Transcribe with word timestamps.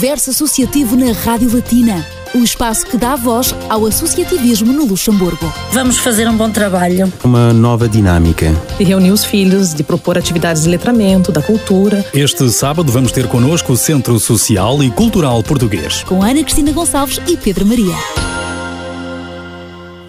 Universo 0.00 0.30
Associativo 0.30 0.96
na 0.96 1.12
Rádio 1.12 1.54
Latina. 1.54 2.06
O 2.34 2.38
espaço 2.38 2.86
que 2.86 2.96
dá 2.96 3.16
voz 3.16 3.54
ao 3.68 3.84
associativismo 3.84 4.72
no 4.72 4.86
Luxemburgo. 4.86 5.52
Vamos 5.72 5.98
fazer 5.98 6.26
um 6.26 6.34
bom 6.34 6.48
trabalho. 6.48 7.12
Uma 7.22 7.52
nova 7.52 7.86
dinâmica. 7.86 8.50
De 8.78 8.84
reunir 8.84 9.10
os 9.10 9.26
filhos, 9.26 9.74
de 9.74 9.82
propor 9.82 10.16
atividades 10.16 10.62
de 10.62 10.70
letramento, 10.70 11.30
da 11.30 11.42
cultura. 11.42 12.02
Este 12.14 12.48
sábado 12.48 12.90
vamos 12.90 13.12
ter 13.12 13.28
connosco 13.28 13.74
o 13.74 13.76
Centro 13.76 14.18
Social 14.18 14.82
e 14.82 14.90
Cultural 14.90 15.42
Português. 15.42 16.02
Com 16.04 16.22
Ana 16.22 16.42
Cristina 16.42 16.72
Gonçalves 16.72 17.20
e 17.28 17.36
Pedro 17.36 17.66
Maria. 17.66 18.29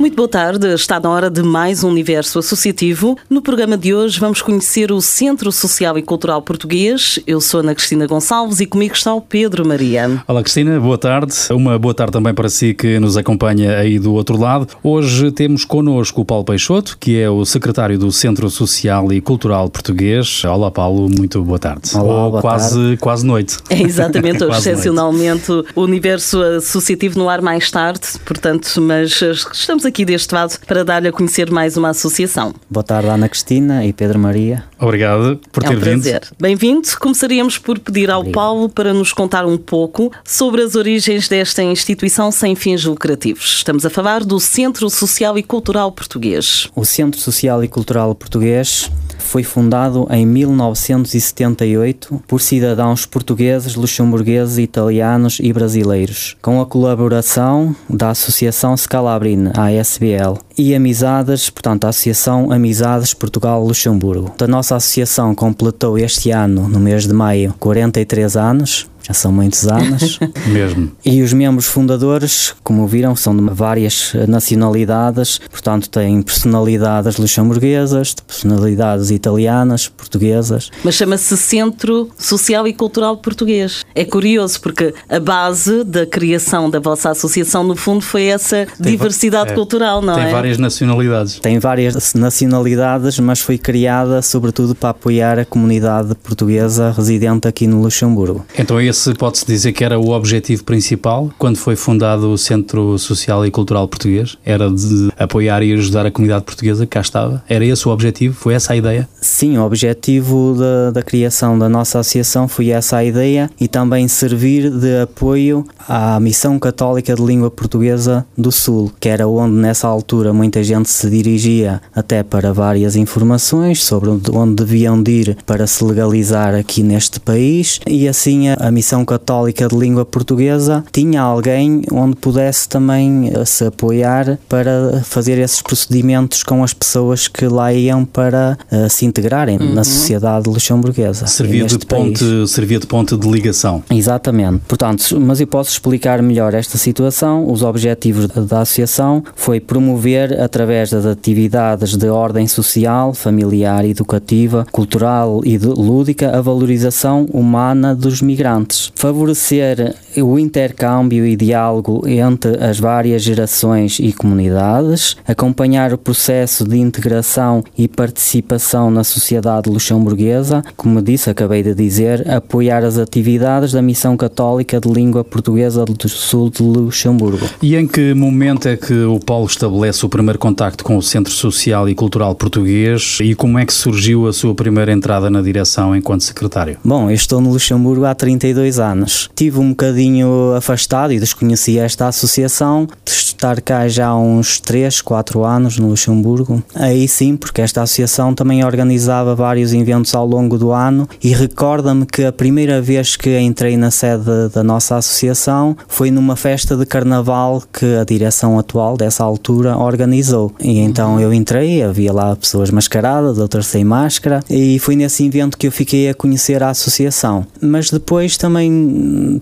Muito 0.02 0.16
boa 0.16 0.28
tarde, 0.28 0.74
está 0.74 1.00
na 1.00 1.12
hora 1.12 1.30
de 1.30 1.44
mais 1.44 1.84
um 1.84 1.90
Universo 1.90 2.40
Associativo. 2.40 3.16
No 3.30 3.40
programa 3.40 3.78
de 3.78 3.94
hoje 3.94 4.20
vamos 4.20 4.42
conhecer 4.42 4.92
o 4.92 5.00
Centro 5.00 5.52
Social 5.52 5.96
e 5.96 6.02
Cultural 6.02 6.42
Português. 6.42 7.20
Eu 7.28 7.40
sou 7.40 7.60
Ana 7.60 7.76
Cristina 7.76 8.08
Gonçalves 8.08 8.60
e 8.62 8.66
comigo 8.66 8.96
está 8.96 9.14
o 9.14 9.22
Pedro 9.22 9.64
Maria. 9.64 10.24
Olá 10.28 10.42
Cristina, 10.42 10.80
boa 10.80 10.98
tarde. 10.98 11.36
Uma 11.52 11.78
boa 11.78 11.94
tarde 11.94 12.14
também 12.14 12.34
para 12.34 12.50
si 12.50 12.74
que 12.74 13.00
nos 13.00 13.16
acompanha 13.16 13.78
aí 13.78 14.00
do 14.00 14.16
outro 14.16 14.40
lado. 14.40 14.70
Hoje 14.82 15.32
temos 15.32 15.66
connosco 15.66 16.22
o 16.22 16.26
Paulo 16.26 16.46
Peixoto, 16.46 16.98
que 17.00 17.20
é 17.20 17.30
o 17.30 17.46
secretário 17.46 18.00
do 18.00 18.12
Centro 18.12 18.50
Social 18.50 19.14
e 19.14 19.22
Cultural 19.22 19.70
Português. 19.70 20.44
Olá 20.46 20.72
Paulo, 20.72 21.08
muito 21.16 21.44
boa 21.44 21.60
tarde. 21.60 21.92
Olá, 21.94 22.28
boa 22.28 22.42
quase, 22.42 22.74
tarde. 22.74 22.98
quase 22.98 23.24
noite. 23.24 23.58
É 23.70 23.80
exatamente, 23.80 24.42
hoje 24.44 24.58
excepcionalmente 24.58 25.52
o 25.76 25.82
Universo 25.84 26.42
Associativo 26.42 27.20
no 27.20 27.30
ar 27.30 27.40
mais 27.40 27.70
tarde, 27.70 28.02
portanto, 28.26 28.82
mas 28.82 29.22
estamos 29.22 29.86
aqui 29.86 29.91
aqui 29.92 30.06
deste 30.06 30.34
lado 30.34 30.58
para 30.66 30.86
dar-lhe 30.86 31.10
a 31.10 31.12
conhecer 31.12 31.52
mais 31.52 31.76
uma 31.76 31.90
associação. 31.90 32.56
Boa 32.70 32.84
tarde, 32.84 33.10
Ana 33.10 33.28
Cristina 33.28 33.86
e 33.86 33.92
Pedro 33.92 34.18
Maria. 34.18 34.64
Obrigado 34.80 35.40
por 35.52 35.64
é 35.66 35.68
ter 35.68 35.78
um 35.78 35.80
vindo. 35.80 36.02
Prazer. 36.02 36.22
Bem-vindo. 36.40 36.88
Começaríamos 36.98 37.58
por 37.58 37.78
pedir 37.78 38.10
ao 38.10 38.22
Obrigado. 38.22 38.42
Paulo 38.42 38.70
para 38.70 38.94
nos 38.94 39.12
contar 39.12 39.46
um 39.46 39.58
pouco 39.58 40.10
sobre 40.24 40.62
as 40.62 40.76
origens 40.76 41.28
desta 41.28 41.62
instituição 41.62 42.32
sem 42.32 42.56
fins 42.56 42.86
lucrativos. 42.86 43.58
Estamos 43.58 43.86
a 43.86 43.90
falar 43.90 44.24
do 44.24 44.40
Centro 44.40 44.90
Social 44.90 45.38
e 45.38 45.44
Cultural 45.44 45.92
Português. 45.92 46.70
O 46.74 46.86
Centro 46.86 47.20
Social 47.20 47.62
e 47.62 47.68
Cultural 47.68 48.16
Português 48.16 48.90
foi 49.32 49.44
fundado 49.44 50.08
em 50.12 50.26
1978 50.26 52.22
por 52.28 52.42
cidadãos 52.42 53.06
portugueses, 53.06 53.76
luxemburgueses, 53.76 54.58
italianos 54.58 55.38
e 55.40 55.54
brasileiros, 55.54 56.36
com 56.42 56.60
a 56.60 56.66
colaboração 56.66 57.74
da 57.90 58.10
Associação 58.10 58.76
Scalabrine, 58.76 59.52
ASBL, 59.80 60.38
e 60.58 60.76
Amizades, 60.76 61.50
portanto, 61.50 61.86
a 61.86 61.90
Associação 61.90 62.52
Amizades 62.52 63.14
Portugal-Luxemburgo. 63.14 64.34
A 64.40 64.48
nossa 64.48 64.76
associação 64.76 65.34
completou 65.34 65.98
este 65.98 66.32
ano, 66.32 66.68
no 66.68 66.80
mês 66.80 67.08
de 67.08 67.14
maio, 67.14 67.54
43 67.60 68.36
anos, 68.36 68.88
já 69.04 69.14
são 69.14 69.32
muitos 69.32 69.68
anos. 69.68 70.20
Mesmo. 70.48 70.92
E 71.06 71.22
os 71.22 71.34
membros 71.34 71.66
fundadores, 71.66 72.54
como 72.64 72.88
viram, 72.88 73.16
são 73.16 73.36
de 73.36 73.44
várias 73.54 74.14
nacionalidades, 74.28 75.40
portanto, 75.50 75.90
têm 75.90 76.22
personalidades 76.22 77.18
luxemburguesas, 77.18 78.14
personalidades 78.14 79.12
italianas, 79.12 79.88
portuguesas. 79.88 80.70
Mas 80.84 80.96
chama-se 80.96 81.36
Centro 81.38 82.10
Social 82.18 82.68
e 82.68 82.74
Cultural 82.74 83.18
Português. 83.18 83.84
É 83.94 84.06
curioso 84.06 84.60
porque 84.62 84.94
a 85.10 85.20
base 85.20 85.84
da 85.84 86.06
criação 86.06 86.70
da 86.70 86.80
vossa 86.80 87.10
associação, 87.10 87.64
no 87.64 87.76
fundo, 87.76 88.02
foi 88.02 88.26
essa 88.26 88.68
tem 88.82 88.92
diversidade 88.92 89.52
é, 89.52 89.54
cultural, 89.54 90.02
não 90.02 90.14
tem 90.16 90.24
é? 90.24 90.26
Tem 90.26 90.34
várias 90.34 90.58
nacionalidades. 90.58 91.40
Tem 91.40 91.60
várias 91.60 92.14
nacionalidades, 92.14 93.20
mas 93.20 93.40
foi 93.40 93.58
criada 93.58 94.22
sobretudo 94.22 94.74
para 94.74 94.90
apoiar 94.90 95.40
a 95.40 95.46
comunidade 95.46 96.16
portuguesa 96.16 96.92
residente 96.92 97.48
aqui 97.48 97.68
no 97.68 97.82
Luxemburgo. 97.82 98.46
Então, 98.58 98.82
esse 98.92 99.14
pode-se 99.14 99.46
dizer 99.46 99.72
que 99.72 99.84
era 99.84 99.98
o 99.98 100.10
objetivo 100.12 100.64
principal 100.66 101.32
quando 101.38 101.56
foi 101.56 101.76
fundado 101.76 102.30
o 102.30 102.38
Centro 102.38 102.98
Social 102.98 103.46
e 103.46 103.50
Cultural 103.52 103.88
Português? 103.88 104.38
Era 104.46 104.70
de 104.70 105.10
apoiar 105.18 105.64
e 105.64 105.74
ajudar 105.74 106.06
a 106.06 106.12
comunidade 106.12 106.44
portuguesa 106.44 106.86
que 106.86 106.92
cá 106.92 107.02
estava? 107.02 107.42
Era 107.48 107.66
esse 107.66 107.88
o 107.88 107.92
objetivo? 107.92 108.36
Foi 108.36 108.54
essa 108.54 108.74
a 108.74 108.76
ideia? 108.76 109.08
Sim, 109.22 109.58
o 109.58 109.66
objetivo 109.66 110.56
da, 110.58 110.92
da 110.92 111.02
criação 111.02 111.58
da 111.58 111.70
nossa 111.70 112.00
associação 112.00 112.48
foi 112.48 112.70
essa 112.70 112.98
a 112.98 113.06
ideia 113.06 113.50
e 113.60 113.68
também 113.68 114.08
servir 114.08 114.70
de 114.70 115.02
apoio 115.02 115.66
à 115.88 116.20
Missão 116.20 116.60
Católica 116.60 117.16
de 117.16 117.24
Língua 117.24 117.50
Portuguesa 117.50 118.26
do 118.38 118.52
Sul, 118.52 118.92
que 119.00 119.08
era 119.08 119.28
onde 119.28 119.56
nessa 119.56 119.88
altura 119.88 120.34
muita 120.34 120.62
gente 120.64 120.90
se 120.90 121.10
dirigia 121.10 121.82
até 121.96 122.24
para 122.24 122.52
várias 122.52 122.98
informações 122.98 123.84
sobre 123.84 124.10
onde 124.10 124.56
deviam 124.56 125.02
de 125.02 125.12
ir 125.12 125.38
para 125.46 125.66
se 125.66 125.82
legalizar 125.84 126.54
aqui 126.54 126.84
neste 126.84 127.20
país 127.20 127.80
e 127.88 128.08
assim 128.08 128.50
a, 128.50 128.58
a 128.60 128.72
Missão 128.82 129.06
Católica 129.06 129.68
de 129.68 129.78
Língua 129.78 130.04
Portuguesa 130.04 130.84
tinha 130.92 131.22
alguém 131.22 131.84
onde 131.92 132.16
pudesse 132.16 132.68
também 132.68 133.30
eh, 133.32 133.46
se 133.46 133.66
apoiar 133.66 134.40
para 134.50 135.04
fazer 135.04 135.38
esses 135.38 135.62
procedimentos 135.62 136.42
com 136.42 136.64
as 136.64 136.74
pessoas 136.74 137.28
que 137.28 137.46
lá 137.46 137.72
iam 137.72 138.04
para 138.04 138.58
uh, 138.72 138.90
se 138.90 139.06
integrarem 139.06 139.60
uhum. 139.60 139.76
na 139.76 139.84
sociedade 139.84 140.50
luxemburguesa. 140.50 141.28
Servia 141.28 141.66
de, 141.66 141.78
ponte, 141.86 142.48
servia 142.48 142.80
de 142.80 142.88
ponte 142.88 143.16
de 143.16 143.30
ligação. 143.30 143.84
Exatamente. 143.92 144.64
Portanto, 144.68 145.20
mas 145.20 145.40
eu 145.40 145.46
posso 145.46 145.70
explicar 145.70 146.20
melhor 146.24 146.56
esta 146.56 146.76
situação. 146.80 147.48
Os 147.52 147.62
objetivos 147.62 148.26
da 148.30 148.62
associação 148.62 149.24
foi 149.36 149.60
promover, 149.60 150.42
através 150.42 150.90
das 150.90 151.06
atividades 151.06 151.96
de 151.96 152.10
ordem 152.10 152.48
social, 152.48 153.14
familiar, 153.14 153.86
educativa, 153.86 154.66
cultural 154.72 155.42
e 155.46 155.60
lúdica, 155.60 156.36
a 156.36 156.42
valorização 156.42 157.28
humana 157.32 157.94
dos 157.94 158.24
migrantes. 158.24 158.71
Favorecer 158.96 159.96
o 160.18 160.38
intercâmbio 160.38 161.26
e 161.26 161.36
diálogo 161.36 162.08
entre 162.08 162.64
as 162.64 162.80
várias 162.80 163.22
gerações 163.24 163.98
e 164.00 164.12
comunidades, 164.12 165.16
acompanhar 165.26 165.94
o 165.94 165.98
processo 165.98 166.68
de 166.68 166.78
integração 166.78 167.64
e 167.78 167.88
participação 167.88 168.92
na 168.92 169.04
sociedade 169.04 169.70
luxemburguesa, 169.70 170.64
como 170.76 171.02
disse, 171.02 171.30
acabei 171.30 171.64
de 171.64 171.74
dizer, 171.74 172.30
apoiar 172.30 172.84
as 172.84 172.98
atividades 172.98 173.72
da 173.72 173.82
Missão 173.82 174.18
Católica 174.18 174.80
de 174.80 174.90
Língua 174.90 175.24
Portuguesa 175.24 175.86
do 175.86 176.10
Sul 176.10 176.50
de 176.50 176.62
Luxemburgo. 176.62 177.48
E 177.62 177.76
em 177.76 177.88
que 177.88 178.14
momento 178.14 178.68
é 178.68 178.76
que 178.76 179.04
o 179.04 179.20
Paulo 179.20 179.46
estabelece 179.46 180.06
o 180.06 180.10
primeiro 180.10 180.40
contacto 180.40 180.84
com 180.84 180.98
o 180.98 181.02
Centro 181.02 181.34
Social 181.34 181.88
e 181.88 181.96
Cultural 181.96 182.36
Português 182.36 183.18
e 183.22 183.36
como 183.36 183.58
é 183.58 183.66
que 183.66 183.74
surgiu 183.74 184.28
a 184.28 184.34
sua 184.34 184.54
primeira 184.54 184.92
entrada 184.92 185.30
na 185.30 185.42
direção 185.42 185.96
enquanto 185.96 186.24
secretário? 186.24 186.78
Bom, 186.84 187.10
eu 187.10 187.16
estou 187.16 187.42
no 187.42 187.52
Luxemburgo 187.52 188.06
há 188.06 188.14
32 188.14 188.61
anos. 188.80 189.30
Tive 189.36 189.60
um 189.60 189.70
bocadinho 189.70 190.54
afastado 190.56 191.14
e 191.14 191.20
desconhecia 191.20 191.84
esta 191.84 192.08
associação, 192.08 192.88
de 193.06 193.12
estar 193.12 193.62
cá 193.62 193.88
já 193.88 194.08
há 194.08 194.18
uns 194.18 194.60
3, 194.60 195.02
4 195.02 195.44
anos 195.44 195.78
no 195.78 195.90
Luxemburgo. 195.90 196.62
Aí 196.76 197.08
sim, 197.08 197.36
porque 197.36 197.62
esta 197.62 197.82
associação 197.82 198.34
também 198.34 198.64
organizava 198.64 199.36
vários 199.36 199.74
eventos 199.74 200.14
ao 200.14 200.26
longo 200.26 200.58
do 200.58 200.72
ano 200.72 201.08
e 201.24 201.30
recorda-me 201.30 202.06
que 202.06 202.24
a 202.24 202.32
primeira 202.32 202.82
vez 202.82 203.16
que 203.16 203.40
entrei 203.40 203.78
na 203.78 203.90
sede 203.90 204.50
da 204.54 204.64
nossa 204.64 204.98
associação 204.98 205.76
foi 205.88 206.12
numa 206.12 206.36
festa 206.36 206.76
de 206.76 206.86
carnaval 206.86 207.64
que 207.72 207.96
a 207.96 208.04
direção 208.04 208.60
atual 208.60 208.96
dessa 208.98 209.24
altura 209.24 209.78
organizou. 209.78 210.54
E 210.60 210.80
então 210.80 211.20
eu 211.20 211.34
entrei, 211.34 211.82
havia 211.82 212.14
lá 212.14 212.36
pessoas 212.36 212.70
mascaradas, 212.70 213.40
outras 213.40 213.66
sem 213.66 213.84
máscara, 213.84 214.42
e 214.50 214.78
foi 214.80 214.96
nesse 214.96 215.26
evento 215.26 215.58
que 215.58 215.68
eu 215.68 215.72
fiquei 215.72 216.10
a 216.10 216.14
conhecer 216.14 216.62
a 216.62 216.70
associação. 216.70 217.46
Mas 217.60 217.90
depois 217.90 218.38
também 218.38 218.51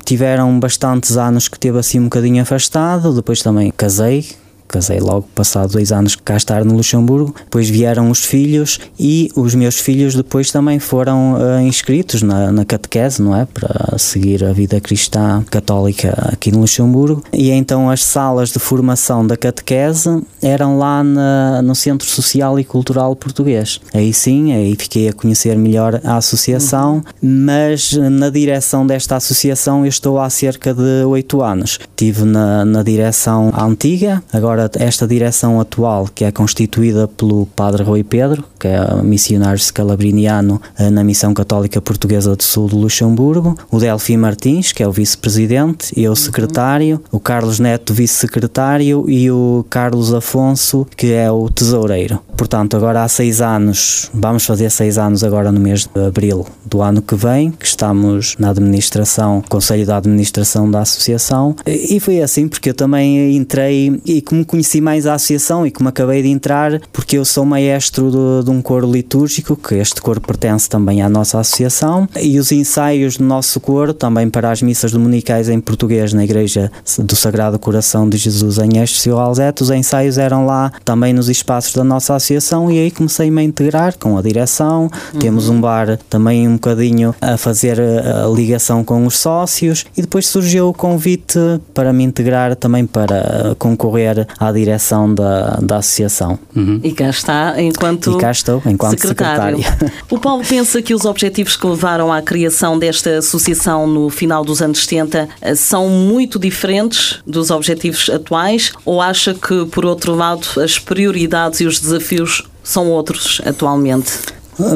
tiveram 0.03 0.59
bastantes 0.59 1.18
anos 1.18 1.47
que 1.47 1.59
teve 1.59 1.78
assim 1.78 2.00
um 2.00 2.06
bocadinho 2.06 2.42
afastado, 2.42 3.14
depois 3.14 3.42
também 3.42 3.72
casei, 3.75 4.28
casei 4.69 5.00
logo 5.00 5.28
passado 5.35 5.74
dois 5.74 5.91
anos 5.91 6.16
cá 6.16 6.38
estar 6.38 6.63
no 6.63 6.75
Luxemburgo. 6.75 7.35
Depois 7.44 7.69
vieram 7.69 8.09
os 8.09 8.24
filhos 8.24 8.80
e 8.97 9.30
os 9.35 9.56
meus 9.56 9.78
filhos 9.78 10.16
depois 10.16 10.52
também 10.52 10.80
foram 10.80 11.34
uh, 11.34 11.62
inscritos 11.62 12.22
na, 12.22 12.52
na 12.52 12.63
catequese, 12.63 13.22
não 13.22 13.35
é? 13.35 13.46
Para 13.46 13.97
seguir 13.97 14.44
a 14.44 14.53
vida 14.53 14.80
cristã 14.80 15.44
católica 15.50 16.30
aqui 16.31 16.51
no 16.51 16.60
Luxemburgo. 16.62 17.24
E 17.33 17.50
então 17.51 17.89
as 17.89 18.04
salas 18.04 18.50
de 18.50 18.60
formação 18.60 19.25
da 19.25 19.36
catequese 19.36 20.21
eram 20.42 20.77
lá 20.77 21.04
na, 21.04 21.62
no 21.62 21.75
Centro 21.75 22.07
Social 22.07 22.60
e 22.60 22.63
Cultural 22.63 23.16
Português. 23.16 23.80
Aí 23.94 24.13
sim, 24.13 24.54
aí 24.54 24.75
fiquei 24.77 25.10
a 25.10 25.13
conhecer 25.13 25.57
melhor 25.57 26.00
a 26.04 26.18
associação, 26.18 27.04
uhum. 27.21 27.45
mas 27.45 27.94
na 27.94 28.30
direção 28.30 28.86
desta 28.86 29.16
associação 29.16 29.86
eu 29.86 29.89
estou 29.89 30.19
há 30.19 30.30
cerca 30.30 30.74
de 30.74 31.04
oito 31.06 31.42
anos. 31.42 31.80
Estive 31.81 32.24
na, 32.24 32.63
na 32.66 32.83
direção 32.83 33.51
antiga, 33.57 34.24
agora 34.31 34.58
agora 34.59 34.71
esta 34.75 35.07
direção 35.07 35.59
atual, 35.59 36.09
que 36.13 36.25
é 36.25 36.31
constituída 36.31 37.07
pelo 37.07 37.45
Padre 37.56 37.83
Rui 37.83 38.03
Pedro, 38.03 38.44
que 38.59 38.67
é 38.67 39.01
missionário 39.01 39.59
scalabriniano 39.59 40.61
eh, 40.77 40.89
na 40.89 41.03
Missão 41.03 41.33
Católica 41.33 41.81
Portuguesa 41.81 42.35
do 42.35 42.44
Sul 42.44 42.67
do 42.67 42.77
Luxemburgo, 42.77 43.57
o 43.71 43.79
Delfim 43.79 44.17
Martins, 44.17 44.71
que 44.71 44.83
é 44.83 44.88
o 44.88 44.91
vice-presidente, 44.91 45.94
e 45.95 46.03
eu 46.03 46.15
secretário, 46.15 47.01
o 47.11 47.19
Carlos 47.19 47.59
Neto, 47.59 47.94
vice-secretário, 47.94 49.09
e 49.09 49.31
o 49.31 49.65
Carlos 49.69 50.13
Afonso, 50.13 50.85
que 50.97 51.13
é 51.13 51.31
o 51.31 51.50
tesoureiro. 51.50 52.19
Portanto, 52.35 52.75
agora 52.75 53.03
há 53.03 53.07
seis 53.07 53.41
anos, 53.41 54.09
vamos 54.13 54.45
fazer 54.45 54.69
seis 54.69 54.97
anos 54.97 55.23
agora 55.23 55.51
no 55.51 55.59
mês 55.59 55.85
de 55.85 56.06
abril 56.06 56.45
do 56.65 56.81
ano 56.81 57.01
que 57.01 57.15
vem, 57.15 57.51
que 57.51 57.65
estamos 57.65 58.35
na 58.39 58.50
administração, 58.50 59.44
Conselho 59.50 59.85
da 59.85 59.97
Administração 59.97 60.69
da 60.69 60.81
Associação, 60.81 61.56
e 61.65 62.00
foi 62.00 62.21
assim 62.21 62.47
porque 62.47 62.69
eu 62.69 62.73
também 62.73 63.35
entrei 63.35 64.00
e 64.06 64.21
como 64.21 64.45
conheci 64.50 64.81
mais 64.81 65.06
a 65.06 65.13
associação 65.13 65.66
e 65.66 65.72
como 65.72 65.90
acabei 65.90 66.22
de 66.24 66.30
entrar, 66.30 66.81
porque 66.92 67.18
eu 67.18 67.25
sou 67.25 67.46
maestro 67.46 68.10
de, 68.10 68.46
de 68.46 68.50
um 68.50 68.62
coro 68.62 68.92
litúrgico, 68.92 69.56
que 69.56 69.75
este 69.75 70.01
coro 70.01 70.19
pertence 70.19 70.68
também 70.68 71.01
à 71.01 71.10
nossa 71.10 71.40
associação, 71.40 72.07
e 72.19 72.40
os 72.40 72.51
ensaios 72.51 73.18
do 73.18 73.24
nosso 73.24 73.60
coro, 73.60 73.94
também 73.94 74.30
para 74.30 74.51
as 74.51 74.62
missas 74.62 74.92
dominicais 74.92 75.50
em 75.50 75.60
português 75.60 76.13
na 76.13 76.24
Igreja 76.24 76.72
do 76.98 77.16
Sagrado 77.16 77.60
Coração 77.60 78.10
de 78.10 78.18
Jesus 78.18 78.57
em 78.57 78.80
Este 78.80 79.10
Alzete, 79.10 79.63
os 79.63 79.69
ensaios 79.69 80.18
eram 80.18 80.46
lá 80.46 80.72
também 80.84 81.13
nos 81.13 81.30
espaços 81.30 81.74
da 81.74 81.84
nossa 81.84 82.16
associação 82.16 82.40
associação 82.40 82.72
e 82.72 82.80
aí 82.80 82.92
comecei-me 82.92 83.42
a 83.42 83.44
integrar 83.44 83.98
com 83.98 84.18
a 84.18 84.22
direção. 84.22 84.90
Uhum. 85.13 85.19
Temos 85.19 85.50
um 85.50 85.60
bar 85.60 85.98
também 86.10 86.48
um 86.48 86.54
bocadinho 86.54 87.16
a 87.22 87.38
fazer 87.38 87.80
a 87.80 88.28
ligação 88.28 88.84
com 88.84 89.06
os 89.06 89.18
sócios 89.18 89.86
e 89.95 90.02
depois 90.02 90.28
surgiu 90.28 90.69
o 90.69 90.74
convite 90.74 91.40
para 91.74 91.92
me 91.94 92.04
integrar 92.04 92.56
também 92.56 92.86
para 92.86 93.56
concorrer 93.57 94.28
à 94.39 94.51
direção 94.51 95.13
da, 95.13 95.59
da 95.62 95.77
associação. 95.77 96.39
Uhum. 96.56 96.80
E 96.83 96.91
cá 96.91 97.09
está 97.09 97.62
enquanto, 97.62 98.13
e 98.13 98.18
cá 98.18 98.31
estou, 98.31 98.62
enquanto 98.65 99.00
secretário. 99.00 99.57
secretário. 99.57 99.94
O 100.09 100.19
Paulo 100.19 100.44
pensa 100.47 100.81
que 100.81 100.94
os 100.94 101.06
objetivos 101.06 101.56
que 101.56 101.68
levaram 101.68 102.12
à 102.12 102.21
criação 102.21 102.77
desta 102.80 103.18
associação 103.18 103.86
no 103.86 104.09
final 104.09 104.44
dos 104.44 104.62
anos 104.62 104.80
70 104.86 105.30
eh, 105.41 105.56
são 105.56 105.89
muito 105.89 106.39
diferentes 106.39 107.19
dos 107.25 107.51
objetivos 107.51 108.09
atuais 108.09 108.71
ou 108.86 109.01
acha 109.01 109.33
que, 109.33 109.65
por 109.65 109.86
outro 109.86 110.15
lado, 110.15 110.47
as 110.62 110.80
prioridades 110.80 111.62
e 111.62 111.65
os 111.65 111.80
desafios 111.80 112.00
desafios 112.00 112.44
são 112.63 112.89
outros 112.89 113.42
atualmente? 113.45 114.12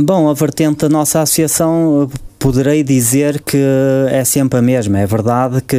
Bom, 0.03 0.29
a 0.29 0.33
vertente 0.33 0.79
da 0.79 0.89
nossa 0.89 1.21
associação 1.21 2.09
poderei 2.43 2.83
dizer 2.83 3.41
que 3.41 3.57
é 4.09 4.25
sempre 4.25 4.59
a 4.59 4.61
mesma. 4.61 4.99
É 4.99 5.05
verdade 5.05 5.61
que 5.61 5.77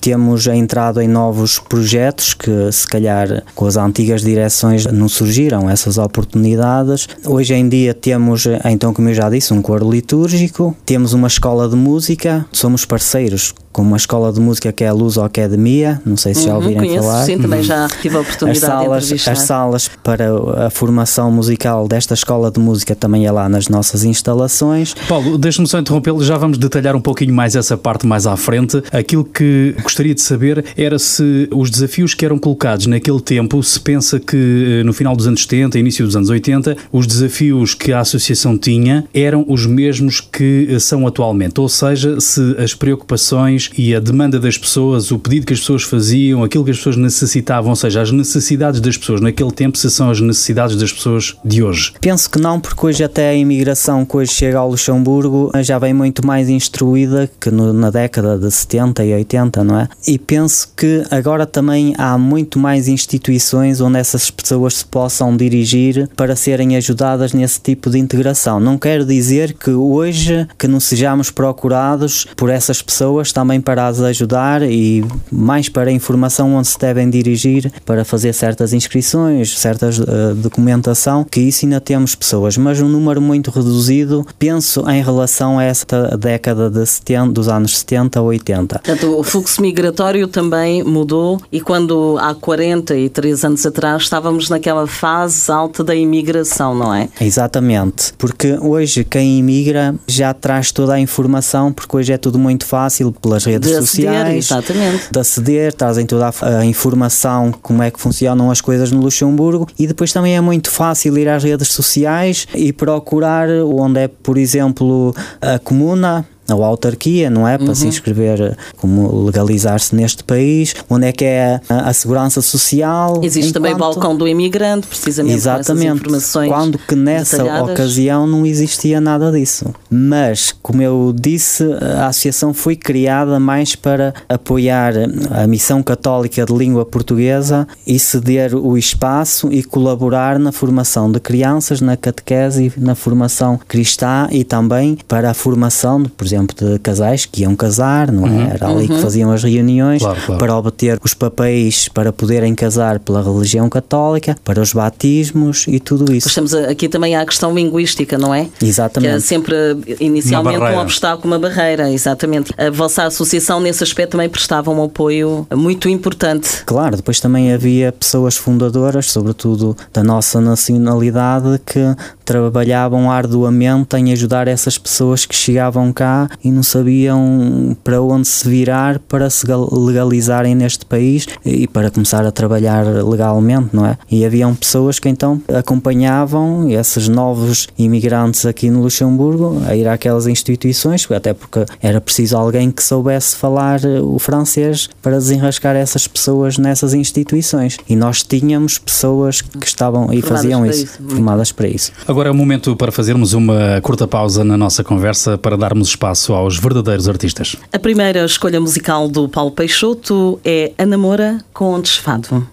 temos 0.00 0.46
entrado 0.46 1.00
em 1.00 1.08
novos 1.08 1.58
projetos 1.58 2.34
que, 2.34 2.70
se 2.70 2.86
calhar, 2.86 3.42
com 3.52 3.66
as 3.66 3.76
antigas 3.76 4.22
direções 4.22 4.86
não 4.86 5.08
surgiram 5.08 5.68
essas 5.68 5.98
oportunidades. 5.98 7.08
Hoje 7.26 7.52
em 7.52 7.68
dia 7.68 7.92
temos, 7.92 8.46
então, 8.64 8.94
como 8.94 9.08
eu 9.08 9.14
já 9.14 9.28
disse, 9.28 9.52
um 9.52 9.60
coro 9.60 9.90
litúrgico, 9.90 10.76
temos 10.86 11.14
uma 11.14 11.26
escola 11.26 11.68
de 11.68 11.74
música, 11.74 12.46
somos 12.52 12.84
parceiros 12.84 13.52
com 13.78 13.82
uma 13.82 13.96
escola 13.96 14.32
de 14.32 14.40
música 14.40 14.72
que 14.72 14.82
é 14.82 14.88
a 14.88 14.92
Luso 14.92 15.22
Academia, 15.22 16.02
não 16.04 16.16
sei 16.16 16.34
se 16.34 16.46
já 16.46 16.50
uhum, 16.50 16.56
ouviram 16.56 16.80
conheço, 16.80 17.04
falar. 17.04 17.24
Sim, 17.24 17.38
também 17.38 17.62
já 17.62 17.86
tive 18.02 18.16
a 18.16 18.20
oportunidade 18.22 18.58
as 18.58 18.80
salas, 18.82 19.06
de 19.06 19.30
As 19.30 19.38
salas 19.38 19.90
para 20.02 20.66
a 20.66 20.68
formação 20.68 21.30
musical 21.30 21.86
desta 21.86 22.12
escola 22.12 22.50
de 22.50 22.58
música 22.58 22.96
também 22.96 23.24
é 23.24 23.30
lá 23.30 23.48
nas 23.48 23.68
nossas 23.68 24.02
instalações. 24.02 24.94
Paulo, 25.08 25.38
deixe-me 25.38 25.68
só 25.68 25.78
interrompê-lo, 25.78 26.24
já 26.24 26.36
vamos 26.36 26.58
detalhar 26.58 26.96
um 26.96 27.00
pouquinho 27.00 27.32
mais 27.32 27.54
essa 27.54 27.76
parte 27.76 28.04
mais 28.04 28.26
à 28.26 28.36
frente. 28.36 28.82
Aquilo 28.90 29.24
que 29.24 29.76
gostaria 29.80 30.12
de 30.12 30.22
saber 30.22 30.64
era 30.76 30.98
se 30.98 31.48
os 31.52 31.70
desafios 31.70 32.14
que 32.14 32.24
eram 32.24 32.36
colocados 32.36 32.86
naquele 32.86 33.20
tempo, 33.20 33.62
se 33.62 33.78
pensa 33.78 34.18
que 34.18 34.80
eh, 34.80 34.82
no 34.82 34.92
final 34.92 35.14
dos 35.14 35.28
anos 35.28 35.42
70, 35.42 35.78
início 35.78 36.04
dos 36.04 36.16
anos 36.16 36.30
80, 36.30 36.76
os 36.90 37.06
desafios 37.06 37.74
que 37.74 37.92
a 37.92 38.00
associação 38.00 38.58
tinha 38.58 39.04
eram 39.14 39.44
os 39.46 39.66
mesmos 39.66 40.20
que 40.20 40.66
eh, 40.68 40.80
são 40.80 41.06
atualmente, 41.06 41.60
ou 41.60 41.68
seja, 41.68 42.20
se 42.20 42.56
as 42.58 42.74
preocupações 42.74 43.67
e 43.76 43.94
a 43.94 44.00
demanda 44.00 44.38
das 44.38 44.56
pessoas, 44.56 45.10
o 45.10 45.18
pedido 45.18 45.46
que 45.46 45.52
as 45.52 45.60
pessoas 45.60 45.82
faziam, 45.82 46.42
aquilo 46.42 46.64
que 46.64 46.70
as 46.70 46.76
pessoas 46.76 46.96
necessitavam, 46.96 47.70
ou 47.70 47.76
seja, 47.76 48.02
as 48.02 48.10
necessidades 48.10 48.80
das 48.80 48.96
pessoas 48.96 49.20
naquele 49.20 49.52
tempo, 49.52 49.78
se 49.78 49.90
são 49.90 50.10
as 50.10 50.20
necessidades 50.20 50.76
das 50.76 50.92
pessoas 50.92 51.36
de 51.44 51.62
hoje? 51.62 51.92
Penso 52.00 52.30
que 52.30 52.38
não, 52.38 52.60
porque 52.60 52.86
hoje 52.86 53.04
até 53.04 53.30
a 53.30 53.34
imigração 53.34 54.04
que 54.04 54.16
hoje 54.16 54.32
chega 54.32 54.58
ao 54.58 54.70
Luxemburgo 54.70 55.50
já 55.62 55.78
vem 55.78 55.94
muito 55.94 56.26
mais 56.26 56.48
instruída 56.48 57.30
que 57.40 57.50
no, 57.50 57.72
na 57.72 57.90
década 57.90 58.38
de 58.38 58.50
70 58.50 59.04
e 59.04 59.14
80, 59.14 59.64
não 59.64 59.80
é? 59.80 59.88
E 60.06 60.18
penso 60.18 60.72
que 60.76 61.02
agora 61.10 61.46
também 61.46 61.94
há 61.96 62.18
muito 62.18 62.58
mais 62.58 62.88
instituições 62.88 63.80
onde 63.80 63.98
essas 63.98 64.30
pessoas 64.30 64.78
se 64.78 64.84
possam 64.84 65.36
dirigir 65.36 66.08
para 66.16 66.36
serem 66.36 66.76
ajudadas 66.76 67.32
nesse 67.32 67.60
tipo 67.60 67.90
de 67.90 67.98
integração. 67.98 68.60
Não 68.60 68.78
quero 68.78 69.04
dizer 69.04 69.54
que 69.54 69.70
hoje 69.70 70.46
que 70.58 70.68
não 70.68 70.80
sejamos 70.80 71.30
procurados 71.30 72.26
por 72.36 72.50
essas 72.50 72.82
pessoas 72.82 73.32
também 73.32 73.47
também 73.48 73.62
para 73.62 73.86
as 73.86 74.02
ajudar 74.02 74.60
e 74.62 75.02
mais 75.32 75.70
para 75.70 75.88
a 75.88 75.92
informação 75.92 76.54
onde 76.54 76.68
se 76.68 76.78
devem 76.78 77.08
dirigir 77.08 77.72
para 77.86 78.04
fazer 78.04 78.34
certas 78.34 78.74
inscrições, 78.74 79.58
certa 79.58 79.88
uh, 79.88 80.34
documentação, 80.34 81.24
que 81.24 81.40
isso 81.40 81.64
ainda 81.64 81.80
temos 81.80 82.14
pessoas, 82.14 82.58
mas 82.58 82.78
um 82.82 82.88
número 82.88 83.22
muito 83.22 83.50
reduzido, 83.50 84.26
penso 84.38 84.84
em 84.90 85.02
relação 85.02 85.58
a 85.58 85.64
esta 85.64 86.14
década 86.18 86.68
de 86.68 86.84
70, 86.84 87.32
dos 87.32 87.48
anos 87.48 87.78
70 87.78 88.18
a 88.18 88.22
80. 88.22 88.80
Portanto, 88.80 89.18
o 89.18 89.22
fluxo 89.22 89.62
migratório 89.62 90.28
também 90.28 90.84
mudou 90.84 91.40
e 91.50 91.58
quando 91.58 92.18
há 92.20 92.34
43 92.34 93.44
anos 93.46 93.64
atrás 93.64 94.02
estávamos 94.02 94.50
naquela 94.50 94.86
fase 94.86 95.50
alta 95.50 95.82
da 95.82 95.94
imigração, 95.94 96.74
não 96.74 96.94
é? 96.94 97.08
Exatamente, 97.18 98.12
porque 98.18 98.58
hoje 98.60 99.04
quem 99.04 99.38
imigra 99.38 99.94
já 100.06 100.34
traz 100.34 100.70
toda 100.70 100.92
a 100.92 101.00
informação, 101.00 101.72
porque 101.72 101.96
hoje 101.96 102.12
é 102.12 102.18
tudo 102.18 102.38
muito 102.38 102.66
fácil 102.66 103.10
pelas 103.12 103.37
redes 103.44 103.70
de 103.70 103.76
sociais, 103.76 104.16
aceder, 104.16 104.36
exatamente. 104.36 105.12
de 105.12 105.18
aceder, 105.18 105.72
trazem 105.72 106.06
toda 106.06 106.28
a, 106.28 106.58
a, 106.58 106.64
informação 106.64 107.52
como 107.62 107.82
é 107.82 107.90
que 107.90 108.00
funcionam 108.00 108.50
as 108.50 108.60
coisas 108.60 108.90
no 108.90 109.00
Luxemburgo 109.00 109.66
e 109.78 109.86
depois 109.86 110.12
também 110.12 110.36
é 110.36 110.40
muito 110.40 110.70
fácil 110.70 111.16
ir 111.18 111.28
às 111.28 111.44
redes 111.44 111.68
sociais 111.68 112.46
e 112.54 112.72
procurar 112.72 113.48
onde 113.48 114.00
é, 114.00 114.08
por 114.08 114.38
exemplo, 114.38 115.14
a 115.40 115.58
comuna 115.58 116.26
ou 116.50 116.64
autarquia, 116.64 117.30
não 117.30 117.46
é? 117.46 117.56
Para 117.58 117.68
uhum. 117.68 117.74
se 117.74 117.86
inscrever, 117.86 118.56
como 118.76 119.24
legalizar-se 119.24 119.94
neste 119.94 120.24
país, 120.24 120.74
onde 120.88 121.06
é 121.06 121.12
que 121.12 121.24
é 121.24 121.60
a, 121.68 121.90
a 121.90 121.92
segurança 121.92 122.40
social. 122.40 123.20
Existe 123.22 123.50
enquanto... 123.50 123.54
também 123.54 123.74
o 123.74 123.78
balcão 123.78 124.16
do 124.16 124.26
imigrante, 124.26 124.86
precisamente 124.86 125.34
Exatamente, 125.34 126.00
informações 126.00 126.48
quando 126.48 126.78
que 126.78 126.94
nessa 126.94 127.62
ocasião 127.62 128.26
não 128.26 128.46
existia 128.46 129.00
nada 129.00 129.30
disso. 129.30 129.74
Mas, 129.90 130.54
como 130.62 130.82
eu 130.82 131.14
disse, 131.14 131.64
a 131.96 132.08
associação 132.08 132.52
foi 132.54 132.76
criada 132.76 133.38
mais 133.38 133.74
para 133.74 134.14
apoiar 134.28 134.94
a 135.30 135.46
missão 135.46 135.82
católica 135.82 136.44
de 136.44 136.52
língua 136.52 136.84
portuguesa 136.84 137.66
e 137.86 137.98
ceder 137.98 138.54
o 138.54 138.76
espaço 138.76 139.48
e 139.52 139.62
colaborar 139.62 140.38
na 140.38 140.52
formação 140.52 141.10
de 141.10 141.20
crianças, 141.20 141.80
na 141.80 141.96
catequese, 141.96 142.72
na 142.76 142.94
formação 142.94 143.58
cristã 143.68 144.28
e 144.30 144.44
também 144.44 144.98
para 145.06 145.30
a 145.30 145.34
formação, 145.34 146.02
por 146.02 146.26
exemplo, 146.26 146.37
exemplo, 146.38 146.56
de 146.56 146.78
casais 146.78 147.26
que 147.26 147.42
iam 147.42 147.54
casar, 147.54 148.10
não 148.10 148.26
é? 148.26 148.30
Uhum. 148.30 148.50
Era 148.50 148.68
ali 148.68 148.82
uhum. 148.82 148.96
que 148.96 149.02
faziam 149.02 149.32
as 149.32 149.42
reuniões 149.42 150.02
claro, 150.02 150.20
claro. 150.24 150.38
para 150.38 150.56
obter 150.56 150.98
os 151.02 151.14
papéis 151.14 151.88
para 151.88 152.12
poderem 152.12 152.54
casar 152.54 152.98
pela 152.98 153.22
religião 153.22 153.68
católica, 153.68 154.36
para 154.44 154.60
os 154.60 154.72
batismos 154.72 155.66
e 155.68 155.80
tudo 155.80 156.12
isso. 156.12 156.28
Estamos 156.28 156.54
aqui 156.54 156.88
também 156.88 157.16
à 157.16 157.24
questão 157.24 157.54
linguística, 157.54 158.16
não 158.16 158.34
é? 158.34 158.48
Exatamente. 158.62 159.10
Que 159.10 159.16
é 159.16 159.20
sempre 159.20 159.54
inicialmente 160.00 160.58
um 160.58 160.78
obstáculo, 160.78 161.32
uma 161.34 161.38
barreira, 161.38 161.90
exatamente. 161.90 162.52
A 162.56 162.70
vossa 162.70 163.04
associação 163.04 163.60
nesse 163.60 163.82
aspecto 163.82 164.12
também 164.12 164.28
prestava 164.28 164.70
um 164.70 164.82
apoio 164.82 165.46
muito 165.54 165.88
importante. 165.88 166.64
Claro, 166.64 166.96
depois 166.96 167.20
também 167.20 167.52
havia 167.52 167.92
pessoas 167.92 168.36
fundadoras, 168.36 169.10
sobretudo 169.10 169.76
da 169.92 170.02
nossa 170.02 170.40
nacionalidade, 170.40 171.60
que 171.64 171.80
trabalhavam 172.24 173.10
arduamente 173.10 173.96
em 173.96 174.12
ajudar 174.12 174.48
essas 174.48 174.76
pessoas 174.76 175.24
que 175.24 175.34
chegavam 175.34 175.92
cá 175.92 176.27
e 176.42 176.50
não 176.50 176.62
sabiam 176.62 177.76
para 177.82 178.00
onde 178.00 178.26
se 178.26 178.48
virar 178.48 178.98
para 178.98 179.30
se 179.30 179.46
legalizarem 179.72 180.54
neste 180.54 180.84
país 180.84 181.26
e 181.44 181.66
para 181.66 181.90
começar 181.90 182.24
a 182.26 182.30
trabalhar 182.30 182.84
legalmente, 183.04 183.70
não 183.72 183.86
é? 183.86 183.98
E 184.10 184.24
haviam 184.24 184.54
pessoas 184.54 184.98
que 184.98 185.08
então 185.08 185.40
acompanhavam 185.54 186.70
esses 186.70 187.08
novos 187.08 187.68
imigrantes 187.78 188.46
aqui 188.46 188.70
no 188.70 188.82
Luxemburgo 188.82 189.62
a 189.66 189.74
ir 189.74 189.88
àquelas 189.88 190.26
instituições, 190.26 191.06
até 191.10 191.32
porque 191.32 191.64
era 191.82 192.00
preciso 192.00 192.36
alguém 192.36 192.70
que 192.70 192.82
soubesse 192.82 193.36
falar 193.36 193.80
o 194.02 194.18
francês 194.18 194.88
para 195.02 195.18
desenrascar 195.18 195.76
essas 195.76 196.06
pessoas 196.06 196.58
nessas 196.58 196.94
instituições. 196.94 197.78
E 197.88 197.96
nós 197.96 198.22
tínhamos 198.22 198.78
pessoas 198.78 199.40
que 199.40 199.66
estavam 199.66 200.12
e 200.12 200.22
faziam 200.22 200.64
isso, 200.66 200.84
isso, 200.84 201.02
formadas 201.08 201.52
para 201.52 201.68
isso. 201.68 201.92
Agora 202.06 202.28
é 202.28 202.32
o 202.32 202.34
momento 202.34 202.74
para 202.76 202.92
fazermos 202.92 203.32
uma 203.32 203.80
curta 203.82 204.06
pausa 204.06 204.44
na 204.44 204.56
nossa 204.56 204.82
conversa 204.84 205.38
para 205.38 205.56
darmos 205.56 205.88
espaço 205.88 206.17
espaço 206.18 206.34
aos 206.34 206.58
verdadeiros 206.58 207.08
artistas. 207.08 207.56
A 207.72 207.78
primeira 207.78 208.24
escolha 208.24 208.60
musical 208.60 209.08
do 209.08 209.28
Paulo 209.28 209.52
Peixoto 209.52 210.40
é 210.44 210.72
A 210.76 210.84
Namora 210.84 211.38
com 211.52 211.80
Desfado. 211.80 212.46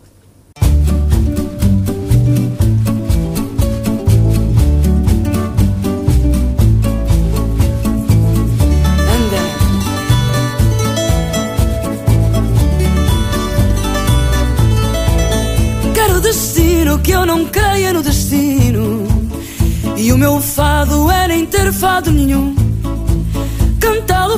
que 17.03 17.11
eu 17.11 17.25
não 17.25 17.45
creia 17.45 17.89
é 17.89 17.93
no 17.93 18.01
destino. 18.01 19.05
E 19.95 20.11
o 20.11 20.17
meu 20.17 20.41
fado 20.41 21.11
era 21.11 21.27
nem 21.27 21.45
ter 21.45 21.71
fado 21.71 22.09
nenhum. 22.09 22.64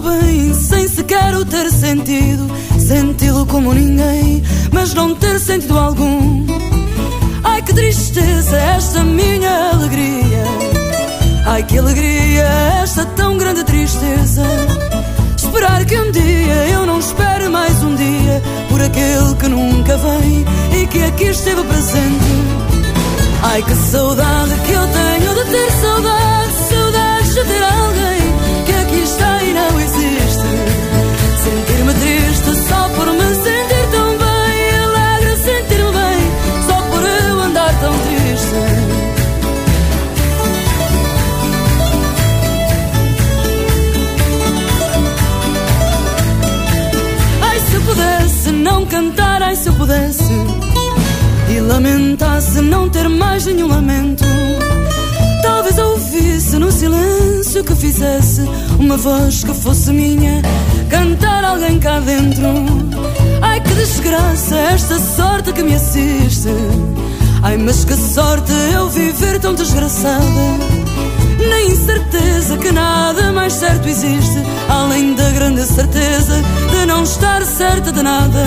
Bem, 0.08 0.54
sem 0.54 0.88
sequer 0.88 1.36
o 1.36 1.44
ter 1.46 1.70
sentido. 1.72 2.48
Senti-lo 2.80 3.46
como 3.46 3.74
ninguém, 3.74 4.44
mas 4.72 4.94
não 4.94 5.14
ter 5.16 5.40
sentido 5.40 5.78
algum. 5.78 6.46
Ai 7.44 7.62
que 7.62 7.74
tristeza 7.74 8.58
esta 8.58 9.04
minha 9.04 9.72
alegria. 9.72 10.44
Ai 11.46 11.64
que 11.64 11.78
alegria 11.78 12.44
esta 12.84 13.06
tão 13.06 13.38
grande 13.38 13.64
tristeza. 13.64 14.44
Esperar 15.36 15.86
que 15.86 15.98
um 15.98 16.12
dia 16.12 16.68
eu 16.72 16.86
não 16.86 17.00
espere 17.00 17.50
mais 17.50 17.82
um 17.84 17.96
dia 17.96 18.44
por 18.70 18.82
aquele 18.82 19.36
que 19.40 19.48
nunca 19.48 19.98
vem 19.98 20.46
e 20.82 20.88
que 20.88 21.04
aqui 21.04 21.26
esteve 21.26 21.64
presente. 21.64 22.26
Ai 23.44 23.62
que 23.64 23.76
saudade 23.76 24.54
que 24.66 24.72
eu 24.72 24.88
tenho 24.88 25.36
de 25.36 25.52
ter 25.52 25.72
saudade, 25.72 26.47
não 48.78 48.86
cantar, 48.86 49.42
ai 49.42 49.56
se 49.56 49.70
eu 49.70 49.74
pudesse 49.74 50.32
e 51.50 51.60
lamentasse 51.60 52.62
não 52.62 52.88
ter 52.88 53.10
mais 53.10 53.44
nenhum 53.48 53.68
lamento. 53.68 54.24
Talvez 55.42 55.80
ouvisse 55.80 56.60
no 56.60 56.72
silêncio 56.72 57.64
que 57.64 57.74
fizesse 57.74 58.42
uma 58.78 58.96
voz 58.96 59.44
que 59.44 59.52
fosse 59.52 59.92
minha, 59.92 60.44
cantar 60.92 61.44
alguém 61.44 61.80
cá 61.80 62.00
dentro. 62.00 62.46
Ai 63.42 63.60
que 63.62 63.74
desgraça 63.74 64.56
esta 64.56 65.00
sorte 65.00 65.52
que 65.54 65.64
me 65.64 65.74
assiste. 65.74 66.50
Ai, 67.42 67.58
mas 67.58 67.84
que 67.84 67.96
sorte 67.96 68.52
eu 68.76 68.90
viver 68.90 69.40
tão 69.40 69.56
desgraçada. 69.56 70.87
Na 71.58 71.64
incerteza 71.64 72.56
que 72.58 72.72
nada 72.72 73.32
mais 73.32 73.52
certo 73.54 73.90
existe, 73.90 74.44
além 74.70 75.16
da 75.16 75.28
grande 75.32 75.64
certeza 75.66 76.36
de 76.70 76.86
não 76.86 77.02
estar 77.02 77.44
certa 77.44 77.92
de 77.92 78.04
nada. 78.04 78.46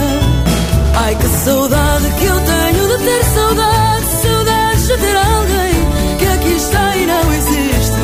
Ai 0.94 1.16
que 1.16 1.26
saudade 1.44 2.04
que 2.20 2.24
eu 2.24 2.36
tenho 2.36 2.88
de 2.88 3.04
ter 3.04 3.24
saudade, 3.24 4.06
saudades 4.22 4.86
de 4.86 4.96
ter 4.96 5.16
alguém 5.16 6.18
que 6.20 6.24
aqui 6.24 6.52
está 6.56 6.96
e 6.96 7.06
não 7.06 7.34
existe. 7.34 8.00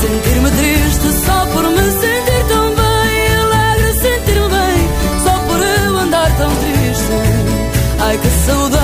Sentir-me 0.00 0.50
triste 0.52 1.26
só 1.26 1.46
por 1.46 1.64
me 1.64 1.90
sentir 1.90 2.44
tão 2.46 2.68
bem, 2.68 3.36
alegre 3.42 3.94
sentir-me 3.94 4.48
bem 4.48 5.24
só 5.24 5.38
por 5.40 5.60
eu 5.60 5.98
andar 5.98 6.36
tão 6.36 6.50
triste. 6.54 7.12
Ai 7.98 8.16
que 8.18 8.28
saudade 8.46 8.83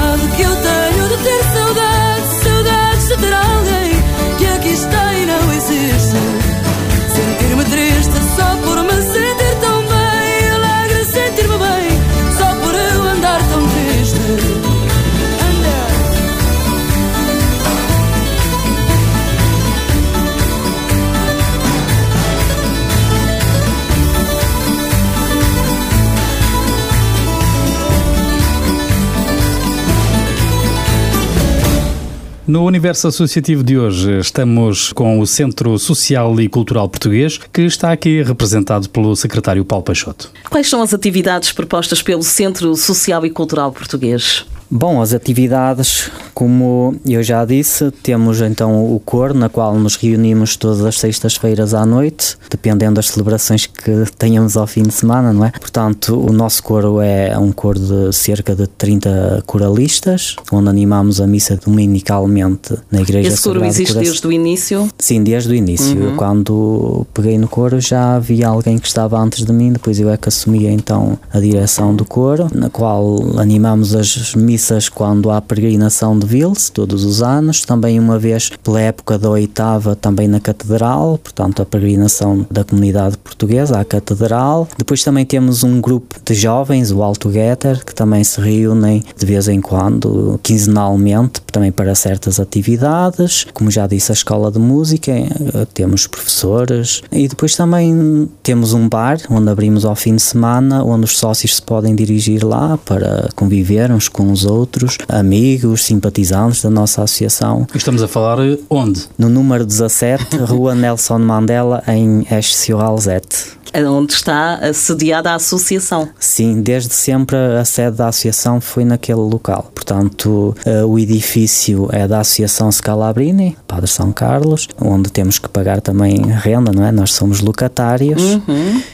No 32.51 32.65
universo 32.65 33.07
associativo 33.07 33.63
de 33.63 33.79
hoje 33.79 34.19
estamos 34.19 34.93
com 34.93 35.21
o 35.21 35.27
Centro 35.27 35.79
Social 35.79 36.41
e 36.41 36.49
Cultural 36.49 36.89
Português, 36.89 37.39
que 37.53 37.61
está 37.61 37.93
aqui 37.93 38.25
representado 38.25 38.91
pelo 38.91 39.15
secretário 39.15 39.65
Paulo 39.65 39.85
Peixoto. 39.85 40.33
Quais 40.51 40.69
são 40.69 40.83
as 40.83 40.93
atividades 40.93 41.53
propostas 41.53 42.03
pelo 42.03 42.25
Centro 42.25 42.75
Social 42.75 43.25
e 43.25 43.31
Cultural 43.31 43.71
Português? 43.71 44.45
Bom, 44.73 45.03
as 45.03 45.13
atividades, 45.13 46.09
como 46.33 46.95
eu 47.05 47.25
já 47.25 47.45
disse, 47.45 47.91
temos 48.05 48.41
então 48.41 48.95
o 48.95 49.01
coro, 49.01 49.35
na 49.35 49.49
qual 49.49 49.77
nos 49.77 49.97
reunimos 49.97 50.57
todas 50.57 50.85
as 50.85 50.97
sextas-feiras 50.97 51.75
à 51.75 51.85
noite, 51.85 52.37
dependendo 52.49 52.95
das 52.95 53.09
celebrações 53.09 53.67
que 53.67 54.05
tenhamos 54.17 54.57
ao 54.57 54.69
fim 54.69 54.85
de 54.85 54.95
semana, 54.95 55.33
não 55.33 55.45
é? 55.45 55.51
Portanto, 55.51 56.17
o 56.17 56.33
nosso 56.33 56.63
coro 56.63 57.01
é 57.01 57.37
um 57.37 57.51
coro 57.51 57.81
de 57.81 58.15
cerca 58.15 58.55
de 58.55 58.69
30 58.69 59.43
coralistas, 59.45 60.37
onde 60.53 60.69
animamos 60.69 61.21
a 61.21 61.27
missa 61.27 61.57
dominicalmente 61.57 62.77
na 62.93 63.01
Igreja 63.01 63.29
Esse 63.29 63.43
coro 63.43 63.55
Sagrado 63.55 63.75
existe 63.75 63.93
Coração. 63.95 64.13
desde 64.13 64.27
o 64.29 64.33
início? 64.33 64.89
Sim, 64.99 65.25
desde 65.25 65.51
o 65.51 65.55
início. 65.55 66.01
Eu, 66.01 66.15
quando 66.15 67.05
peguei 67.13 67.37
no 67.39 67.49
coro 67.49 67.81
já 67.81 68.15
havia 68.15 68.47
alguém 68.47 68.79
que 68.79 68.87
estava 68.87 69.19
antes 69.19 69.45
de 69.45 69.53
mim, 69.53 69.73
depois 69.73 69.99
eu 69.99 70.09
é 70.09 70.17
que 70.17 70.29
assumia 70.29 70.71
então 70.71 71.19
a 71.33 71.41
direção 71.41 71.93
do 71.93 72.05
coro, 72.05 72.49
na 72.55 72.71
qual 72.71 73.19
animamos 73.37 73.97
as 73.97 74.37
missas 74.37 74.60
quando 74.89 75.31
há 75.31 75.41
peregrinação 75.41 76.19
de 76.19 76.27
Vils, 76.27 76.71
todos 76.71 77.05
os 77.05 77.23
anos, 77.23 77.65
também 77.65 77.99
uma 77.99 78.19
vez 78.19 78.51
pela 78.63 78.81
época 78.81 79.19
da 79.19 79.31
oitava 79.31 79.97
também 79.97 80.29
na 80.29 80.41
Catedral, 80.41 81.19
portanto 81.19 81.63
a 81.63 81.67
peregrinação 81.67 82.47
da 82.51 82.65
comunidade 82.65 83.17
portuguesa 83.19 83.79
à 83.79 83.85
Catedral. 83.85 84.69
Depois 84.77 85.03
também 85.03 85.25
temos 85.25 85.65
um 85.65 85.81
grupo 85.81 86.17
de 86.25 86.35
jovens, 86.35 86.91
o 86.91 87.03
Alto 87.03 87.31
Getter, 87.33 87.85
que 87.85 87.95
também 87.95 88.23
se 88.25 88.41
reúnem 88.41 89.03
de 89.17 89.27
vez 89.27 89.49
em 89.49 89.61
quando, 89.61 90.39
quinzenalmente, 90.43 91.41
também 91.51 91.73
para 91.73 91.95
certas 91.95 92.39
atividades. 92.39 93.47
Como 93.53 93.71
já 93.71 93.87
disse, 93.87 94.13
a 94.13 94.15
escola 94.15 94.51
de 94.51 94.59
música, 94.59 95.13
eh, 95.13 95.67
temos 95.73 96.07
professores 96.07 97.03
e 97.11 97.29
depois 97.29 97.55
também 97.55 98.29
temos 98.43 98.73
um 98.73 98.89
bar 98.89 99.19
onde 99.29 99.51
abrimos 99.51 99.85
ao 99.85 99.97
fim 99.97 100.17
de 100.17 100.23
semana, 100.23 100.85
onde 100.85 101.05
os 101.05 101.19
sócios 101.19 101.57
se 101.57 101.63
podem 101.63 101.95
dirigir 101.95 102.45
lá 102.45 102.79
para 102.79 103.29
conviver 103.35 103.91
uns 103.91 104.09
com 104.09 104.31
os 104.33 104.47
outros, 104.51 104.99
amigos, 105.09 105.85
simpatizantes 105.85 106.63
da 106.63 106.71
nossa 106.71 107.03
associação. 107.03 107.67
Estamos 107.75 108.03
a 108.03 108.09
falar 108.09 108.39
onde? 108.69 109.07
No 109.19 109.29
número 109.29 109.65
17, 109.65 110.37
Rua 110.45 110.75
Nelson 110.75 111.19
Mandela, 111.19 111.83
em 111.87 112.27
Esch-sur-Alzette. 112.31 113.61
É 113.73 113.89
Onde 113.89 114.13
está 114.13 114.55
assediada 114.55 115.31
a 115.31 115.35
associação? 115.37 116.09
Sim, 116.19 116.61
desde 116.61 116.93
sempre 116.93 117.37
a 117.37 117.65
sede 117.65 117.99
da 117.99 118.09
associação 118.09 118.61
foi 118.61 118.85
naquele 118.85 119.21
local. 119.21 119.71
Portanto, 119.73 120.57
eh, 120.65 120.85
o 120.85 120.99
edifício 120.99 121.89
é 121.93 122.07
da 122.07 122.21
Associação 122.21 122.71
Scalabrini, 122.71 123.57
Padre 123.69 123.89
São 123.89 124.13
Carlos, 124.13 124.69
onde 124.81 125.11
temos 125.11 125.39
que 125.39 125.49
pagar 125.49 125.81
também 125.81 126.21
renda, 126.21 126.73
não 126.73 126.85
é? 126.85 126.91
Nós 126.91 127.13
somos 127.13 127.41
locatários 127.41 128.21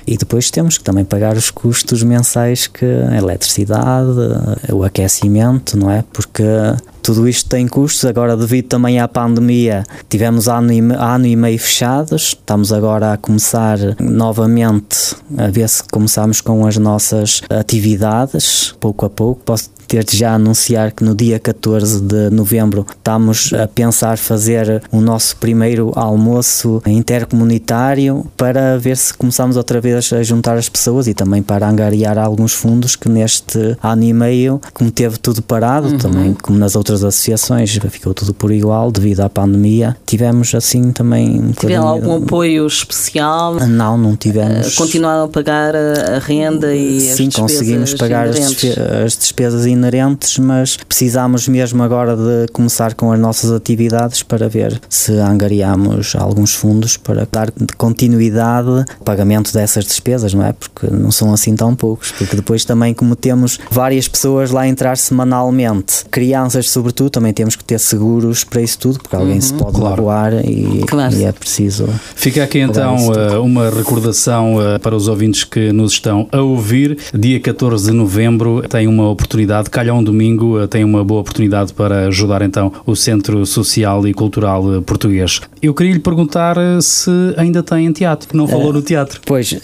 e 0.06 0.16
depois 0.16 0.50
temos 0.50 0.76
que 0.78 0.84
também 0.84 1.04
pagar 1.04 1.36
os 1.36 1.50
custos 1.50 2.02
mensais 2.02 2.66
que 2.66 2.84
a 2.84 3.16
eletricidade, 3.16 4.18
o 4.72 4.84
aquecimento, 4.84 5.45
não 5.76 5.90
é? 5.90 6.04
Porque 6.12 6.42
tudo 7.02 7.28
isto 7.28 7.48
tem 7.48 7.68
custos. 7.68 8.04
Agora, 8.04 8.36
devido 8.36 8.66
também 8.66 8.98
à 8.98 9.06
pandemia, 9.06 9.84
tivemos 10.08 10.48
ano 10.48 10.72
e, 10.72 10.80
ano 10.80 11.26
e 11.26 11.36
meio 11.36 11.58
fechados. 11.58 12.22
Estamos 12.28 12.72
agora 12.72 13.12
a 13.12 13.16
começar 13.16 13.78
novamente 14.00 15.14
a 15.38 15.48
ver 15.48 15.68
se 15.68 15.84
começamos 15.84 16.40
com 16.40 16.66
as 16.66 16.76
nossas 16.76 17.42
atividades, 17.48 18.74
pouco 18.80 19.06
a 19.06 19.10
pouco. 19.10 19.40
Posso 19.44 19.70
desde 19.88 20.16
já 20.16 20.34
anunciar 20.34 20.92
que 20.92 21.04
no 21.04 21.14
dia 21.14 21.38
14 21.38 22.00
de 22.00 22.30
novembro 22.30 22.86
estamos 22.88 23.52
a 23.52 23.66
pensar 23.66 24.18
fazer 24.18 24.82
o 24.90 25.00
nosso 25.00 25.36
primeiro 25.36 25.92
almoço 25.94 26.82
intercomunitário 26.86 28.26
para 28.36 28.78
ver 28.78 28.96
se 28.96 29.14
começamos 29.14 29.56
outra 29.56 29.80
vez 29.80 30.12
a 30.12 30.22
juntar 30.22 30.56
as 30.56 30.68
pessoas 30.68 31.06
e 31.06 31.14
também 31.14 31.42
para 31.42 31.68
angariar 31.68 32.18
alguns 32.18 32.52
fundos 32.52 32.96
que 32.96 33.08
neste 33.08 33.76
ano 33.82 34.02
e 34.02 34.12
meio, 34.12 34.60
como 34.72 34.90
teve 34.90 35.18
tudo 35.18 35.42
parado, 35.42 35.98
também 35.98 36.34
como 36.34 36.58
nas 36.58 36.76
outras 36.76 37.04
associações, 37.04 37.78
ficou 37.90 38.14
tudo 38.14 38.34
por 38.34 38.52
igual 38.52 38.90
devido 38.90 39.20
à 39.20 39.28
pandemia, 39.28 39.96
tivemos 40.06 40.54
assim 40.54 40.92
também 40.92 41.40
um 41.40 41.52
Tiveram 41.52 41.88
algum 41.88 42.16
apoio 42.16 42.66
especial? 42.66 43.54
Não, 43.66 43.96
não 43.96 44.16
tivemos. 44.16 44.74
Continuaram 44.74 45.24
a 45.24 45.28
pagar 45.28 45.74
a, 45.74 46.18
renda 46.18 46.74
e 46.74 46.96
as 46.98 47.16
Sim, 47.16 47.28
despesas 47.28 47.36
conseguimos 47.36 47.94
pagar 47.94 48.28
as, 48.28 48.36
as 49.04 49.16
despesas 49.16 49.66
inerentes, 49.76 50.38
mas 50.38 50.76
precisamos 50.76 51.48
mesmo 51.48 51.82
agora 51.82 52.16
de 52.16 52.52
começar 52.52 52.94
com 52.94 53.12
as 53.12 53.18
nossas 53.18 53.50
atividades 53.50 54.22
para 54.22 54.48
ver 54.48 54.80
se 54.88 55.12
angariamos 55.12 56.14
alguns 56.16 56.54
fundos 56.54 56.96
para 56.96 57.26
dar 57.30 57.52
continuidade 57.76 58.68
ao 58.68 59.04
pagamento 59.04 59.52
dessas 59.52 59.84
despesas, 59.84 60.34
não 60.34 60.44
é? 60.44 60.52
Porque 60.52 60.86
não 60.90 61.10
são 61.10 61.32
assim 61.32 61.54
tão 61.54 61.74
poucos, 61.74 62.12
porque 62.12 62.36
depois 62.36 62.64
também 62.64 62.94
como 62.94 63.14
temos 63.14 63.58
várias 63.70 64.08
pessoas 64.08 64.50
lá 64.50 64.62
a 64.62 64.68
entrar 64.68 64.96
semanalmente, 64.96 66.04
crianças 66.10 66.70
sobretudo, 66.70 67.10
também 67.10 67.32
temos 67.32 67.56
que 67.56 67.64
ter 67.64 67.78
seguros 67.78 68.44
para 68.44 68.60
isso 68.60 68.78
tudo, 68.78 68.98
porque 69.00 69.16
alguém 69.16 69.34
uhum, 69.36 69.40
se 69.40 69.54
pode 69.54 69.72
claro. 69.72 69.96
magoar 69.96 70.34
e, 70.44 70.84
claro. 70.86 71.14
e, 71.14 71.24
é 71.24 71.32
preciso. 71.32 71.88
Fica 72.14 72.42
aqui 72.42 72.58
então 72.58 72.96
eh, 73.14 73.38
uma 73.38 73.70
recordação 73.70 74.60
eh, 74.60 74.78
para 74.78 74.94
os 74.94 75.08
ouvintes 75.08 75.44
que 75.44 75.72
nos 75.72 75.92
estão 75.92 76.28
a 76.32 76.40
ouvir. 76.40 76.98
Dia 77.14 77.40
14 77.40 77.90
de 77.90 77.92
novembro 77.92 78.62
tem 78.68 78.86
uma 78.86 79.08
oportunidade, 79.08 79.65
calha 79.70 79.94
um 79.94 80.02
domingo, 80.02 80.60
eh, 80.60 80.66
tem 80.66 80.84
uma 80.84 81.04
boa 81.04 81.20
oportunidade 81.20 81.72
para 81.72 82.06
ajudar 82.06 82.42
então 82.42 82.72
o 82.84 82.94
Centro 82.94 83.44
Social 83.46 84.06
e 84.06 84.14
Cultural 84.14 84.82
Português. 84.82 85.40
Eu 85.62 85.74
queria 85.74 85.94
lhe 85.94 86.00
perguntar 86.00 86.56
se 86.80 87.10
ainda 87.36 87.62
tem 87.62 87.90
teatro, 87.92 88.28
que 88.28 88.36
não 88.36 88.46
falou 88.46 88.70
uh, 88.70 88.72
no 88.74 88.82
teatro. 88.82 89.20
Pois, 89.24 89.52
uh, 89.52 89.56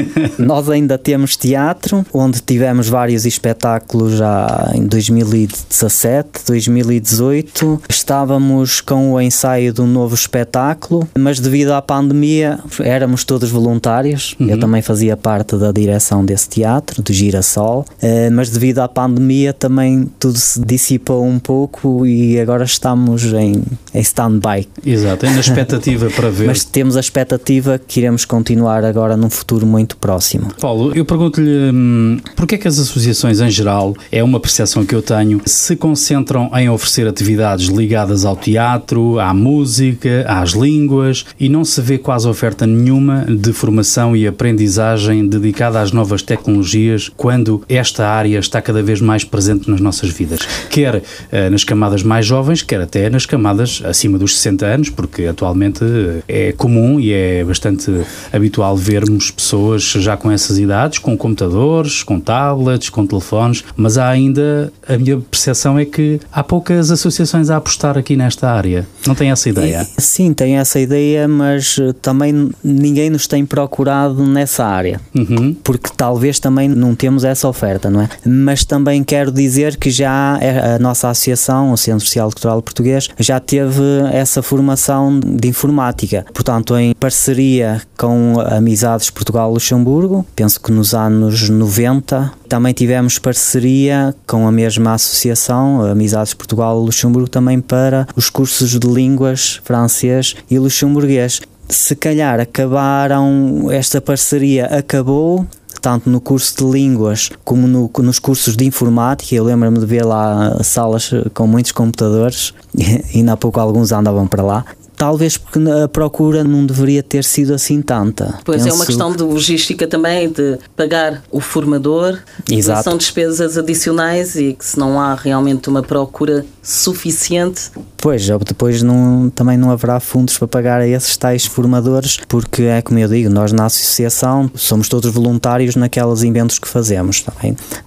nós 0.38 0.68
ainda 0.70 0.96
temos 0.96 1.36
teatro, 1.36 2.04
onde 2.12 2.40
tivemos 2.40 2.88
vários 2.88 3.26
espetáculos 3.26 4.16
já 4.16 4.70
em 4.74 4.86
2017, 4.86 6.46
2018. 6.46 7.82
Estávamos 7.88 8.80
com 8.80 9.12
o 9.12 9.20
ensaio 9.20 9.72
de 9.72 9.80
um 9.80 9.86
novo 9.86 10.14
espetáculo, 10.14 11.08
mas 11.18 11.40
devido 11.40 11.72
à 11.72 11.82
pandemia 11.82 12.58
éramos 12.80 13.24
todos 13.24 13.50
voluntários. 13.50 14.34
Uhum. 14.38 14.48
Eu 14.48 14.58
também 14.58 14.82
fazia 14.82 15.16
parte 15.16 15.56
da 15.56 15.72
direção 15.72 16.24
desse 16.24 16.48
teatro, 16.48 17.02
do 17.02 17.12
Girassol, 17.12 17.80
uh, 17.80 18.32
mas 18.32 18.48
devido 18.50 18.78
à 18.78 18.88
pandemia 18.88 19.41
também 19.50 20.06
tudo 20.20 20.36
se 20.36 20.60
dissipou 20.60 21.24
um 21.24 21.38
pouco 21.38 22.04
e 22.06 22.38
agora 22.38 22.64
estamos 22.64 23.24
em, 23.32 23.62
em 23.94 24.00
stand-by. 24.00 24.68
Exato, 24.84 25.24
na 25.24 25.40
expectativa 25.40 26.10
para 26.10 26.28
ver. 26.28 26.48
Mas 26.48 26.64
temos 26.64 26.98
a 26.98 27.00
expectativa 27.00 27.78
que 27.78 28.00
iremos 28.00 28.26
continuar 28.26 28.84
agora 28.84 29.16
num 29.16 29.30
futuro 29.30 29.66
muito 29.66 29.96
próximo. 29.96 30.48
Paulo, 30.60 30.92
eu 30.94 31.06
pergunto-lhe 31.06 31.70
hum, 31.72 32.18
porquê 32.36 32.56
é 32.56 32.58
que 32.58 32.68
as 32.68 32.78
associações 32.78 33.40
em 33.40 33.50
geral, 33.50 33.96
é 34.10 34.22
uma 34.22 34.38
percepção 34.38 34.84
que 34.84 34.94
eu 34.94 35.00
tenho, 35.00 35.40
se 35.46 35.76
concentram 35.76 36.50
em 36.54 36.68
oferecer 36.68 37.06
atividades 37.06 37.68
ligadas 37.68 38.24
ao 38.24 38.36
teatro, 38.36 39.18
à 39.18 39.32
música, 39.32 40.24
às 40.28 40.50
línguas 40.50 41.24
e 41.38 41.48
não 41.48 41.64
se 41.64 41.80
vê 41.80 41.96
quase 41.98 42.28
oferta 42.28 42.66
nenhuma 42.66 43.24
de 43.24 43.52
formação 43.52 44.16
e 44.16 44.26
aprendizagem 44.26 45.26
dedicada 45.26 45.80
às 45.80 45.92
novas 45.92 46.22
tecnologias 46.22 47.10
quando 47.16 47.62
esta 47.68 48.08
área 48.08 48.38
está 48.38 48.60
cada 48.60 48.82
vez 48.82 49.00
mais 49.00 49.24
presente 49.32 49.68
nas 49.70 49.80
nossas 49.80 50.10
vidas, 50.10 50.40
quer 50.70 51.02
eh, 51.32 51.48
nas 51.48 51.64
camadas 51.64 52.02
mais 52.02 52.26
jovens, 52.26 52.62
quer 52.62 52.82
até 52.82 53.08
nas 53.08 53.24
camadas 53.24 53.82
acima 53.84 54.18
dos 54.18 54.36
60 54.36 54.66
anos, 54.66 54.90
porque 54.90 55.24
atualmente 55.24 55.82
eh, 56.28 56.48
é 56.50 56.52
comum 56.52 57.00
e 57.00 57.12
é 57.12 57.42
bastante 57.42 57.90
habitual 58.30 58.76
vermos 58.76 59.30
pessoas 59.30 59.82
já 59.82 60.16
com 60.16 60.30
essas 60.30 60.58
idades, 60.58 60.98
com 60.98 61.16
computadores, 61.16 62.02
com 62.02 62.20
tablets, 62.20 62.90
com 62.90 63.06
telefones, 63.06 63.64
mas 63.74 63.96
há 63.96 64.08
ainda, 64.08 64.70
a 64.86 64.98
minha 64.98 65.18
percepção 65.18 65.78
é 65.78 65.84
que 65.86 66.20
há 66.30 66.44
poucas 66.44 66.90
associações 66.90 67.48
a 67.48 67.56
apostar 67.56 67.96
aqui 67.96 68.14
nesta 68.14 68.50
área. 68.50 68.86
Não 69.06 69.14
tem 69.14 69.30
essa 69.30 69.48
ideia? 69.48 69.86
Sim, 69.96 70.34
tem 70.34 70.58
essa 70.58 70.78
ideia, 70.78 71.26
mas 71.26 71.78
eh, 71.80 71.94
também 72.02 72.50
ninguém 72.62 73.08
nos 73.08 73.26
tem 73.26 73.46
procurado 73.46 74.26
nessa 74.26 74.64
área, 74.64 75.00
uhum. 75.14 75.54
porque 75.64 75.90
talvez 75.96 76.38
também 76.38 76.68
não 76.68 76.94
temos 76.94 77.24
essa 77.24 77.48
oferta, 77.48 77.88
não 77.88 78.02
é? 78.02 78.08
Mas 78.26 78.64
também 78.64 79.02
quero 79.22 79.30
dizer 79.30 79.76
que 79.76 79.88
já 79.88 80.36
a 80.74 80.80
nossa 80.80 81.08
associação, 81.08 81.70
o 81.70 81.76
Centro 81.76 82.04
Social 82.04 82.28
Cultural 82.28 82.60
Português, 82.60 83.08
já 83.20 83.38
teve 83.38 83.80
essa 84.10 84.42
formação 84.42 85.20
de 85.20 85.46
informática, 85.46 86.26
portanto, 86.34 86.76
em 86.76 86.92
parceria 86.92 87.80
com 87.96 88.40
Amizades 88.40 89.10
Portugal-Luxemburgo, 89.10 90.26
penso 90.34 90.60
que 90.60 90.72
nos 90.72 90.92
anos 90.92 91.48
90. 91.48 92.32
Também 92.48 92.74
tivemos 92.74 93.20
parceria 93.20 94.12
com 94.26 94.48
a 94.48 94.50
mesma 94.50 94.94
associação, 94.94 95.84
Amizades 95.84 96.34
Portugal-Luxemburgo, 96.34 97.28
também 97.28 97.60
para 97.60 98.08
os 98.16 98.28
cursos 98.28 98.76
de 98.76 98.88
línguas 98.88 99.60
francês 99.62 100.34
e 100.50 100.58
luxemburguês. 100.58 101.40
Se 101.68 101.94
calhar 101.94 102.40
acabaram, 102.40 103.70
esta 103.70 104.00
parceria 104.00 104.66
acabou, 104.66 105.46
tanto 105.82 106.08
no 106.08 106.20
curso 106.20 106.54
de 106.56 106.78
línguas 106.78 107.28
como 107.44 107.66
no, 107.66 107.90
nos 107.98 108.18
cursos 108.20 108.56
de 108.56 108.64
informática. 108.64 109.34
Eu 109.34 109.44
lembro-me 109.44 109.80
de 109.80 109.84
ver 109.84 110.04
lá 110.06 110.62
salas 110.62 111.10
com 111.34 111.46
muitos 111.46 111.72
computadores, 111.72 112.54
e 112.72 113.18
ainda 113.18 113.32
há 113.32 113.36
pouco 113.36 113.60
alguns 113.60 113.92
andavam 113.92 114.26
para 114.26 114.42
lá. 114.42 114.64
Talvez 115.02 115.36
porque 115.36 115.58
a 115.68 115.88
procura 115.88 116.44
não 116.44 116.64
deveria 116.64 117.02
ter 117.02 117.24
sido 117.24 117.52
assim 117.52 117.82
tanta. 117.82 118.38
Pois 118.44 118.62
Penso... 118.62 118.72
é 118.72 118.72
uma 118.72 118.86
questão 118.86 119.10
de 119.10 119.20
logística 119.24 119.84
também, 119.84 120.30
de 120.30 120.60
pagar 120.76 121.24
o 121.28 121.40
formador, 121.40 122.20
Exato. 122.48 122.84
são 122.84 122.96
despesas 122.96 123.58
adicionais 123.58 124.36
e 124.36 124.52
que 124.52 124.64
se 124.64 124.78
não 124.78 125.00
há 125.00 125.16
realmente 125.16 125.68
uma 125.68 125.82
procura 125.82 126.46
suficiente. 126.62 127.72
Pois, 127.96 128.28
depois 128.46 128.80
não, 128.80 129.28
também 129.34 129.56
não 129.56 129.72
haverá 129.72 129.98
fundos 129.98 130.38
para 130.38 130.46
pagar 130.46 130.80
a 130.80 130.86
esses 130.86 131.16
tais 131.16 131.46
formadores, 131.46 132.20
porque 132.28 132.62
é 132.62 132.80
como 132.80 133.00
eu 133.00 133.08
digo, 133.08 133.28
nós 133.28 133.50
na 133.50 133.66
associação 133.66 134.48
somos 134.54 134.88
todos 134.88 135.12
voluntários 135.12 135.74
naqueles 135.74 136.22
inventos 136.22 136.60
que 136.60 136.68
fazemos, 136.68 137.22
tá 137.22 137.32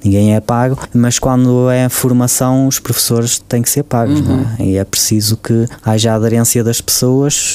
ninguém 0.03 0.35
é 0.35 0.41
pago, 0.41 0.77
mas 0.93 1.17
quando 1.17 1.69
é 1.69 1.87
formação 1.87 2.67
os 2.67 2.77
professores 2.77 3.39
têm 3.39 3.61
que 3.61 3.69
ser 3.69 3.83
pagos, 3.83 4.19
uhum. 4.19 4.45
é? 4.59 4.63
e 4.63 4.77
é 4.77 4.83
preciso 4.83 5.37
que 5.37 5.65
haja 5.83 6.13
aderência 6.13 6.63
das 6.63 6.81
pessoas 6.81 7.04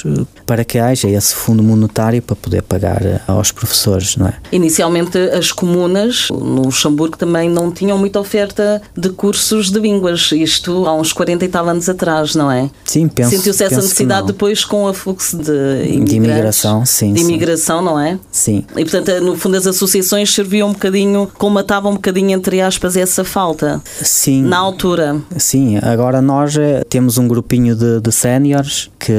eh, 0.07 0.25
para 0.47 0.65
que 0.65 0.79
haja 0.79 1.09
esse 1.09 1.35
fundo 1.35 1.63
monetário 1.63 2.23
para 2.23 2.37
poder 2.37 2.63
pagar 2.63 3.05
eh, 3.05 3.21
aos 3.27 3.53
professores, 3.53 4.17
não 4.17 4.27
é? 4.27 4.35
Inicialmente 4.51 5.19
as 5.19 5.53
comunas 5.53 6.29
no 6.31 6.63
Luxemburgo 6.63 7.17
também 7.17 7.49
não 7.49 7.71
tinham 7.71 7.99
muita 7.99 8.19
oferta 8.19 8.81
de 8.97 9.11
cursos 9.11 9.71
de 9.71 9.79
línguas, 9.79 10.33
isto 10.33 10.87
há 10.87 10.95
uns 10.95 11.11
uns 11.11 11.13
40 11.13 11.45
e 11.45 11.49
tal 11.49 11.69
anos 11.69 11.89
atrás, 11.89 12.35
não 12.35 12.51
é? 12.51 12.71
Sim, 12.85 13.09
penso 13.09 13.31
Sentiu-se 13.31 13.65
essa 13.65 13.77
necessidade 13.77 14.29
depois 14.29 14.65
com 14.65 14.85
o 14.85 14.95
fluxo 14.95 15.37
de, 15.37 16.05
de 16.05 16.17
imigração, 16.17 16.87
sim. 16.87 17.13
De 17.13 17.21
imigração, 17.21 17.79
sim. 17.81 17.85
não 17.85 18.01
é? 18.01 18.19
Sim. 18.31 18.65
E 18.77 18.85
portanto, 18.85 19.21
no 19.21 19.37
fundo, 19.37 19.57
as 19.57 19.67
associações 19.67 20.33
serviam 20.33 20.69
um 20.69 20.73
bocadinho, 20.73 21.31
comatavam 21.37 21.93
um 21.93 21.95
bocadinho, 21.95 22.31
entre 22.31 22.61
aspas, 22.61 22.97
essa 22.97 23.25
falta. 23.25 23.83
Sim. 24.03 24.43
Na 24.43 24.59
altura. 24.59 25.21
Sim, 25.37 25.79
agora 25.79 26.23
nós 26.23 26.57
eh, 26.57 26.85
temos 26.89 27.19
um 27.19 27.27
grupinho 27.27 27.75
de, 27.75 28.01
de 28.01 28.13
séniores 28.13 28.91
que 28.99 29.13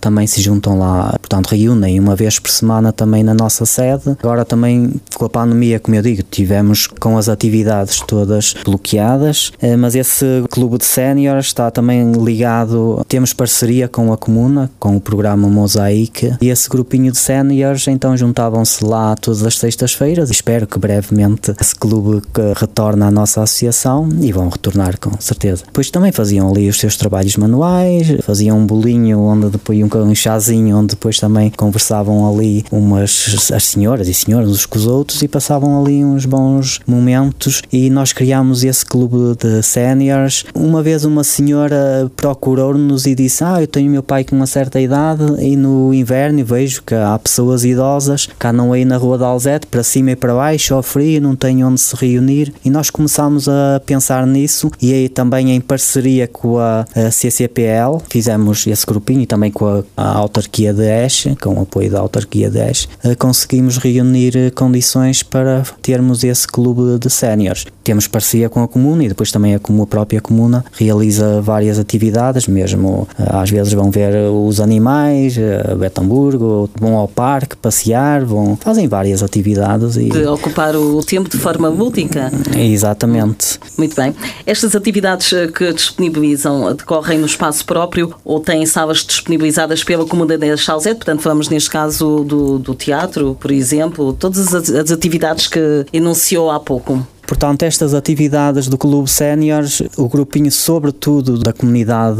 também 0.00 0.26
se 0.26 0.40
juntam 0.40 0.78
lá, 0.78 1.16
portanto, 1.20 1.48
reúnem 1.48 1.98
uma 1.98 2.16
vez 2.16 2.38
por 2.38 2.50
semana 2.50 2.92
também 2.92 3.22
na 3.22 3.34
nossa 3.34 3.66
sede. 3.66 4.16
Agora 4.22 4.44
também, 4.44 4.92
com 5.14 5.24
a 5.24 5.30
pandemia, 5.30 5.80
como 5.80 5.96
eu 5.96 6.02
digo, 6.02 6.22
tivemos 6.22 6.86
com 6.86 7.16
as 7.16 7.28
atividades 7.28 8.00
todas 8.00 8.54
bloqueadas, 8.64 9.52
eh, 9.60 9.76
mas 9.76 9.94
esse 9.94 10.44
clube 10.50 10.78
de 10.78 10.84
séniores 10.84 11.46
está 11.46 11.70
também 11.70 12.12
ligado, 12.12 13.04
temos 13.08 13.32
parceria 13.32 13.88
com 13.88 14.12
a 14.12 14.16
Comuna, 14.16 14.70
com 14.78 14.96
o 14.96 15.00
programa 15.00 15.48
Mosaic, 15.48 16.36
e 16.40 16.48
esse 16.48 16.68
grupinho 16.68 17.12
de 17.12 17.18
séniores 17.18 17.86
então 17.88 18.16
juntavam-se 18.16 18.84
lá 18.84 19.14
todas 19.16 19.42
as 19.42 19.58
sextas-feiras. 19.58 20.30
Espero 20.30 20.66
que 20.66 20.78
brevemente 20.78 21.54
esse 21.60 21.74
clube 21.74 22.22
retorne 22.56 23.02
à 23.02 23.10
nossa 23.10 23.42
associação 23.42 24.08
e 24.20 24.32
vão 24.32 24.48
retornar 24.48 24.98
com 24.98 25.10
certeza. 25.20 25.64
Depois 25.64 25.90
também 25.90 26.12
faziam 26.12 26.50
ali 26.50 26.68
os 26.68 26.78
seus 26.78 26.96
trabalhos 26.96 27.36
manuais, 27.36 28.16
faziam 28.22 28.58
um 28.58 28.66
bolinho 28.66 29.20
onde 29.20 29.53
depois 29.56 29.80
um, 29.82 30.14
chazinho 30.14 30.76
onde 30.76 30.88
depois 30.88 31.18
também 31.18 31.50
conversavam 31.50 32.28
ali 32.28 32.64
umas 32.70 33.50
as 33.52 33.64
senhoras 33.64 34.08
e 34.08 34.14
senhores 34.14 34.48
uns 34.48 34.66
com 34.66 34.78
os 34.78 34.86
outros 34.86 35.22
e 35.22 35.28
passavam 35.28 35.80
ali 35.80 36.04
uns 36.04 36.24
bons 36.24 36.80
momentos 36.86 37.62
e 37.72 37.90
nós 37.90 38.12
criámos 38.12 38.64
esse 38.64 38.84
clube 38.84 39.36
de 39.38 39.62
séniores. 39.62 40.44
Uma 40.54 40.82
vez 40.82 41.04
uma 41.04 41.24
senhora 41.24 42.10
procurou-nos 42.16 43.06
e 43.06 43.14
disse: 43.14 43.44
Ah, 43.44 43.60
eu 43.60 43.66
tenho 43.66 43.90
meu 43.90 44.02
pai 44.02 44.24
com 44.24 44.36
uma 44.36 44.46
certa 44.46 44.80
idade 44.80 45.24
e 45.40 45.56
no 45.56 45.92
inverno 45.92 46.44
vejo 46.44 46.82
que 46.82 46.94
há 46.94 47.18
pessoas 47.18 47.64
idosas 47.64 48.26
que 48.26 48.46
andam 48.46 48.72
aí 48.72 48.84
na 48.84 48.96
rua 48.96 49.18
de 49.18 49.24
Alzete, 49.24 49.66
para 49.66 49.82
cima 49.82 50.12
e 50.12 50.16
para 50.16 50.34
baixo, 50.34 50.74
ao 50.74 50.82
frio, 50.82 51.20
não 51.20 51.36
têm 51.36 51.64
onde 51.64 51.80
se 51.80 51.94
reunir. 51.96 52.52
E 52.64 52.70
nós 52.70 52.90
começámos 52.90 53.48
a 53.48 53.80
pensar 53.84 54.26
nisso 54.26 54.70
e 54.80 54.92
aí 54.92 55.08
também 55.08 55.52
em 55.52 55.60
parceria 55.60 56.26
com 56.26 56.58
a, 56.58 56.84
a 56.94 57.10
CCPL 57.10 58.02
fizemos 58.08 58.66
esse 58.66 58.86
grupinho 58.86 59.22
e 59.22 59.26
também 59.26 59.43
também 59.44 59.50
com 59.50 59.66
a, 59.66 59.82
a 59.96 60.16
autarquia 60.16 60.72
de 60.72 60.82
Eche, 60.82 61.36
com 61.36 61.54
o 61.54 61.62
apoio 61.62 61.90
da 61.90 62.00
autarquia 62.00 62.50
de 62.50 62.58
Eche, 62.58 62.88
eh, 63.02 63.14
conseguimos 63.14 63.76
reunir 63.76 64.36
eh, 64.36 64.50
condições 64.50 65.22
para 65.22 65.62
termos 65.82 66.24
esse 66.24 66.46
clube 66.46 66.98
de 66.98 67.10
séniores. 67.10 67.66
Temos 67.82 68.06
parceria 68.06 68.48
com 68.48 68.62
a 68.62 68.68
comuna 68.68 69.04
e 69.04 69.08
depois 69.08 69.30
também 69.30 69.54
a, 69.54 69.58
a 69.58 69.86
própria 69.86 70.20
comuna 70.20 70.64
realiza 70.72 71.40
várias 71.42 71.78
atividades, 71.78 72.46
mesmo 72.46 73.06
eh, 73.18 73.24
às 73.28 73.50
vezes 73.50 73.72
vão 73.72 73.90
ver 73.90 74.14
os 74.30 74.60
animais, 74.60 75.36
a 75.38 75.74
Betamburgo, 75.74 76.70
vão 76.78 76.96
ao 76.96 77.08
parque 77.08 77.56
passear, 77.56 78.24
vão 78.24 78.56
fazem 78.56 78.88
várias 78.88 79.22
atividades 79.22 79.96
e 79.96 80.08
de 80.08 80.26
ocupar 80.26 80.74
o 80.76 81.02
tempo 81.02 81.28
de 81.28 81.38
forma 81.38 81.68
lúdica. 81.68 82.32
Exatamente. 82.56 83.58
Muito 83.76 83.94
bem. 83.96 84.14
Estas 84.46 84.74
atividades 84.74 85.32
que 85.54 85.72
disponibilizam 85.72 86.74
decorrem 86.74 87.18
no 87.18 87.26
espaço 87.26 87.64
próprio 87.64 88.14
ou 88.24 88.40
têm 88.40 88.64
salas 88.66 89.04
disponibilizadas 89.34 89.84
pela 89.84 90.06
Comuna 90.06 90.38
de 90.38 90.56
Chalzete, 90.56 90.96
portanto 90.96 91.22
falamos 91.22 91.48
neste 91.48 91.70
caso 91.70 92.24
do, 92.24 92.58
do 92.58 92.74
teatro, 92.74 93.36
por 93.38 93.50
exemplo, 93.50 94.12
todas 94.12 94.54
as, 94.54 94.70
as 94.70 94.90
atividades 94.90 95.46
que 95.46 95.86
enunciou 95.92 96.50
há 96.50 96.60
pouco. 96.60 97.06
Portanto, 97.26 97.62
estas 97.62 97.94
atividades 97.94 98.68
do 98.68 98.76
Clube 98.76 99.10
Séniores, 99.10 99.82
o 99.96 100.08
grupinho, 100.08 100.50
sobretudo 100.50 101.38
da 101.38 101.52
comunidade 101.52 102.18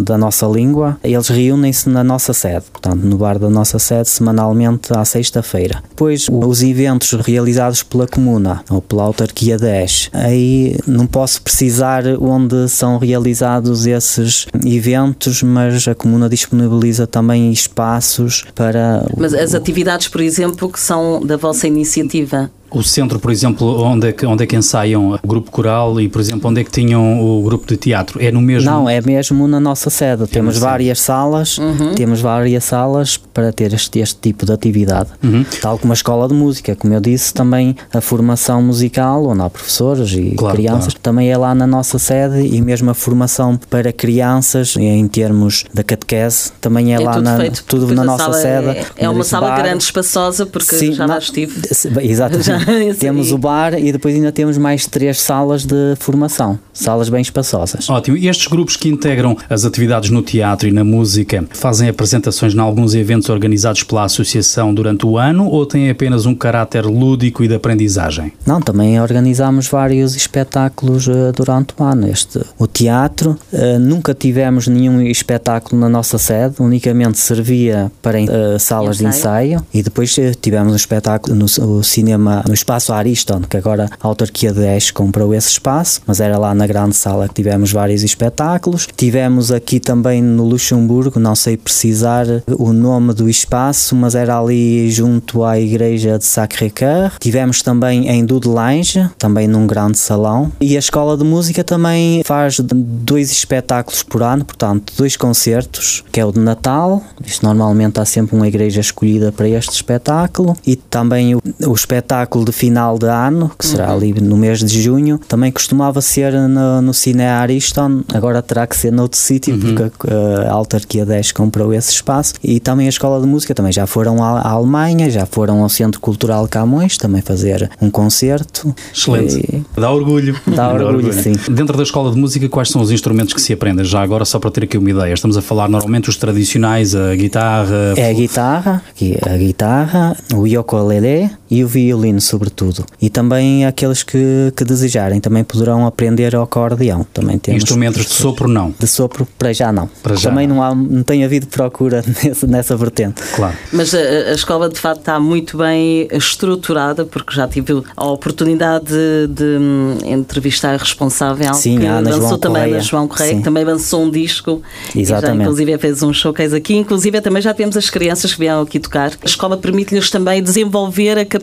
da, 0.00 0.16
nossa 0.16 0.46
língua, 0.46 0.98
eles 1.02 1.28
reúnem-se 1.28 1.88
na 1.88 2.02
nossa 2.02 2.32
sede, 2.32 2.64
portanto, 2.72 3.02
no 3.02 3.16
bar 3.16 3.38
da 3.38 3.50
nossa 3.50 3.78
sede, 3.78 4.08
semanalmente 4.08 4.92
à 4.96 5.04
sexta-feira. 5.04 5.82
Depois, 5.88 6.26
os 6.30 6.62
eventos 6.62 7.12
realizados 7.12 7.82
pela 7.82 8.06
comuna 8.06 8.62
ou 8.70 8.80
pela 8.80 9.02
autarquia 9.04 9.58
10, 9.58 10.10
aí 10.12 10.76
não 10.86 11.06
posso 11.06 11.42
precisar 11.42 12.04
onde 12.20 12.68
são 12.68 12.98
realizados 12.98 13.86
esses 13.86 14.46
eventos, 14.64 15.42
mas 15.42 15.86
a 15.86 15.94
comuna 15.94 16.28
disponibiliza 16.28 17.06
também 17.06 17.52
espaços 17.52 18.44
para. 18.54 19.06
Mas 19.16 19.34
as 19.34 19.54
atividades, 19.54 20.08
por 20.08 20.20
exemplo, 20.20 20.70
que 20.70 20.80
são 20.80 21.24
da 21.24 21.36
vossa 21.36 21.66
iniciativa, 21.66 22.50
o 22.74 22.82
centro, 22.82 23.18
por 23.18 23.30
exemplo, 23.30 23.82
onde 23.82 24.08
é, 24.08 24.12
que, 24.12 24.26
onde 24.26 24.44
é 24.44 24.46
que 24.46 24.56
ensaiam 24.56 25.18
o 25.22 25.26
grupo 25.26 25.50
coral 25.50 26.00
e, 26.00 26.08
por 26.08 26.20
exemplo, 26.20 26.50
onde 26.50 26.60
é 26.60 26.64
que 26.64 26.70
tinham 26.70 27.20
o 27.20 27.42
grupo 27.42 27.66
de 27.66 27.76
teatro? 27.76 28.22
É 28.22 28.30
no 28.30 28.40
mesmo? 28.40 28.70
Não, 28.70 28.88
é 28.88 29.00
mesmo 29.00 29.46
na 29.46 29.60
nossa 29.60 29.90
sede. 29.90 30.24
É 30.24 30.26
temos 30.26 30.58
várias 30.58 31.00
salas, 31.00 31.58
uhum. 31.58 31.94
temos 31.94 32.20
várias 32.20 32.64
salas 32.64 33.16
para 33.16 33.52
ter 33.52 33.72
este, 33.72 33.98
este 33.98 34.18
tipo 34.20 34.46
de 34.46 34.52
atividade. 34.52 35.10
Uhum. 35.22 35.44
Tal 35.60 35.78
como 35.78 35.92
a 35.92 35.94
escola 35.94 36.28
de 36.28 36.34
música, 36.34 36.74
como 36.76 36.94
eu 36.94 37.00
disse, 37.00 37.32
também 37.34 37.76
a 37.92 38.00
formação 38.00 38.62
musical, 38.62 39.26
onde 39.26 39.42
há 39.42 39.50
professores 39.50 40.12
e 40.12 40.34
claro, 40.36 40.56
crianças, 40.56 40.94
claro. 40.94 41.00
também 41.02 41.30
é 41.30 41.36
lá 41.36 41.54
na 41.54 41.66
nossa 41.66 41.98
sede 41.98 42.46
e 42.46 42.60
mesmo 42.60 42.90
a 42.90 42.94
formação 42.94 43.58
para 43.70 43.92
crianças 43.92 44.76
em 44.76 45.06
termos 45.08 45.64
da 45.72 45.82
catequese, 45.82 46.52
também 46.60 46.94
é, 46.94 46.96
é 46.96 47.00
lá 47.00 47.12
tudo 47.12 47.24
na, 47.24 47.36
feito, 47.36 47.64
tudo 47.66 47.94
na 47.94 48.04
nossa 48.04 48.32
sede. 48.32 48.68
É, 48.68 48.86
é 48.96 49.08
uma 49.08 49.24
sala 49.24 49.48
bar. 49.48 49.62
grande, 49.62 49.84
espaçosa, 49.84 50.46
porque 50.46 50.76
Sim, 50.76 50.92
já 50.92 51.06
lá 51.06 51.18
estive. 51.18 51.60
Exatamente. 52.00 52.61
temos 52.98 53.32
o 53.32 53.38
bar 53.38 53.74
e 53.74 53.92
depois 53.92 54.14
ainda 54.14 54.32
temos 54.32 54.58
mais 54.58 54.86
três 54.86 55.20
salas 55.20 55.64
de 55.64 55.94
formação, 55.98 56.58
salas 56.72 57.08
bem 57.08 57.20
espaçosas. 57.20 57.88
Ótimo. 57.88 58.16
E 58.16 58.28
estes 58.28 58.46
grupos 58.46 58.76
que 58.76 58.88
integram 58.88 59.36
as 59.48 59.64
atividades 59.64 60.10
no 60.10 60.22
teatro 60.22 60.68
e 60.68 60.72
na 60.72 60.84
música 60.84 61.44
fazem 61.50 61.88
apresentações 61.88 62.54
em 62.54 62.58
alguns 62.58 62.94
eventos 62.94 63.28
organizados 63.28 63.82
pela 63.82 64.04
associação 64.04 64.74
durante 64.74 65.06
o 65.06 65.18
ano 65.18 65.46
ou 65.46 65.66
têm 65.66 65.90
apenas 65.90 66.26
um 66.26 66.34
caráter 66.34 66.84
lúdico 66.84 67.42
e 67.44 67.48
de 67.48 67.54
aprendizagem? 67.54 68.32
Não, 68.46 68.60
também 68.60 69.00
organizamos 69.00 69.68
vários 69.68 70.14
espetáculos 70.14 71.06
uh, 71.06 71.32
durante 71.34 71.74
o 71.78 71.84
ano. 71.84 72.08
Este, 72.08 72.40
o 72.58 72.66
teatro, 72.66 73.36
uh, 73.52 73.78
nunca 73.78 74.14
tivemos 74.14 74.66
nenhum 74.68 75.00
espetáculo 75.02 75.80
na 75.80 75.88
nossa 75.88 76.18
sede, 76.18 76.56
unicamente 76.58 77.18
servia 77.18 77.90
para 78.00 78.18
uh, 78.20 78.58
salas 78.58 79.00
ensaio. 79.00 79.10
de 79.10 79.16
ensaio 79.16 79.66
e 79.72 79.82
depois 79.82 80.14
tivemos 80.40 80.72
um 80.72 80.76
espetáculo 80.76 81.34
no 81.34 81.82
cinema 81.82 82.42
no 82.52 82.54
espaço 82.54 82.92
Ariston, 82.92 83.40
que 83.48 83.56
agora 83.56 83.88
a 83.98 84.06
autarquia 84.06 84.52
de 84.52 84.60
Esch 84.76 84.90
comprou 84.90 85.32
esse 85.34 85.48
espaço, 85.48 86.02
mas 86.06 86.20
era 86.20 86.36
lá 86.36 86.54
na 86.54 86.66
grande 86.66 86.94
sala 86.94 87.26
que 87.26 87.32
tivemos 87.32 87.72
vários 87.72 88.02
espetáculos. 88.02 88.86
Tivemos 88.94 89.50
aqui 89.50 89.80
também 89.80 90.20
no 90.20 90.44
Luxemburgo, 90.44 91.18
não 91.18 91.34
sei 91.34 91.56
precisar 91.56 92.26
o 92.46 92.74
nome 92.74 93.14
do 93.14 93.26
espaço, 93.26 93.96
mas 93.96 94.14
era 94.14 94.38
ali 94.38 94.90
junto 94.90 95.44
à 95.44 95.58
igreja 95.58 96.18
de 96.18 96.26
Sacré-Cœur. 96.26 97.12
Tivemos 97.18 97.62
também 97.62 98.10
em 98.10 98.22
Dudelange, 98.22 99.08
também 99.16 99.48
num 99.48 99.66
grande 99.66 99.96
salão. 99.96 100.52
E 100.60 100.76
a 100.76 100.78
escola 100.78 101.16
de 101.16 101.24
música 101.24 101.64
também 101.64 102.22
faz 102.22 102.60
dois 102.60 103.32
espetáculos 103.32 104.02
por 104.02 104.22
ano, 104.22 104.44
portanto, 104.44 104.92
dois 104.98 105.16
concertos, 105.16 106.04
que 106.12 106.20
é 106.20 106.26
o 106.26 106.30
de 106.30 106.40
Natal. 106.40 107.02
Isto 107.24 107.46
normalmente 107.46 107.98
há 107.98 108.04
sempre 108.04 108.36
uma 108.36 108.46
igreja 108.46 108.82
escolhida 108.82 109.32
para 109.32 109.48
este 109.48 109.72
espetáculo. 109.72 110.54
E 110.66 110.76
também 110.76 111.34
o, 111.34 111.40
o 111.66 111.72
espetáculo 111.72 112.41
de 112.44 112.52
final 112.52 112.98
de 112.98 113.06
ano, 113.06 113.50
que 113.58 113.66
será 113.66 113.88
uhum. 113.88 113.96
ali 113.96 114.14
no 114.20 114.36
mês 114.36 114.60
de 114.60 114.80
junho, 114.80 115.18
também 115.28 115.50
costumava 115.50 116.00
ser 116.00 116.32
no, 116.32 116.82
no 116.82 116.94
Cine 116.94 117.24
Ariston, 117.24 118.02
agora 118.12 118.42
terá 118.42 118.66
que 118.66 118.76
ser 118.76 118.92
noutro 118.92 119.18
sítio, 119.18 119.54
uhum. 119.54 119.74
porque 119.74 120.08
a, 120.12 120.50
a 120.50 120.52
autarquia 120.52 121.04
10 121.04 121.32
comprou 121.32 121.72
esse 121.72 121.92
espaço. 121.92 122.34
E 122.42 122.60
também 122.60 122.86
a 122.86 122.88
Escola 122.88 123.20
de 123.20 123.26
Música 123.26 123.54
também 123.54 123.72
já 123.72 123.86
foram 123.86 124.22
à, 124.22 124.40
à 124.40 124.50
Alemanha, 124.50 125.10
já 125.10 125.26
foram 125.26 125.62
ao 125.62 125.68
Centro 125.68 126.00
Cultural 126.00 126.46
Camões 126.48 126.96
também 126.96 127.22
fazer 127.22 127.70
um 127.80 127.90
concerto. 127.90 128.74
Excelente. 128.94 129.36
E... 129.36 129.80
Dá 129.80 129.90
orgulho. 129.90 130.36
Dá 130.46 130.68
orgulho, 130.68 130.84
Dá 130.84 130.96
orgulho, 130.96 131.12
sim. 131.12 131.32
Dentro 131.50 131.76
da 131.76 131.82
Escola 131.82 132.10
de 132.10 132.18
Música, 132.18 132.48
quais 132.48 132.70
são 132.70 132.80
os 132.80 132.90
instrumentos 132.90 133.34
que 133.34 133.40
se 133.40 133.52
aprendem? 133.52 133.84
Já 133.84 134.02
agora, 134.02 134.24
só 134.24 134.38
para 134.38 134.50
ter 134.50 134.64
aqui 134.64 134.78
uma 134.78 134.90
ideia, 134.90 135.14
estamos 135.14 135.36
a 135.36 135.42
falar 135.42 135.68
normalmente 135.68 136.08
os 136.08 136.16
tradicionais, 136.16 136.94
a 136.94 137.14
guitarra. 137.14 137.94
É 137.96 138.10
a 138.10 138.12
guitarra, 138.12 138.82
a 139.22 139.36
guitarra, 139.36 140.16
o 140.34 140.60
ukulele 140.60 141.30
e 141.52 141.62
o 141.62 141.68
violino 141.68 142.18
sobretudo. 142.18 142.86
E 142.98 143.10
também 143.10 143.66
aqueles 143.66 144.02
que, 144.02 144.50
que 144.56 144.64
desejarem 144.64 145.20
também 145.20 145.44
poderão 145.44 145.86
aprender 145.86 146.34
o 146.34 146.40
acordeão. 146.40 147.06
Também 147.12 147.38
temos 147.38 147.62
Instrumentos 147.62 148.06
de 148.06 148.14
sopro 148.14 148.48
não? 148.48 148.74
De 148.78 148.86
sopro 148.86 149.28
para 149.38 149.52
já 149.52 149.70
não. 149.70 149.86
Para 150.02 150.16
já 150.16 150.30
também 150.30 150.46
não. 150.46 150.56
não, 150.56 150.62
há, 150.62 150.74
não 150.74 151.02
tem 151.02 151.22
havido 151.22 151.46
procura 151.46 152.02
nessa, 152.24 152.46
nessa 152.46 152.74
vertente. 152.74 153.22
Claro. 153.36 153.54
Mas 153.70 153.94
a, 153.94 153.98
a, 153.98 154.32
escola 154.32 154.70
de 154.70 154.80
facto 154.80 155.00
está 155.00 155.20
muito 155.20 155.58
bem 155.58 156.08
estruturada 156.10 157.04
porque 157.04 157.34
já 157.34 157.46
tive 157.46 157.82
a 157.94 158.06
oportunidade 158.06 158.86
de, 158.86 159.26
de 159.28 159.44
hum, 159.44 159.98
entrevistar 160.06 160.72
a 160.72 160.78
responsável 160.78 161.52
Sim, 161.52 161.78
que 161.78 161.86
lançou 161.86 162.20
João 162.20 162.38
também 162.38 162.62
Correia. 162.62 162.76
a 162.78 162.80
João 162.80 163.08
Correia, 163.08 163.36
que 163.36 163.42
também 163.42 163.64
lançou 163.64 164.04
um 164.04 164.10
disco. 164.10 164.62
Exatamente. 164.96 165.36
Já, 165.36 165.42
inclusive 165.42 165.78
fez 165.78 166.02
um 166.02 166.14
showcase 166.14 166.56
aqui. 166.56 166.74
Inclusive 166.76 167.20
também 167.20 167.42
já 167.42 167.52
temos 167.52 167.76
as 167.76 167.90
crianças 167.90 168.32
que 168.32 168.40
vieram 168.40 168.62
aqui 168.62 168.80
tocar. 168.80 169.12
A 169.22 169.26
escola 169.26 169.58
permite-lhes 169.58 170.08
também 170.08 170.42
desenvolver 170.42 171.18
a 171.18 171.26
capacidade 171.26 171.41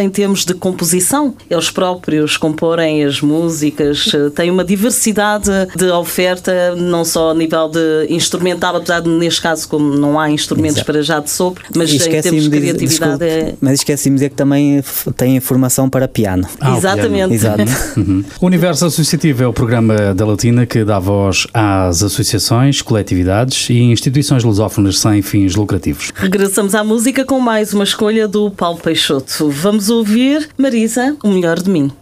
em 0.00 0.08
termos 0.10 0.44
de 0.44 0.54
composição. 0.54 1.34
Eles 1.48 1.70
próprios 1.70 2.36
comporem 2.36 3.04
as 3.04 3.20
músicas, 3.20 4.10
eh, 4.14 4.30
têm 4.30 4.50
uma 4.50 4.64
diversidade 4.64 5.50
de 5.76 5.90
oferta, 5.90 6.74
não 6.76 7.04
só 7.04 7.30
a 7.30 7.34
nível 7.34 7.68
de 7.68 8.06
instrumental, 8.10 8.76
apesar 8.76 9.00
de 9.00 9.08
neste 9.08 9.40
caso, 9.40 9.68
como 9.68 9.96
não 9.96 10.18
há 10.18 10.30
instrumentos 10.30 10.76
Exato. 10.76 10.92
para 10.92 11.02
já 11.02 11.20
de 11.20 11.30
sopro, 11.30 11.64
mas 11.74 11.92
em 11.92 11.98
termos 12.20 12.44
de 12.44 12.50
criatividade. 12.50 13.24
é... 13.24 13.54
Mas 13.60 13.74
esqueci-me 13.74 14.16
de 14.16 14.20
dizer 14.20 14.30
que 14.30 14.36
também 14.36 14.82
tem 15.16 15.38
formação 15.40 15.88
para 15.88 16.08
piano. 16.08 16.46
Ah, 16.60 16.76
Exatamente. 16.76 17.34
Exato. 17.34 17.58
Uhum. 17.98 18.22
O 18.40 18.46
Universo 18.46 18.86
Associativo 18.86 19.42
é 19.42 19.46
o 19.46 19.52
programa 19.52 20.14
da 20.14 20.24
Latina 20.24 20.64
que 20.66 20.84
dá 20.84 20.98
voz 20.98 21.46
às 21.52 22.02
associações, 22.02 22.80
coletividades 22.80 23.68
e 23.70 23.78
instituições 23.80 24.44
lusófonas 24.44 24.98
sem 24.98 25.20
fins 25.22 25.56
lucrativos. 25.56 26.12
Regressamos 26.14 26.74
à 26.74 26.84
música 26.84 27.24
com 27.24 27.40
mais 27.40 27.72
uma 27.72 27.84
escolha 27.84 28.28
do 28.28 28.50
Paulo 28.50 28.78
Peixoto. 28.78 29.27
Vamos 29.36 29.90
ouvir 29.90 30.48
Marisa, 30.56 31.16
o 31.22 31.28
melhor 31.28 31.60
de 31.60 31.70
mim. 31.70 31.92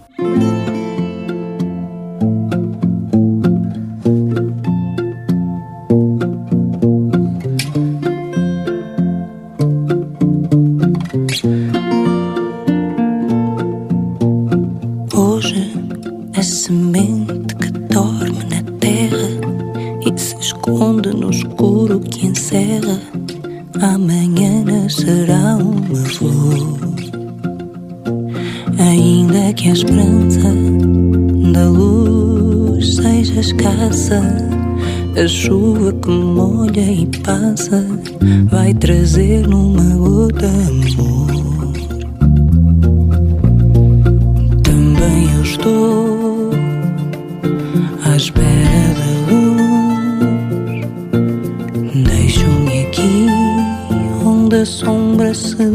Sombra 54.67 55.33
seduz. 55.33 55.71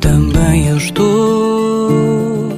Também 0.00 0.68
eu 0.68 0.76
estou 0.76 2.52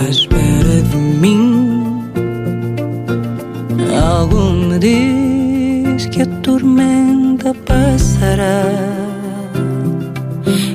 à 0.00 0.08
espera 0.08 0.82
de 0.90 0.96
mim. 0.96 2.02
Algo 4.02 4.50
me 4.50 4.78
diz 4.78 6.06
que 6.06 6.22
a 6.22 6.26
tormenta 6.42 7.54
passará. 7.66 8.64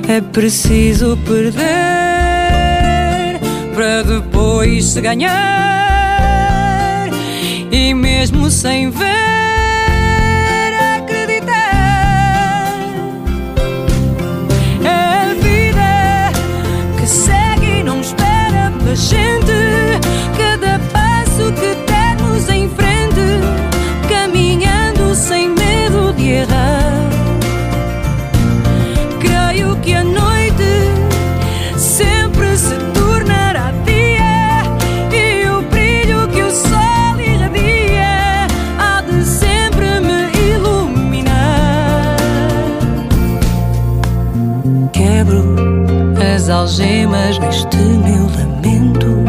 É 0.08 0.20
preciso 0.20 1.18
perder 1.26 1.60
para 3.74 4.02
depois 4.02 4.86
se 4.86 5.00
ganhar. 5.00 5.30
E 7.70 7.94
mesmo 7.94 8.50
sem 8.50 8.90
ver. 8.90 9.39
Algemas 47.10 47.38
neste 47.38 47.76
meu 47.76 48.26
lamento. 48.26 49.24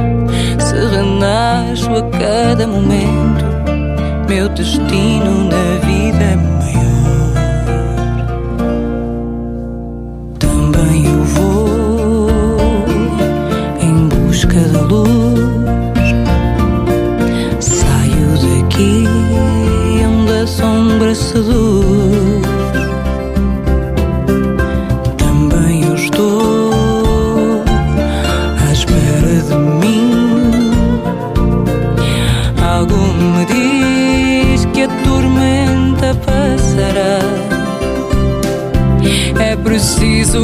Se 0.60 0.76
renasço 0.76 1.90
a 1.90 2.02
cada 2.18 2.68
momento, 2.68 3.46
meu 4.30 4.48
destino 4.50 5.46
na 5.46 5.76
vida 5.76 5.81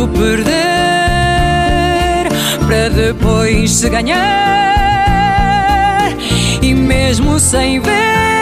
perder 0.08 0.67
para 2.65 2.89
depois 2.89 3.72
se 3.72 3.89
ganhar. 3.89 4.17
E 6.62 6.74
mesmo 6.74 7.39
sem 7.39 7.80
ver, 7.80 8.37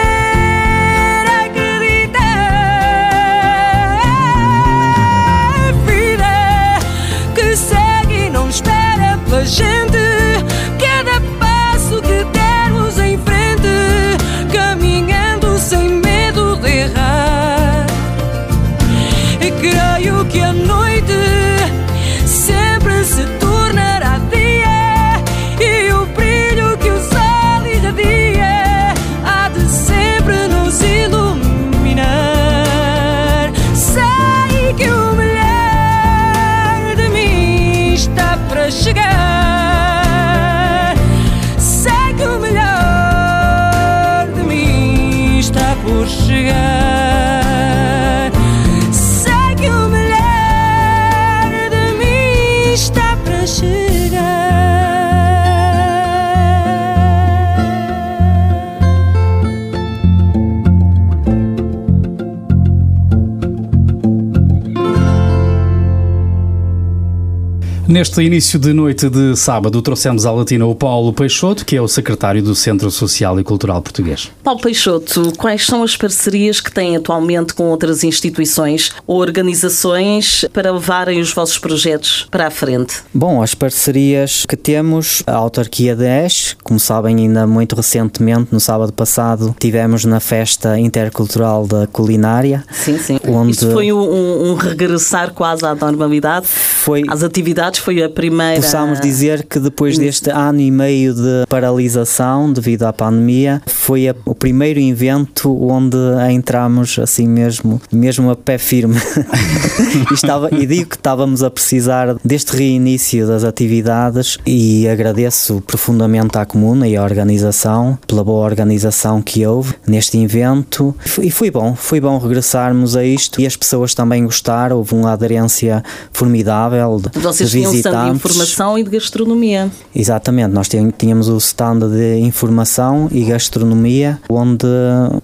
Neste 67.95 68.21
início 68.21 68.60
de 68.60 68.73
noite 68.73 69.10
de 69.10 69.38
sábado, 69.38 69.81
trouxemos 69.81 70.25
à 70.25 70.31
Latina 70.34 70.65
o 70.65 70.75
Paulo 70.75 71.13
Peixoto, 71.13 71.65
que 71.65 71.77
é 71.77 71.81
o 71.81 71.88
secretário 71.88 72.43
do 72.43 72.53
Centro 72.53 72.91
Social 72.91 73.39
e 73.39 73.43
Cultural 73.43 73.81
Português. 73.81 74.29
Paulo 74.43 74.60
Peixoto, 74.60 75.31
quais 75.38 75.65
são 75.65 75.81
as 75.81 75.95
parcerias 75.95 76.60
que 76.60 76.69
têm 76.69 76.97
atualmente 76.97 77.53
com 77.53 77.69
outras 77.69 78.03
instituições 78.03 78.91
ou 79.08 79.21
organizações 79.21 80.43
para 80.51 80.73
levarem 80.73 81.21
os 81.21 81.31
vossos 81.31 81.58
projetos 81.58 82.27
para 82.29 82.47
a 82.47 82.51
frente? 82.51 82.95
Bom, 83.13 83.41
as 83.41 83.55
parcerias 83.55 84.45
que 84.45 84.58
temos, 84.58 85.23
a 85.25 85.36
autarquia 85.36 85.95
de 85.95 86.03
Esch, 86.03 86.58
como 86.65 86.81
sabem, 86.81 87.15
ainda 87.15 87.47
muito 87.47 87.77
recentemente, 87.77 88.49
no 88.51 88.60
sábado 88.60 88.91
passado, 88.91 89.55
tivemos 89.58 90.03
na 90.03 90.19
festa 90.19 90.77
intercultural 90.77 91.65
da 91.65 91.88
culinária. 91.88 92.62
Sim, 92.73 92.97
sim. 92.97 93.19
Onde 93.25 93.53
Isto 93.53 93.71
foi 93.71 93.93
um, 93.93 94.51
um 94.51 94.53
regressar 94.55 95.31
quase 95.31 95.65
à 95.65 95.73
normalidade, 95.73 96.45
foi... 96.45 97.03
às 97.08 97.23
atividades 97.23 97.85
foi 97.86 98.02
a 98.02 98.10
primeira. 98.10 98.60
Possamos 98.60 99.00
dizer 99.00 99.43
que 99.43 99.60
depois 99.60 99.95
deste 99.95 100.32
ano 100.32 100.60
e 100.60 100.71
meio 100.71 101.13
de 101.13 101.45
paralisação 101.48 102.52
devido 102.52 102.82
à 102.82 102.91
pandemia, 102.91 103.62
foi 103.67 104.10
a, 104.10 104.15
o 104.26 104.34
primeiro 104.34 104.80
evento 104.80 105.56
onde 105.63 105.95
entramos 106.32 106.98
assim 106.98 107.28
mesmo, 107.28 107.80
mesmo 107.91 108.32
a 108.32 108.36
pé 108.36 108.58
firme. 108.58 108.95
e, 110.10 110.13
estava, 110.15 110.50
e 110.52 110.65
digo 110.65 110.89
que 110.89 110.95
estávamos 110.95 111.43
a 111.43 111.52
precisar 111.52 112.15
deste 112.26 112.58
reinício 112.58 113.28
das 113.28 113.43
atividades 113.43 114.39
e 114.48 114.88
agradeço 114.88 115.62
profundamente 115.62 116.39
à 116.39 116.45
comuna 116.45 116.88
e 116.88 116.98
à 116.98 117.04
organização 117.04 118.00
pela 118.08 118.24
boa 118.24 118.43
organização 118.45 119.21
que 119.21 119.45
houve 119.45 119.76
neste 119.86 120.17
evento 120.17 120.95
e 121.21 121.30
foi 121.30 121.52
bom, 121.52 121.76
foi 121.76 122.02
bom 122.02 122.17
regressarmos 122.17 122.95
a 122.95 123.04
isto 123.04 123.39
e 123.39 123.45
as 123.45 123.56
pessoas 123.56 123.93
também 123.93 124.26
gostaram, 124.26 124.78
houve 124.78 124.95
uma 124.95 125.12
aderência 125.12 125.84
formidável 126.12 127.00
de, 127.00 127.19
Vocês 127.19 127.52
de 127.52 127.74
stand 127.79 128.05
de 128.05 128.15
informação 128.15 128.77
e 128.77 128.83
de 128.83 128.89
gastronomia. 128.89 129.71
Exatamente, 129.95 130.51
nós 130.51 130.67
tínhamos 130.97 131.27
o 131.29 131.38
stand 131.38 131.79
de 131.89 132.17
informação 132.19 133.07
e 133.11 133.23
gastronomia, 133.25 134.19
onde 134.29 134.67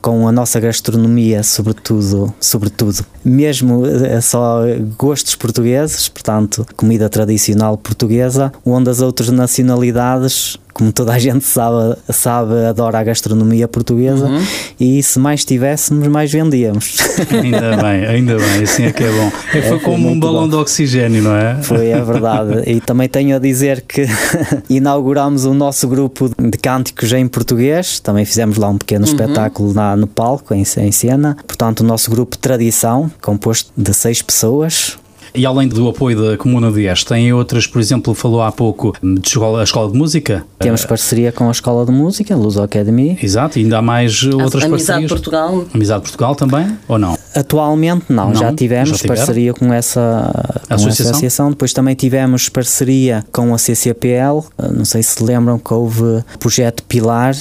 com 0.01 0.27
a 0.27 0.31
nossa 0.31 0.59
gastronomia, 0.59 1.43
sobretudo, 1.43 2.33
sobretudo, 2.39 3.05
mesmo 3.23 3.86
eh, 3.86 4.19
só 4.21 4.62
gostos 4.97 5.36
portugueses, 5.36 6.10
portanto, 6.10 6.65
comida 6.75 7.10
tradicional 7.10 7.77
portuguesa, 7.77 8.51
onde 8.65 8.89
as 8.89 9.01
outras 9.01 9.29
nacionalidades 9.29 10.57
como 10.73 10.91
toda 10.91 11.13
a 11.13 11.19
gente 11.19 11.45
sabe, 11.45 11.97
sabe 12.10 12.65
adora 12.65 12.99
a 12.99 13.03
gastronomia 13.03 13.67
portuguesa 13.67 14.25
uhum. 14.25 14.41
e 14.79 15.01
se 15.03 15.19
mais 15.19 15.43
tivéssemos, 15.45 16.07
mais 16.07 16.31
vendíamos. 16.31 16.97
Ainda 17.31 17.77
bem, 17.77 18.05
ainda 18.05 18.38
bem, 18.38 18.63
assim 18.63 18.84
é 18.84 18.91
que 18.91 19.03
é 19.03 19.12
bom. 19.12 19.31
É, 19.53 19.62
foi, 19.62 19.77
é, 19.77 19.79
como 19.79 20.10
um 20.10 20.19
balão 20.19 20.43
bom. 20.43 20.49
de 20.49 20.55
oxigênio, 20.55 21.21
não 21.21 21.36
é? 21.36 21.62
Foi, 21.62 21.88
é 21.88 22.01
verdade. 22.01 22.63
E 22.69 22.79
também 22.79 23.07
tenho 23.07 23.36
a 23.36 23.39
dizer 23.39 23.81
que 23.81 24.05
inauguramos 24.69 25.45
o 25.45 25.53
nosso 25.53 25.88
grupo 25.88 26.29
de 26.29 26.57
cânticos 26.57 27.12
em 27.13 27.27
português, 27.27 27.99
também 27.99 28.25
fizemos 28.25 28.57
lá 28.57 28.69
um 28.69 28.77
pequeno 28.77 29.05
uhum. 29.05 29.12
espetáculo 29.12 29.73
na, 29.73 29.95
no 29.95 30.07
palco, 30.07 30.53
em, 30.53 30.63
em 30.77 30.91
cena. 30.91 31.36
Portanto, 31.45 31.81
o 31.81 31.84
nosso 31.84 32.10
grupo 32.10 32.38
Tradição, 32.38 33.11
composto 33.21 33.71
de 33.78 33.93
seis 33.93 34.21
pessoas, 34.21 34.97
E 35.34 35.45
além 35.45 35.65
do 35.69 35.88
apoio 35.88 36.21
da 36.21 36.38
Comuna 36.38 36.69
de 36.69 36.84
Este, 36.88 37.06
tem 37.06 37.32
outras, 37.32 37.65
por 37.65 37.80
exemplo, 37.80 38.13
falou 38.13 38.41
há 38.41 38.52
pouco 38.52 38.93
de 39.02 39.26
escola, 39.26 39.62
a 39.62 39.63
Escola 39.63 39.89
de 39.89 39.97
Música? 39.97 40.43
Temos 40.60 40.84
parceria 40.84 41.32
com 41.32 41.47
a 41.47 41.52
Escola 41.52 41.86
de 41.86 41.91
Música, 41.93 42.36
Luz 42.36 42.58
Academy. 42.58 43.17
Exato, 43.24 43.58
e 43.58 43.63
ainda 43.63 43.78
há 43.78 43.82
mais 43.82 44.24
outras 44.24 44.63
Amizade 44.65 44.69
parcerias? 44.69 45.10
Portugal. 45.12 45.65
Amizade 45.74 46.02
Portugal 46.02 46.36
também, 46.36 46.78
ou 46.86 46.97
não? 46.97 47.17
Atualmente 47.34 48.06
não, 48.10 48.28
Não? 48.28 48.36
já 48.36 48.52
tivemos 48.52 48.97
Já 49.00 49.08
parceria 49.08 49.54
com 49.54 49.71
essa, 49.74 50.32
com 50.67 50.74
essa 50.74 50.76
Associação? 50.76 51.12
associação. 51.12 51.50
Depois 51.52 51.71
também 51.71 51.95
tivemos 51.95 52.50
parceria 52.50 53.24
com 53.32 53.54
a 53.54 53.58
CCPL. 53.58 54.39
Uh, 54.39 54.74
Não 54.76 54.84
sei 54.84 55.02
se 55.02 55.24
lembram 55.24 55.58
que 55.58 55.74
houve 55.74 56.02
o 56.04 56.24
projeto 56.39 56.84
Pilar. 56.84 57.36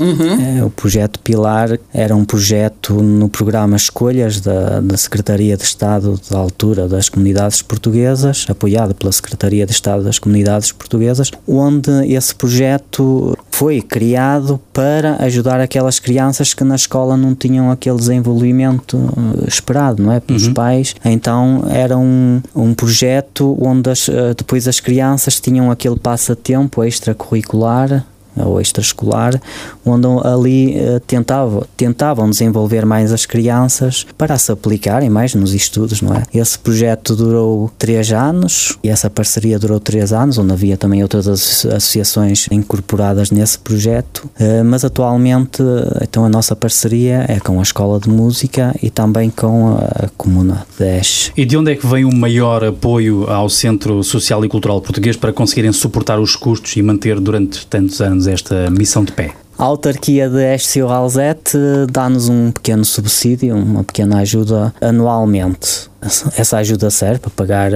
Eh, 0.00 0.64
O 0.64 0.70
projeto 0.70 1.18
Pilar 1.20 1.78
era 1.92 2.14
um 2.14 2.24
projeto 2.24 2.94
no 3.02 3.28
programa 3.28 3.76
Escolhas 3.76 4.40
da, 4.40 4.80
da 4.80 4.96
Secretaria 4.96 5.56
de 5.56 5.64
Estado 5.64 6.20
da 6.30 6.38
altura 6.38 6.88
das 6.88 7.08
Comunidades 7.08 7.62
Portuguesas, 7.62 8.46
apoiado 8.48 8.94
pela 8.94 9.12
Secretaria 9.12 9.66
de 9.66 9.72
Estado 9.72 10.04
das 10.04 10.18
Comunidades 10.18 10.72
Portuguesas, 10.72 11.30
onde 11.46 11.90
esse 12.12 12.34
projeto 12.34 13.36
foi 13.50 13.80
criado 13.80 14.60
para 14.72 15.16
ajudar 15.24 15.60
aquelas 15.60 15.98
crianças 15.98 16.54
que 16.54 16.62
na 16.62 16.76
escola 16.76 17.16
não 17.16 17.34
tinham 17.34 17.70
aquele 17.70 17.96
desenvolvimento 17.96 18.96
eh, 18.96 19.48
esperado, 19.48 20.02
não 20.02 20.12
é, 20.12 20.20
pelos 20.20 20.48
pais. 20.48 20.94
Então 21.04 21.64
era 21.68 21.96
um, 21.98 22.40
um 22.54 22.72
projeto 22.74 23.56
onde 23.60 23.90
as, 23.90 24.08
eh, 24.08 24.34
depois 24.36 24.68
as 24.68 24.78
crianças 24.80 25.40
tinham 25.40 25.70
aquele 25.70 25.98
passatempo 25.98 26.84
extracurricular 26.84 28.06
ou 28.36 28.60
extraescolar, 28.60 29.40
onde 29.84 30.06
ali 30.24 30.76
eh, 30.78 31.00
tentavam, 31.06 31.64
tentavam 31.76 32.30
desenvolver 32.30 32.84
mais 32.86 33.12
as 33.12 33.26
crianças 33.26 34.06
para 34.16 34.38
se 34.38 34.52
aplicarem 34.52 35.10
mais 35.10 35.34
nos 35.34 35.52
estudos, 35.54 36.00
não 36.02 36.14
é? 36.14 36.22
Esse 36.32 36.58
projeto 36.58 37.16
durou 37.16 37.70
três 37.78 38.12
anos 38.12 38.76
e 38.82 38.88
essa 38.88 39.10
parceria 39.10 39.58
durou 39.58 39.80
três 39.80 40.12
anos, 40.12 40.38
onde 40.38 40.52
havia 40.52 40.76
também 40.76 41.02
outras 41.02 41.26
as- 41.26 41.66
associações 41.66 42.46
incorporadas 42.50 43.30
nesse 43.30 43.58
projeto, 43.58 44.28
eh, 44.38 44.62
mas 44.62 44.84
atualmente 44.84 45.62
então 46.02 46.24
a 46.24 46.28
nossa 46.28 46.54
parceria 46.54 47.24
é 47.28 47.40
com 47.40 47.58
a 47.58 47.62
Escola 47.62 47.98
de 47.98 48.08
Música 48.08 48.74
e 48.82 48.90
também 48.90 49.30
com 49.30 49.76
a 49.78 50.08
Comuna 50.16 50.66
10. 50.78 51.32
E 51.36 51.44
de 51.44 51.56
onde 51.56 51.72
é 51.72 51.76
que 51.76 51.86
vem 51.86 52.04
o 52.04 52.14
maior 52.14 52.62
apoio 52.64 53.28
ao 53.28 53.48
Centro 53.48 54.02
Social 54.04 54.44
e 54.44 54.48
Cultural 54.48 54.80
Português 54.80 55.16
para 55.16 55.32
conseguirem 55.32 55.72
suportar 55.72 56.20
os 56.20 56.36
custos 56.36 56.76
e 56.76 56.82
manter 56.82 57.18
durante 57.18 57.66
tantos 57.66 58.00
anos 58.00 58.27
esta 58.32 58.70
missão 58.70 59.04
de 59.04 59.12
pé? 59.12 59.34
A 59.58 59.64
autarquia 59.64 60.28
de 60.30 60.54
Estes 60.54 60.80
Alzete 60.82 61.58
dá-nos 61.90 62.28
um 62.28 62.52
pequeno 62.52 62.84
subsídio, 62.84 63.56
uma 63.56 63.82
pequena 63.82 64.18
ajuda 64.18 64.72
anualmente. 64.80 65.88
Essa 66.36 66.58
ajuda 66.58 66.90
serve 66.90 67.18
para 67.18 67.30
pagar, 67.30 67.70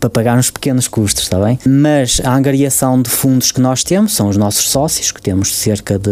para 0.00 0.10
pagar 0.10 0.36
uns 0.36 0.50
pequenos 0.50 0.88
custos, 0.88 1.22
está 1.22 1.38
bem? 1.38 1.56
Mas 1.64 2.20
a 2.24 2.34
angariação 2.34 3.00
de 3.00 3.08
fundos 3.08 3.52
que 3.52 3.60
nós 3.60 3.84
temos 3.84 4.16
são 4.16 4.28
os 4.28 4.36
nossos 4.36 4.68
sócios, 4.68 5.12
que 5.12 5.22
temos 5.22 5.54
cerca 5.54 5.96
de. 6.00 6.10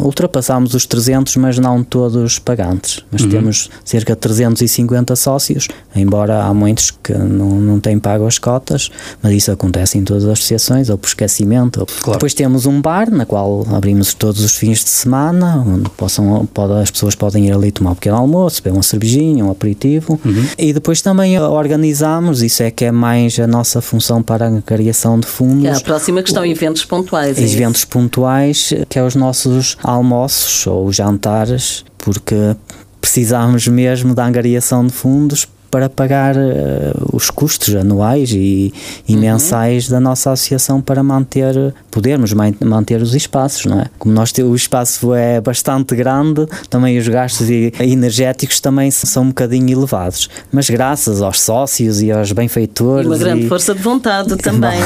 ultrapassamos 0.00 0.74
os 0.74 0.86
300, 0.86 1.34
mas 1.34 1.58
não 1.58 1.82
todos 1.82 2.38
pagantes. 2.38 3.04
Mas 3.10 3.24
temos 3.26 3.68
cerca 3.84 4.12
de 4.14 4.20
350 4.20 5.16
sócios, 5.16 5.66
embora 5.96 6.44
há 6.44 6.54
muitos 6.54 6.92
que 6.92 7.14
não, 7.14 7.60
não 7.60 7.80
têm 7.80 7.98
pago 7.98 8.24
as 8.24 8.38
cotas, 8.38 8.90
mas 9.20 9.32
isso 9.32 9.50
acontece 9.50 9.98
em 9.98 10.04
todas 10.04 10.22
as 10.24 10.30
associações, 10.38 10.88
ou 10.88 10.96
por 10.96 11.08
esquecimento. 11.08 11.80
ou- 11.80 11.86
Claro. 11.86 12.12
Depois 12.12 12.32
temos 12.32 12.64
um 12.64 12.80
bar, 12.80 13.10
na 13.10 13.26
qual 13.26 13.66
abrimos 13.72 13.87
todos 14.16 14.42
os 14.44 14.56
fins 14.56 14.82
de 14.84 14.90
semana, 14.90 15.62
onde 15.66 15.88
possam, 15.90 16.46
pode- 16.52 16.72
as 16.82 16.90
pessoas 16.90 17.14
podem 17.14 17.46
ir 17.48 17.52
ali 17.52 17.70
tomar 17.72 17.90
um 17.92 17.94
pequeno 17.94 18.16
almoço, 18.16 18.62
beber 18.62 18.76
uma 18.76 18.82
cervejinha, 18.82 19.44
um 19.44 19.50
aperitivo. 19.50 20.20
E 20.56 20.72
depois 20.72 21.00
também 21.02 21.38
organizamos, 21.38 22.42
isso 22.42 22.62
é 22.62 22.70
que 22.70 22.84
é 22.84 22.92
mais 22.92 23.38
a 23.38 23.46
nossa 23.46 23.80
função 23.80 24.22
para 24.22 24.46
a 24.46 24.48
angariação 24.48 25.18
de 25.18 25.26
fundos. 25.26 25.64
É 25.64 25.72
a 25.72 25.80
próxima 25.80 26.22
questão, 26.22 26.44
eventos 26.44 26.84
pontuais. 26.84 27.38
é 27.38 27.42
isso? 27.42 27.54
Eventos 27.54 27.84
pontuais, 27.84 28.72
que 28.88 28.98
é 28.98 29.02
os 29.04 29.14
nossos 29.14 29.76
almoços 29.82 30.66
ou 30.66 30.92
jantares, 30.92 31.84
porque 31.96 32.56
precisamos 33.00 33.66
mesmo 33.68 34.14
da 34.14 34.26
angariação 34.26 34.86
de 34.86 34.92
fundos 34.92 35.46
para 35.70 35.88
pagar 35.88 36.34
eh, 36.36 36.92
os 37.12 37.30
custos 37.30 37.74
anuais 37.74 38.30
e, 38.32 38.72
e 39.06 39.14
Uhum. 39.14 39.20
mensais 39.20 39.88
da 39.88 40.00
nossa 40.00 40.32
associação 40.32 40.80
para 40.80 41.02
manter, 41.02 41.74
podermos 41.90 42.32
man- 42.32 42.54
manter 42.64 43.02
os 43.02 43.14
espaços, 43.14 43.64
não 43.66 43.80
é? 43.80 43.86
Como 43.98 44.14
nós 44.14 44.32
o 44.38 44.54
espaço 44.54 45.12
é 45.14 45.40
bastante 45.40 45.94
grande, 45.96 46.46
também 46.70 46.96
os 46.98 47.06
gastos 47.08 47.50
e- 47.50 47.72
energéticos 47.80 48.60
também 48.60 48.90
são 48.90 49.24
um 49.24 49.28
bocadinho 49.28 49.70
elevados. 49.70 50.28
Mas 50.52 50.70
graças 50.70 51.20
aos 51.20 51.40
sócios 51.40 52.00
e 52.00 52.10
aos 52.12 52.30
E 52.30 52.34
benfeitores 52.34 53.06
uma 53.06 53.18
grande 53.18 53.44
e- 53.46 53.48
força 53.48 53.74
de 53.74 53.82
vontade 53.82 54.36
também. 54.38 54.78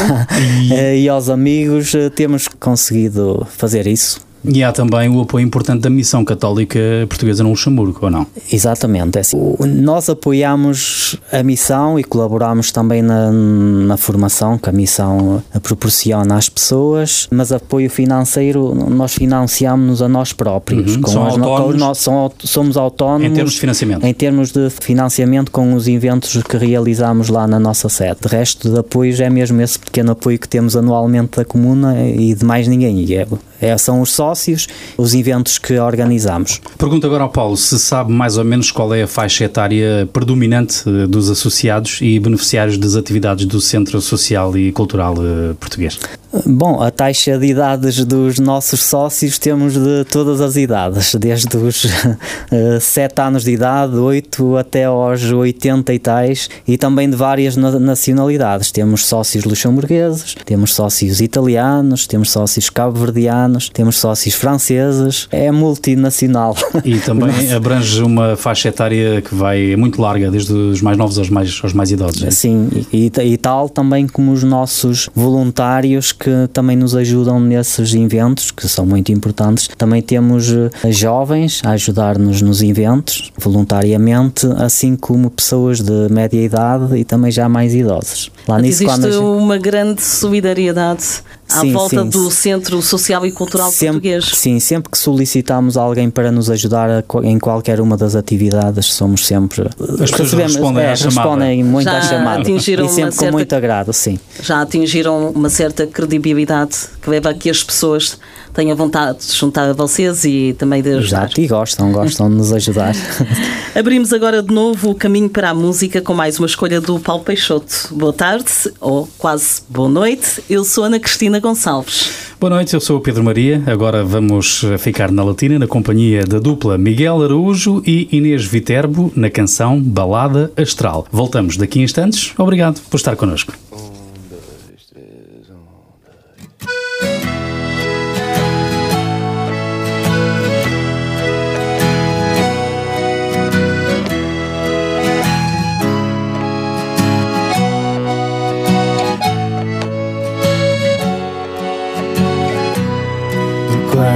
eh, 0.73 0.99
e 0.99 1.09
aos 1.09 1.29
amigos 1.29 1.95
eh, 1.95 2.09
temos 2.11 2.49
conseguido 2.49 3.47
fazer 3.51 3.87
isso. 3.87 4.21
E 4.45 4.63
há 4.63 4.73
também 4.73 5.09
o 5.09 5.21
apoio 5.21 5.45
importante 5.45 5.83
da 5.83 5.91
Missão 5.91 6.25
Católica 6.25 6.79
Portuguesa 7.09 7.43
no 7.43 7.51
Luxemburgo, 7.51 7.99
ou 8.03 8.11
não? 8.11 8.27
Exatamente. 8.53 9.17
É 9.19 9.21
assim. 9.21 9.37
O- 9.37 9.57
Nós 9.67 10.09
apoiamos 10.09 11.17
a 11.31 11.43
missão 11.43 11.99
e 11.99 12.05
colaboramos 12.05 12.73
também 12.73 13.03
na, 13.03 13.31
na 13.31 13.97
formação 13.97 14.59
que 14.59 14.69
a 14.69 14.73
missão 14.73 15.43
eh, 15.55 15.59
proporciona 15.61 16.37
às 16.37 16.49
pessoas, 16.49 17.29
mas 17.31 17.53
apoio 17.53 17.89
financeiro 17.89 18.75
nós 18.91 19.15
financiamos-nos 19.15 20.03
a 20.03 20.09
nós 20.09 20.33
próprios. 20.33 20.97
Uhum. 20.97 21.07
São 21.07 21.27
as 21.27 21.37
no- 21.37 21.45
autónomos? 21.45 21.75
os 21.75 21.81
nossos- 21.81 22.05
são 22.05 22.33
somos 22.41 22.77
autónomos. 22.77 23.27
Em 23.27 23.33
termos 23.35 23.53
de 23.55 23.61
financiamento? 23.61 24.05
Em 24.05 24.15
termos 24.15 24.51
de 24.53 24.69
financiamento 24.71 25.51
com 25.51 25.75
os 25.75 25.87
eventos 25.89 26.43
que 26.43 26.57
realizamos 26.57 27.29
lá 27.29 27.47
na 27.47 27.59
nossa 27.61 27.89
sede. 27.89 28.17
De 28.23 28.29
resto 28.29 28.71
de 28.71 28.79
apoios 28.79 29.21
é 29.21 29.31
mesmo 29.31 29.61
esse 29.61 29.79
pequeno 29.79 30.13
apoio 30.13 30.39
que 30.39 30.49
temos 30.49 30.77
anualmente 30.77 31.37
da 31.37 31.45
comuna 31.45 32.01
e 32.09 32.35
de 32.35 32.45
mais 32.45 32.67
ninguém. 32.67 32.99
E 33.05 33.15
é- 33.15 33.27
é- 33.63 33.79
são 33.79 34.01
os 34.01 34.11
sócios, 34.13 34.67
os 34.99 35.15
eventos 35.15 35.59
que 35.59 35.79
organizamos. 35.79 36.61
Pergunto 36.77 37.07
agora 37.07 37.23
ao 37.23 37.31
Paulo 37.31 37.57
se 37.57 37.79
sabe 37.79 38.13
mais 38.13 38.37
ou 38.37 38.45
menos 38.45 38.71
qual 38.71 38.93
é 38.95 39.03
a 39.03 39.07
faixa 39.07 39.45
etária 39.45 40.09
predominante 40.13 40.83
eh, 40.87 41.07
dos 41.07 41.31
associados 41.31 41.99
e 42.03 42.19
beneficiários 42.19 42.77
das 42.77 42.97
atividades 42.97 43.47
do 43.47 43.61
Centro 43.61 44.01
Social 44.01 44.57
e 44.57 44.73
Cultural 44.73 45.15
eh, 45.19 45.55
Português. 45.59 45.99
Bom, 46.47 46.81
a 46.83 46.91
taxa 46.91 47.39
de 47.39 47.47
idades 47.47 48.05
dos 48.07 48.39
nossos 48.39 48.83
sócios 48.83 49.39
temos 49.39 49.75
de 49.75 50.05
todas 50.11 50.41
as 50.41 50.57
idades, 50.57 51.15
desde 51.15 51.55
os 51.59 51.87
7 52.81 53.21
anos 53.21 53.45
de 53.45 53.53
idade, 53.53 53.97
8 53.97 54.57
até 54.57 54.85
aos 54.85 55.23
80 55.31 55.93
e 55.93 55.99
tais, 55.99 56.49
e 56.67 56.79
também 56.79 57.11
de 57.11 57.17
várias 57.17 57.55
na- 57.57 57.79
nacionalidades. 57.79 58.71
Temos 58.73 59.05
sócios 59.05 59.45
luxemburgueses, 59.45 60.35
temos 60.47 60.75
sócios 60.75 61.21
italianos, 61.21 62.07
temos 62.07 62.31
sócios 62.31 62.71
cabo-verdianos, 62.71 63.69
temos 63.69 63.99
sócios 63.99 64.35
franceses, 64.35 65.29
é 65.31 65.51
multinacional. 65.51 66.57
E 66.83 66.97
também 67.05 67.53
abrange 67.53 68.03
uma 68.03 68.37
faixa 68.37 68.69
etária 68.69 69.21
que 69.21 69.35
vai 69.35 69.77
muito 69.77 70.01
larga, 70.01 70.31
desde 70.31 70.53
os 70.55 70.81
mais 70.81 70.97
novos 70.97 71.19
aos 71.19 71.29
mais, 71.29 71.61
aos 71.63 71.75
mais 71.75 71.91
idosos. 71.91 72.35
Sim, 72.35 72.71
e, 72.91 73.13
e 73.23 73.37
tal 73.37 73.69
também 73.69 74.07
como 74.09 74.33
os 74.33 74.43
nossos 74.43 75.11
voluntários 75.15 76.11
que 76.23 76.49
também 76.53 76.77
nos 76.77 76.95
ajudam 76.95 77.41
nesses 77.41 77.93
eventos, 77.95 78.53
que 78.53 78.69
são 78.69 78.87
muito 78.87 79.11
importantes. 79.11 79.69
Também 79.77 80.01
temos 80.01 80.53
eh, 80.53 80.93
jovens 80.93 81.61
a 81.65 81.71
ajudar-nos 81.71 82.41
nos 82.41 82.63
eventos, 82.63 83.33
voluntariamente, 83.37 84.47
assim 84.59 84.95
como 84.95 85.29
pessoas 85.29 85.81
de 85.81 86.09
média 86.13 86.41
idade 86.41 86.97
e 86.97 87.03
também 87.03 87.33
já 87.33 87.49
mais 87.49 87.75
idosos. 87.75 88.31
Lá 88.49 88.59
nisso, 88.61 88.83
Existe 88.85 89.17
uma 89.19 89.57
grande 89.57 90.03
solidariedade 90.03 91.05
à 91.49 91.61
Sim, 91.61 91.73
volta 91.73 92.03
sim. 92.03 92.09
do 92.09 92.31
Centro 92.31 92.83
Social 92.83 93.25
e 93.27 93.31
Cultural 93.31 93.71
sempre, 93.71 93.87
Português. 94.11 94.25
Sim, 94.35 94.59
sempre 94.59 94.91
que 94.91 94.99
solicitamos 94.99 95.77
alguém 95.77 96.11
para 96.11 96.33
nos 96.33 96.51
ajudar 96.51 96.89
a 96.91 97.05
em 97.23 97.39
qualquer 97.39 97.81
uma 97.81 97.97
das 97.97 98.17
atividades, 98.17 98.87
somos 98.87 99.27
sempre. 99.27 99.69
As 100.03 100.11
pessoas 100.11 100.33
respondem 100.33 100.87
à 100.87 100.97
chamada. 100.97 101.21
respondem 101.23 101.63
muito 101.65 101.85
Já 101.85 101.99
à 101.99 102.03
chamada. 102.03 102.41
atingiram 102.41 102.87
e 102.87 102.89
sempre 102.89 103.03
uma 103.05 103.11
com 103.11 103.17
certa- 103.19 103.33
muito 103.33 103.55
agrado, 103.55 103.93
sim. 103.93 104.19
Já 104.43 104.63
atingiram 104.63 105.31
uma 105.31 105.49
certa 105.51 105.87
credibilidade 105.87 106.77
que 107.01 107.11
leva 107.11 107.31
a 107.31 107.35
que 107.35 107.49
as 107.51 107.63
pessoas 107.63 108.19
tenham 108.53 108.77
vontade 108.77 109.19
de 109.19 109.37
juntar 109.37 109.71
a 109.71 109.73
vocês 109.73 110.25
e 110.25 110.55
também 110.59 110.83
de 110.83 110.91
ajudar. 110.91 111.25
Exato, 111.25 111.41
e 111.41 111.47
gostam, 111.47 111.93
gostam 111.93 112.29
de 112.29 112.37
nos 112.37 112.53
ajudar. 112.53 112.95
Abrimos 113.75 114.13
agora 114.13 114.43
de 114.43 114.53
novo 114.53 114.91
o 114.91 114.95
caminho 114.95 115.29
para 115.29 115.51
a 115.51 115.55
música 115.55 116.01
com 116.01 116.15
mais 116.15 116.39
uma 116.39 116.47
escolha 116.47 116.81
do 116.81 116.99
Paulo 117.01 117.23
Peixoto. 117.25 117.89
Boa 117.93 118.13
tarde, 118.13 118.53
ou 118.81 119.09
quase 119.19 119.63
boa 119.69 119.89
noite. 119.89 120.43
Eu 120.49 120.65
sou 120.65 120.85
Ana 120.85 121.01
Cristina 121.01 121.41
Gonçalves. 121.41 122.33
Boa 122.39 122.51
noite, 122.51 122.75
eu 122.75 122.81
sou 122.81 122.99
o 122.99 123.01
Pedro 123.01 123.23
Maria. 123.23 123.63
Agora 123.67 124.05
vamos 124.05 124.63
ficar 124.79 125.11
na 125.11 125.23
Latina 125.23 125.59
na 125.59 125.67
companhia 125.67 126.25
da 126.27 126.39
dupla 126.39 126.77
Miguel 126.77 127.23
Araújo 127.23 127.83
e 127.87 128.09
Inês 128.11 128.45
Viterbo 128.45 129.13
na 129.15 129.31
canção 129.31 129.81
Balada 129.81 130.53
Astral. 130.57 131.07
Voltamos 131.11 131.57
daqui 131.57 131.81
a 131.81 131.83
instantes. 131.83 132.33
Obrigado 132.37 132.81
por 132.91 132.97
estar 132.97 133.17
connosco. 133.17 133.53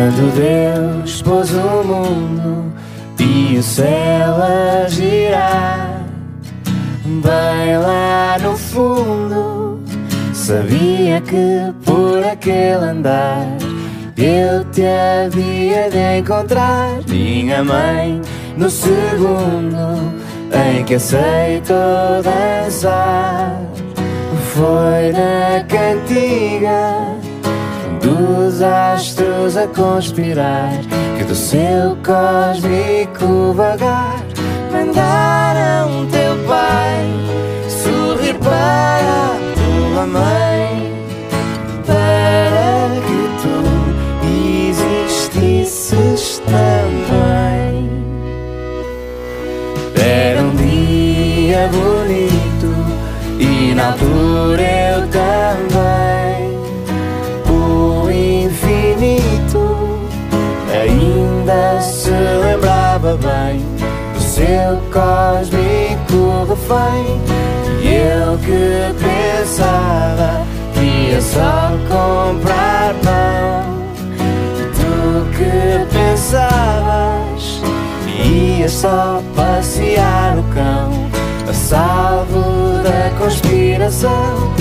Quando 0.07 0.33
Deus 0.37 1.21
pôs 1.21 1.51
o 1.51 1.83
mundo 1.83 2.73
e 3.19 3.59
o 3.59 3.63
céu 3.63 4.37
a 4.40 4.87
girar, 4.88 6.07
bem 7.04 7.77
lá 7.77 8.38
no 8.40 8.57
fundo, 8.57 9.81
sabia 10.33 11.21
que 11.23 11.73
por 11.85 12.25
aquele 12.25 12.85
andar 12.85 13.48
eu 14.17 14.65
te 14.67 14.85
havia 14.85 15.90
de 15.90 16.21
encontrar, 16.21 17.00
minha 17.09 17.65
mãe, 17.65 18.23
no 18.57 18.71
segundo 18.71 20.15
em 20.54 20.85
que 20.85 20.94
aceitou 20.94 22.23
dançar. 22.23 23.61
Foi 24.54 25.11
na 25.11 25.65
cantiga 25.65 27.25
dos 28.07 28.63
astros 28.63 29.57
a 29.57 29.67
conspirar 29.67 30.71
que 31.19 31.25
do 31.25 31.35
seu 31.35 31.96
cósmico 32.04 33.52
vagar 33.52 34.23
mandaram 34.71 36.07
teu 36.07 36.37
pai 36.46 37.04
sorrir 37.69 38.35
para 38.35 38.52
a 38.52 39.38
tua 39.57 40.07
mãe 40.07 40.92
para 41.85 42.88
que 43.07 43.21
tu 43.42 43.57
existisses 45.42 46.40
também. 46.46 47.90
Era 49.96 50.42
um 50.42 50.54
dia 50.54 51.69
bonito 51.73 52.71
e 53.40 53.75
na 53.75 53.87
altura 53.88 54.63
eu 54.63 55.09
também 55.09 56.06
seu 64.47 64.79
cósmico 64.92 66.47
refém. 66.49 67.21
E 67.83 67.94
eu 67.94 68.38
que 68.38 68.94
pensava 69.03 70.47
que 70.73 71.11
ia 71.11 71.21
só 71.21 71.73
comprar 71.88 72.94
pão. 73.03 73.77
E 74.19 74.65
tu 74.77 75.27
que 75.37 75.97
pensavas 75.97 77.61
que 78.05 78.29
ia 78.61 78.69
só 78.69 79.23
passear 79.35 80.38
o 80.38 80.42
cão 80.55 81.11
a 81.49 81.53
salvo 81.53 82.83
da 82.83 83.11
conspiração 83.19 84.56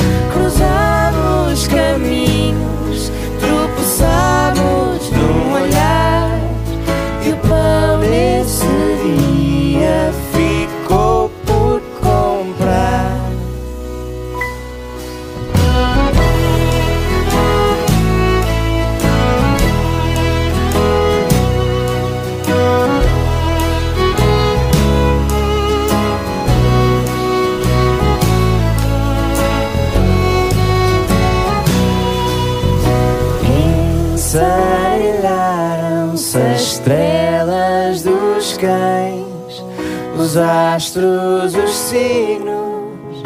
os 40.36 40.38
astros, 40.38 41.56
os 41.56 41.72
signos, 41.72 43.24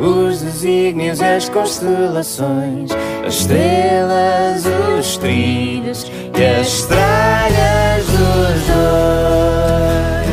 os 0.00 0.40
desígnios 0.40 1.20
as 1.20 1.48
constelações, 1.48 2.90
as 3.26 3.34
estrelas, 3.34 4.64
os 4.96 5.16
trilhos 5.16 6.10
e 6.38 6.44
as 6.44 6.68
estralhas 6.68 8.06
dos 8.06 8.66
dois. 8.68 10.23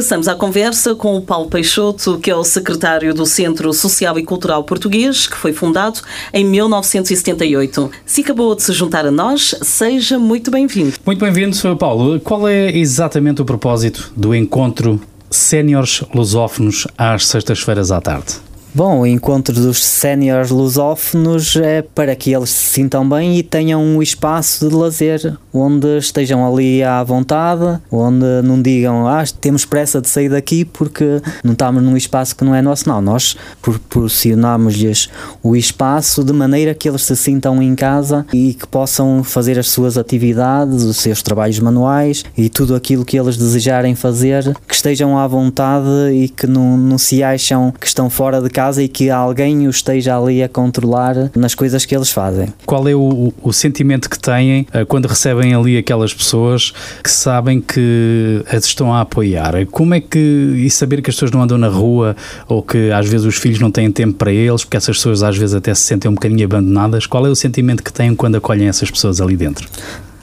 Regressamos 0.00 0.28
à 0.28 0.34
conversa 0.34 0.94
com 0.94 1.14
o 1.14 1.20
Paulo 1.20 1.50
Peixoto, 1.50 2.18
que 2.18 2.30
é 2.30 2.34
o 2.34 2.42
secretário 2.42 3.12
do 3.12 3.26
Centro 3.26 3.70
Social 3.74 4.18
e 4.18 4.22
Cultural 4.22 4.64
Português, 4.64 5.26
que 5.26 5.36
foi 5.36 5.52
fundado 5.52 6.00
em 6.32 6.42
1978. 6.42 7.90
Se 8.06 8.22
acabou 8.22 8.54
de 8.54 8.62
se 8.62 8.72
juntar 8.72 9.04
a 9.04 9.10
nós, 9.10 9.54
seja 9.60 10.18
muito 10.18 10.50
bem-vindo. 10.50 10.94
Muito 11.04 11.22
bem-vindo, 11.22 11.54
Sr. 11.54 11.76
Paulo. 11.76 12.18
Qual 12.18 12.48
é 12.48 12.74
exatamente 12.74 13.42
o 13.42 13.44
propósito 13.44 14.10
do 14.16 14.34
encontro 14.34 14.98
Séniores 15.28 16.02
Lusófonos 16.14 16.86
às 16.96 17.26
sextas-feiras 17.26 17.92
à 17.92 18.00
tarde? 18.00 18.49
Bom, 18.72 19.00
o 19.00 19.06
encontro 19.06 19.52
dos 19.52 19.84
séniores 19.84 20.50
lusófonos 20.50 21.56
é 21.56 21.82
para 21.82 22.14
que 22.14 22.32
eles 22.32 22.50
se 22.50 22.66
sintam 22.66 23.08
bem 23.08 23.36
e 23.36 23.42
tenham 23.42 23.82
um 23.82 24.00
espaço 24.00 24.68
de 24.68 24.72
lazer 24.72 25.36
onde 25.52 25.98
estejam 25.98 26.46
ali 26.46 26.80
à 26.80 27.02
vontade, 27.02 27.80
onde 27.90 28.24
não 28.44 28.62
digam, 28.62 29.08
ah, 29.08 29.24
temos 29.40 29.64
pressa 29.64 30.00
de 30.00 30.08
sair 30.08 30.28
daqui 30.28 30.64
porque 30.64 31.20
não 31.42 31.52
estamos 31.52 31.82
num 31.82 31.96
espaço 31.96 32.36
que 32.36 32.44
não 32.44 32.54
é 32.54 32.62
nosso. 32.62 32.88
Não, 32.88 33.02
nós 33.02 33.36
proporcionamos-lhes 33.60 35.08
o 35.42 35.56
espaço 35.56 36.22
de 36.22 36.32
maneira 36.32 36.72
que 36.72 36.88
eles 36.88 37.02
se 37.02 37.16
sintam 37.16 37.60
em 37.60 37.74
casa 37.74 38.24
e 38.32 38.54
que 38.54 38.68
possam 38.68 39.24
fazer 39.24 39.58
as 39.58 39.66
suas 39.66 39.98
atividades, 39.98 40.84
os 40.84 40.98
seus 40.98 41.22
trabalhos 41.22 41.58
manuais 41.58 42.24
e 42.38 42.48
tudo 42.48 42.76
aquilo 42.76 43.04
que 43.04 43.18
eles 43.18 43.36
desejarem 43.36 43.96
fazer, 43.96 44.56
que 44.68 44.74
estejam 44.76 45.18
à 45.18 45.26
vontade 45.26 45.88
e 46.12 46.28
que 46.28 46.46
não, 46.46 46.76
não 46.76 46.98
se 46.98 47.20
acham 47.24 47.74
que 47.78 47.88
estão 47.88 48.08
fora 48.08 48.40
de 48.40 48.48
casa 48.48 48.59
e 48.78 48.88
que 48.88 49.10
alguém 49.10 49.66
os 49.66 49.80
esteja 49.80 50.16
ali 50.16 50.42
a 50.42 50.48
controlar 50.48 51.30
nas 51.34 51.54
coisas 51.54 51.84
que 51.84 51.94
eles 51.94 52.10
fazem. 52.10 52.52
Qual 52.64 52.86
é 52.88 52.94
o, 52.94 53.32
o 53.42 53.52
sentimento 53.52 54.08
que 54.08 54.18
têm 54.18 54.66
uh, 54.74 54.86
quando 54.86 55.06
recebem 55.06 55.54
ali 55.54 55.76
aquelas 55.76 56.14
pessoas 56.14 56.72
que 57.02 57.10
sabem 57.10 57.60
que 57.60 58.44
as 58.50 58.64
estão 58.64 58.92
a 58.92 59.00
apoiar? 59.00 59.66
Como 59.66 59.94
é 59.94 60.00
que. 60.00 60.18
e 60.18 60.70
saber 60.70 61.02
que 61.02 61.10
as 61.10 61.16
pessoas 61.16 61.30
não 61.32 61.42
andam 61.42 61.58
na 61.58 61.68
rua 61.68 62.14
ou 62.46 62.62
que 62.62 62.90
às 62.90 63.08
vezes 63.08 63.26
os 63.26 63.36
filhos 63.36 63.58
não 63.58 63.70
têm 63.70 63.90
tempo 63.90 64.14
para 64.14 64.32
eles, 64.32 64.64
porque 64.64 64.76
essas 64.76 64.96
pessoas 64.96 65.22
às 65.22 65.36
vezes 65.36 65.54
até 65.54 65.74
se 65.74 65.82
sentem 65.82 66.10
um 66.10 66.14
bocadinho 66.14 66.44
abandonadas? 66.44 67.06
Qual 67.06 67.26
é 67.26 67.30
o 67.30 67.36
sentimento 67.36 67.82
que 67.82 67.92
têm 67.92 68.14
quando 68.14 68.36
acolhem 68.36 68.68
essas 68.68 68.90
pessoas 68.90 69.20
ali 69.20 69.36
dentro? 69.36 69.68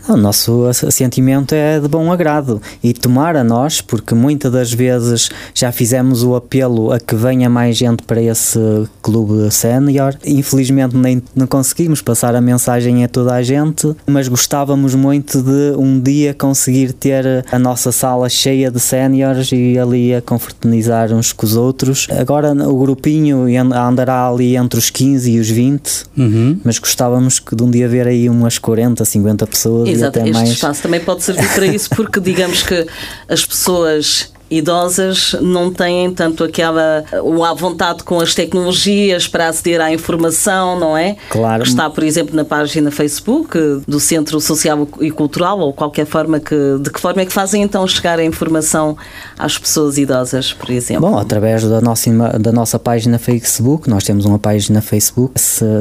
O 0.08 0.16
nosso 0.16 0.72
sentimento 0.90 1.54
é 1.54 1.82
de 1.82 1.88
bom 1.90 2.10
agrado 2.14 2.62
e 2.82 2.94
tomar 2.94 3.36
a 3.36 3.44
nós, 3.44 3.82
porque 3.82 4.16
muitas 4.16 4.50
das 4.50 4.72
vezes 4.72 5.30
já 5.54 5.70
fizemos 5.70 6.24
o 6.24 6.34
apelo 6.34 6.94
a 6.94 7.00
que 7.00 7.14
venha 7.14 7.50
mais 7.50 7.76
gente 7.76 8.04
para 8.04 8.22
esse 8.22 8.58
clube 9.02 9.52
sénior. 9.52 10.16
Infelizmente 10.26 10.96
nem 10.96 11.22
não 11.36 11.46
conseguimos 11.46 12.02
passar 12.02 12.36
a 12.36 12.40
mensagem 12.40 13.04
a 13.04 13.10
toda 13.10 13.34
a 13.34 13.44
gente, 13.44 13.94
mas 14.06 14.30
gostávamos 14.30 14.96
muito 14.96 15.42
de 15.42 15.76
um 15.78 16.00
dia 16.00 16.34
conseguir 16.34 16.94
ter 16.94 17.46
a 17.52 17.60
nossa 17.60 17.92
sala 17.92 18.30
cheia 18.30 18.72
de 18.72 18.80
séniores 18.80 19.52
e 19.52 19.78
ali 19.78 20.16
a 20.16 20.22
confraternizar 20.22 21.12
uns 21.12 21.34
com 21.34 21.46
os 21.46 21.58
outros. 21.58 22.08
Agora 22.18 22.54
o 22.54 22.80
grupinho 22.80 23.46
andará 23.76 24.30
ali 24.30 24.56
entre 24.56 24.80
os 24.80 24.90
15 24.90 25.32
e 25.32 25.38
os 25.38 25.50
20, 25.50 26.04
uhum. 26.18 26.60
mas 26.64 26.80
gostávamos 26.80 27.42
de 27.52 27.62
um 27.62 27.70
dia 27.70 27.90
ver 27.90 28.08
aí 28.08 28.30
umas 28.30 28.58
40, 28.58 29.04
50 29.04 29.46
pessoas 29.48 29.97
Exato, 29.97 29.97
este 30.02 30.32
mais... 30.32 30.50
espaço 30.50 30.82
também 30.82 31.00
pode 31.00 31.24
servir 31.24 31.48
para 31.54 31.66
isso, 31.66 31.90
porque 31.90 32.20
digamos 32.20 32.64
que 32.64 32.86
as 33.28 33.46
pessoas 33.46 34.32
idosas 34.50 35.36
não 35.42 35.72
têm 35.72 36.12
tanto 36.14 36.44
aquela 36.44 37.04
a 37.12 37.54
vontade 37.54 38.04
com 38.04 38.20
as 38.20 38.34
tecnologias 38.34 39.28
para 39.28 39.48
aceder 39.48 39.82
à 39.82 39.92
informação, 39.92 40.80
não 40.80 40.98
é? 40.98 41.18
Claro. 41.30 41.64
Que 41.64 41.70
está, 41.70 41.90
por 41.90 42.04
exemplo, 42.04 42.36
na 42.36 42.46
página 42.46 42.90
Facebook 42.90 43.58
do 43.88 44.00
Centro 44.00 44.40
Social 44.40 44.88
e 45.02 45.12
Cultural 45.12 45.60
ou 45.60 45.74
qualquer 45.74 46.06
forma 46.06 46.40
que 46.40 46.56
de 46.80 46.90
que 46.90 47.00
forma 47.00 47.22
é 47.22 47.26
que 47.26 47.34
fazem 47.34 47.62
então 47.62 47.86
chegar 47.88 48.20
a 48.20 48.24
informação 48.24 48.98
às 49.38 49.58
pessoas 49.58 49.98
idosas, 49.98 50.54
por 50.54 50.70
exemplo? 50.70 51.10
Bom, 51.10 51.18
através 51.18 51.64
da 51.64 51.82
nossa 51.82 52.08
da 52.40 52.52
nossa 52.52 52.80
página 52.80 53.20
Facebook, 53.20 53.90
nós 53.90 54.04
temos 54.04 54.26
uma 54.26 54.40
página 54.40 54.82
Facebook 54.82 55.34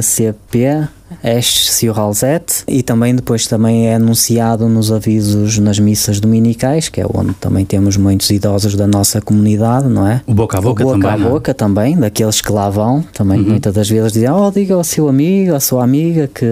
CP 0.02 0.88
Esch 1.22 1.70
Cioralzete 1.70 2.64
e 2.66 2.82
também 2.82 3.14
depois 3.14 3.46
também 3.46 3.88
é 3.88 3.94
anunciado 3.94 4.68
nos 4.68 4.90
avisos 4.90 5.58
nas 5.58 5.78
missas 5.78 6.20
dominicais, 6.20 6.88
que 6.88 7.00
é 7.00 7.06
onde 7.12 7.34
também 7.34 7.64
temos 7.64 7.96
muitos 7.96 8.30
idosos 8.30 8.74
da 8.74 8.86
nossa 8.86 9.20
comunidade, 9.20 9.88
não 9.88 10.06
é? 10.06 10.22
O 10.26 10.34
boca 10.34 10.58
a 10.58 10.60
boca, 10.60 10.82
o 10.82 10.86
boca 10.86 11.00
também. 11.00 11.18
Boca 11.18 11.28
a 11.28 11.30
boca 11.30 11.54
também, 11.54 11.96
daqueles 11.96 12.40
que 12.40 12.52
lá 12.52 12.68
vão, 12.68 13.04
também 13.12 13.40
uhum. 13.40 13.50
muitas 13.50 13.72
das 13.72 13.88
vezes 13.88 14.12
dizem, 14.12 14.30
oh, 14.30 14.50
diga 14.50 14.74
ao 14.74 14.84
seu 14.84 15.08
amigo, 15.08 15.54
à 15.54 15.60
sua 15.60 15.84
amiga 15.84 16.28
que, 16.32 16.46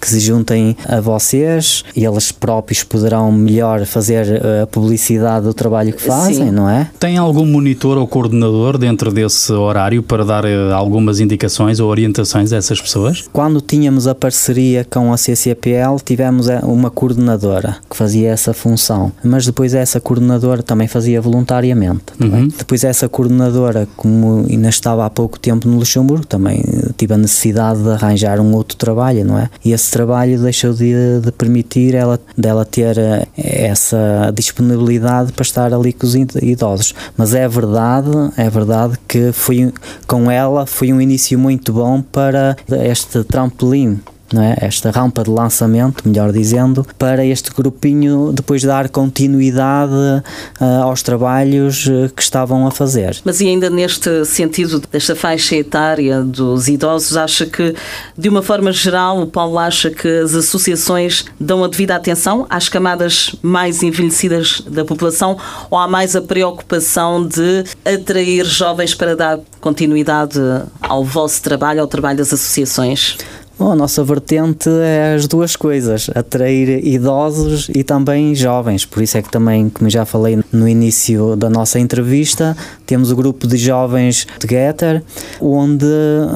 que 0.00 0.08
se 0.08 0.20
juntem 0.20 0.76
a 0.86 1.00
vocês 1.00 1.84
e 1.94 2.04
eles 2.04 2.32
próprios 2.32 2.82
poderão 2.82 3.30
melhor 3.30 3.84
fazer 3.84 4.40
eh, 4.42 4.62
a 4.62 4.66
publicidade 4.66 5.44
do 5.46 5.54
trabalho 5.54 5.92
que 5.92 6.02
fazem, 6.02 6.46
Sim. 6.46 6.50
não 6.50 6.68
é? 6.68 6.90
Tem 6.98 7.16
algum 7.16 7.46
monitor 7.46 7.98
ou 7.98 8.06
coordenador 8.06 8.78
dentro 8.78 9.12
desse 9.12 9.52
horário 9.52 10.02
para 10.02 10.24
dar 10.24 10.44
eh, 10.44 10.72
algumas 10.72 11.20
indicações 11.20 11.80
ou 11.80 11.90
orientações 11.90 12.52
a 12.52 12.56
essas 12.56 12.80
pessoas? 12.80 13.24
Quando 13.32 13.60
tínhamos 13.60 13.97
a 14.06 14.14
parceria 14.14 14.86
com 14.88 15.12
a 15.12 15.16
CCPL, 15.16 15.96
tivemos 16.04 16.46
uma 16.62 16.90
coordenadora 16.90 17.76
que 17.88 17.96
fazia 17.96 18.30
essa 18.30 18.52
função, 18.54 19.12
mas 19.24 19.46
depois 19.46 19.74
essa 19.74 20.00
coordenadora 20.00 20.62
também 20.62 20.88
fazia 20.88 21.20
voluntariamente. 21.20 22.04
Tá 22.18 22.24
uhum. 22.24 22.48
Depois 22.48 22.84
essa 22.84 23.08
coordenadora, 23.08 23.88
como 23.96 24.46
ainda 24.48 24.68
estava 24.68 25.04
há 25.04 25.10
pouco 25.10 25.38
tempo 25.38 25.68
no 25.68 25.78
Luxemburgo, 25.78 26.26
também 26.26 26.62
tive 26.96 27.14
a 27.14 27.18
necessidade 27.18 27.82
de 27.82 27.90
arranjar 27.90 28.40
um 28.40 28.54
outro 28.54 28.76
trabalho, 28.76 29.24
não 29.24 29.38
é? 29.38 29.50
E 29.64 29.72
esse 29.72 29.90
trabalho 29.90 30.40
deixou 30.40 30.72
de, 30.72 31.20
de 31.20 31.32
permitir 31.32 31.94
ela, 31.94 32.20
dela 32.36 32.64
ter 32.64 32.98
eh, 32.98 33.26
essa 33.36 34.32
disponibilidade 34.34 35.32
para 35.32 35.42
estar 35.42 35.72
ali 35.72 35.92
com 35.92 36.06
os 36.06 36.14
idosos. 36.14 36.94
Mas 37.16 37.34
é 37.34 37.46
verdade, 37.48 38.10
é 38.36 38.48
verdade 38.50 38.98
que 39.06 39.32
foi 39.32 39.72
com 40.06 40.30
ela 40.30 40.66
foi 40.66 40.92
um 40.92 41.00
início 41.00 41.38
muito 41.38 41.72
bom 41.72 42.02
para 42.02 42.56
este 42.84 43.24
trampolim 43.24 43.87
não 44.32 44.42
é? 44.42 44.56
esta 44.60 44.90
rampa 44.90 45.22
de 45.22 45.30
lançamento, 45.30 46.06
melhor 46.06 46.32
dizendo, 46.32 46.86
para 46.98 47.24
este 47.24 47.50
grupinho 47.50 48.32
depois 48.32 48.62
dar 48.62 48.88
continuidade 48.88 49.92
uh, 49.92 50.82
aos 50.82 51.02
trabalhos 51.02 51.86
uh, 51.86 52.12
que 52.14 52.22
estavam 52.22 52.66
a 52.66 52.70
fazer. 52.70 53.18
Mas 53.24 53.40
e 53.40 53.48
ainda 53.48 53.70
neste 53.70 54.24
sentido 54.24 54.82
desta 54.90 55.14
faixa 55.14 55.56
etária 55.56 56.22
dos 56.22 56.68
idosos, 56.68 57.16
acha 57.16 57.46
que, 57.46 57.74
de 58.16 58.28
uma 58.28 58.42
forma 58.42 58.72
geral, 58.72 59.22
o 59.22 59.26
Paulo 59.26 59.58
acha 59.58 59.90
que 59.90 60.08
as 60.08 60.34
associações 60.34 61.24
dão 61.40 61.64
a 61.64 61.68
devida 61.68 61.96
atenção 61.96 62.46
às 62.48 62.68
camadas 62.68 63.34
mais 63.42 63.82
envelhecidas 63.82 64.62
da 64.66 64.84
população 64.84 65.36
ou 65.70 65.78
há 65.78 65.88
mais 65.88 66.14
a 66.14 66.20
preocupação 66.20 67.26
de 67.26 67.64
atrair 67.84 68.44
jovens 68.44 68.94
para 68.94 69.16
dar 69.16 69.38
continuidade 69.60 70.38
ao 70.80 71.04
vosso 71.04 71.42
trabalho, 71.42 71.80
ao 71.80 71.86
trabalho 71.86 72.18
das 72.18 72.32
associações? 72.32 73.16
Bom, 73.58 73.72
a 73.72 73.74
nossa 73.74 74.04
vertente 74.04 74.70
é 74.70 75.14
as 75.14 75.26
duas 75.26 75.56
coisas, 75.56 76.08
atrair 76.14 76.86
idosos 76.86 77.68
e 77.74 77.82
também 77.82 78.32
jovens, 78.32 78.84
por 78.84 79.02
isso 79.02 79.18
é 79.18 79.22
que 79.22 79.28
também, 79.28 79.68
como 79.68 79.90
já 79.90 80.04
falei 80.04 80.38
no 80.52 80.68
início 80.68 81.34
da 81.34 81.50
nossa 81.50 81.80
entrevista, 81.80 82.56
temos 82.86 83.10
o 83.10 83.16
grupo 83.16 83.48
de 83.48 83.56
jovens 83.56 84.28
de 84.38 84.46
Getter, 84.46 85.02
onde 85.40 85.84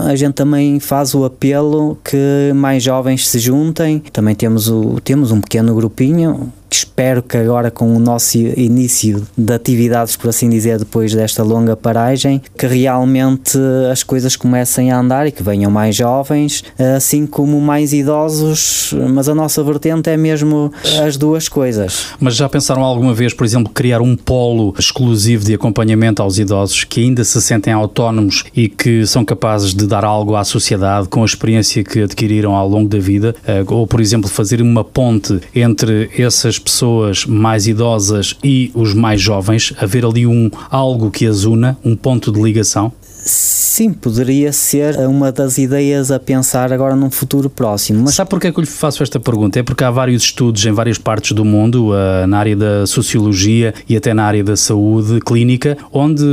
a 0.04 0.16
gente 0.16 0.34
também 0.34 0.80
faz 0.80 1.14
o 1.14 1.24
apelo 1.24 1.96
que 2.02 2.52
mais 2.56 2.82
jovens 2.82 3.28
se 3.28 3.38
juntem, 3.38 4.02
também 4.12 4.34
temos, 4.34 4.68
o, 4.68 4.98
temos 5.04 5.30
um 5.30 5.40
pequeno 5.40 5.72
grupinho, 5.76 6.52
espero 6.76 7.22
que 7.22 7.36
agora 7.36 7.70
com 7.70 7.94
o 7.94 7.98
nosso 7.98 8.38
início 8.38 9.26
de 9.36 9.52
atividades, 9.52 10.16
por 10.16 10.30
assim 10.30 10.48
dizer, 10.48 10.78
depois 10.78 11.14
desta 11.14 11.42
longa 11.42 11.76
paragem, 11.76 12.40
que 12.56 12.66
realmente 12.66 13.58
as 13.90 14.02
coisas 14.02 14.36
comecem 14.36 14.90
a 14.90 14.98
andar 14.98 15.26
e 15.26 15.32
que 15.32 15.42
venham 15.42 15.70
mais 15.70 15.96
jovens, 15.96 16.64
assim 16.96 17.26
como 17.26 17.60
mais 17.60 17.92
idosos, 17.92 18.94
mas 19.10 19.28
a 19.28 19.34
nossa 19.34 19.62
vertente 19.62 20.10
é 20.10 20.16
mesmo 20.16 20.72
as 21.04 21.16
duas 21.16 21.48
coisas. 21.48 22.06
Mas 22.18 22.36
já 22.36 22.48
pensaram 22.48 22.82
alguma 22.82 23.14
vez, 23.14 23.34
por 23.34 23.44
exemplo, 23.44 23.72
criar 23.72 24.00
um 24.00 24.16
polo 24.16 24.74
exclusivo 24.78 25.44
de 25.44 25.54
acompanhamento 25.54 26.22
aos 26.22 26.38
idosos 26.38 26.84
que 26.84 27.02
ainda 27.02 27.24
se 27.24 27.40
sentem 27.40 27.72
autónomos 27.72 28.44
e 28.54 28.68
que 28.68 29.06
são 29.06 29.24
capazes 29.24 29.74
de 29.74 29.86
dar 29.86 30.04
algo 30.04 30.36
à 30.36 30.44
sociedade 30.44 31.08
com 31.08 31.22
a 31.22 31.26
experiência 31.26 31.82
que 31.84 32.02
adquiriram 32.02 32.54
ao 32.54 32.68
longo 32.68 32.88
da 32.88 32.98
vida? 32.98 33.34
Eh, 33.46 33.64
ou, 33.66 33.86
por 33.86 34.00
exemplo, 34.00 34.28
fazer 34.28 34.60
uma 34.60 34.84
ponte 34.84 35.40
entre 35.54 36.10
essas 36.16 36.58
pessoas 36.62 37.26
mais 37.26 37.66
idosas 37.66 38.36
e 38.42 38.70
os 38.74 38.94
mais 38.94 39.20
jovens, 39.20 39.74
haver 39.78 40.04
ali 40.04 40.26
um 40.26 40.50
algo 40.70 41.10
que 41.10 41.26
as 41.26 41.44
una, 41.44 41.76
um 41.84 41.94
ponto 41.94 42.32
de 42.32 42.40
ligação? 42.40 42.92
Sim, 43.24 43.92
poderia 43.92 44.52
ser 44.52 44.98
uma 45.06 45.30
das 45.30 45.56
ideias 45.56 46.10
a 46.10 46.18
pensar 46.18 46.72
agora 46.72 46.96
num 46.96 47.10
futuro 47.10 47.48
próximo. 47.48 48.02
Mas... 48.04 48.14
Sabe 48.14 48.28
porquê 48.28 48.50
que 48.50 48.58
eu 48.58 48.62
lhe 48.62 48.68
faço 48.68 49.02
esta 49.02 49.20
pergunta? 49.20 49.60
É 49.60 49.62
porque 49.62 49.84
há 49.84 49.90
vários 49.90 50.24
estudos 50.24 50.66
em 50.66 50.72
várias 50.72 50.98
partes 50.98 51.32
do 51.32 51.44
mundo, 51.44 51.92
uh, 51.92 52.26
na 52.26 52.38
área 52.38 52.56
da 52.56 52.86
sociologia 52.86 53.72
e 53.88 53.96
até 53.96 54.12
na 54.12 54.24
área 54.24 54.42
da 54.42 54.56
saúde 54.56 55.20
clínica, 55.20 55.78
onde 55.92 56.24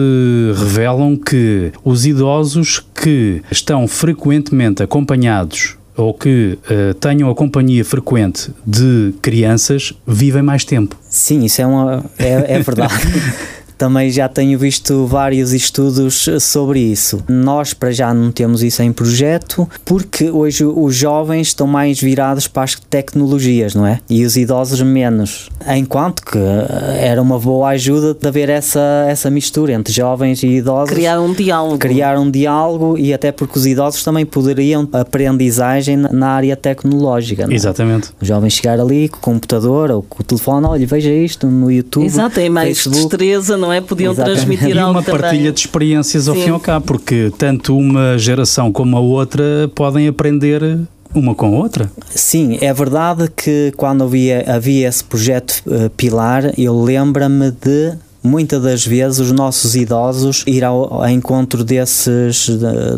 revelam 0.57 1.15
que 1.15 1.71
os 1.83 2.05
idosos 2.05 2.83
que 2.93 3.41
estão 3.51 3.87
frequentemente 3.87 4.83
acompanhados 4.83 5.78
ou 5.99 6.13
que 6.13 6.57
uh, 6.63 6.93
tenham 6.93 7.29
a 7.29 7.35
companhia 7.35 7.83
frequente 7.83 8.51
de 8.65 9.13
crianças 9.21 9.93
vivem 10.07 10.41
mais 10.41 10.63
tempo. 10.63 10.95
Sim, 11.09 11.43
isso 11.43 11.61
é, 11.61 11.65
uma, 11.65 12.05
é, 12.17 12.55
é 12.55 12.59
verdade. 12.61 12.93
também 13.79 14.11
já 14.11 14.27
tenho 14.27 14.59
visto 14.59 15.05
vários 15.05 15.53
estudos 15.53 16.27
sobre 16.41 16.81
isso. 16.81 17.23
Nós, 17.29 17.73
para 17.73 17.91
já, 17.91 18.13
não 18.13 18.29
temos 18.29 18.61
isso 18.61 18.83
em 18.83 18.91
projeto, 18.91 19.67
porque 19.85 20.29
hoje 20.29 20.65
os 20.65 20.93
jovens 20.93 21.47
estão 21.47 21.65
mais 21.65 21.97
virados 21.97 22.45
para 22.45 22.63
as 22.63 22.75
tecnologias, 22.75 23.73
não 23.73 23.87
é? 23.87 24.01
E 24.09 24.25
os 24.25 24.35
idosos 24.35 24.81
menos. 24.81 25.49
Enquanto 25.65 26.23
que 26.23 26.37
eh, 26.37 27.07
era 27.07 27.21
uma 27.21 27.39
boa 27.39 27.69
ajuda 27.69 28.13
de 28.13 28.27
haver 28.27 28.49
essa, 28.49 29.05
essa 29.07 29.29
mistura 29.29 29.71
entre 29.71 29.93
jovens 29.93 30.43
e 30.43 30.47
idosos. 30.47 30.93
Criar 30.93 31.21
um 31.21 31.31
diálogo. 31.31 31.77
Criar 31.77 32.19
um 32.19 32.29
diálogo 32.29 32.97
e 32.97 33.13
até 33.13 33.31
porque 33.31 33.57
os 33.57 33.65
idosos 33.65 34.03
também 34.03 34.25
poderiam 34.25 34.89
aprendizagem 34.91 35.95
na 35.95 36.31
área 36.31 36.57
tecnológica. 36.57 37.45
Não 37.45 37.53
é? 37.53 37.55
Exatamente. 37.55 38.09
O 38.21 38.25
jovem 38.25 38.49
chegar 38.49 38.77
ali 38.77 39.07
com 39.07 39.17
o 39.17 39.21
computador 39.21 39.89
ou 39.89 40.03
com 40.03 40.21
o 40.21 40.25
telefone, 40.25 40.67
olha, 40.67 40.85
veja 40.85 41.09
isto 41.09 41.47
no 41.47 41.71
YouTube. 41.71 42.05
Exato, 42.05 42.35
tem 42.35 42.49
mais 42.49 42.77
Facebook. 42.77 43.07
destreza, 43.07 43.55
não 43.55 43.68
é? 43.71 43.81
Podiam 43.81 44.11
Exatamente. 44.11 44.37
transmitir 44.45 44.75
e 44.75 44.79
algo 44.79 44.91
uma 44.99 45.03
partilha 45.03 45.29
também. 45.29 45.51
de 45.51 45.59
experiências 45.59 46.27
ao 46.27 46.35
Sim. 46.35 46.41
fim 46.41 46.47
e 46.47 46.51
ao 46.51 46.59
cabo, 46.59 46.85
porque 46.85 47.31
tanto 47.37 47.77
uma 47.77 48.17
geração 48.17 48.71
como 48.71 48.97
a 48.97 48.99
outra 48.99 49.69
podem 49.73 50.07
aprender 50.07 50.79
uma 51.13 51.33
com 51.33 51.47
a 51.47 51.49
outra? 51.49 51.91
Sim, 52.09 52.57
é 52.61 52.73
verdade 52.73 53.29
que 53.35 53.73
quando 53.75 54.03
havia, 54.03 54.43
havia 54.47 54.87
esse 54.87 55.03
projeto 55.03 55.63
uh, 55.65 55.89
Pilar, 55.91 56.53
eu 56.57 56.79
lembro-me 56.79 57.51
de 57.51 57.93
muitas 58.21 58.61
das 58.61 58.85
vezes 58.85 59.19
os 59.19 59.31
nossos 59.31 59.75
idosos 59.75 60.43
ir 60.45 60.63
ao, 60.63 60.93
ao 60.93 61.09
encontro 61.09 61.63
desses, 61.63 62.49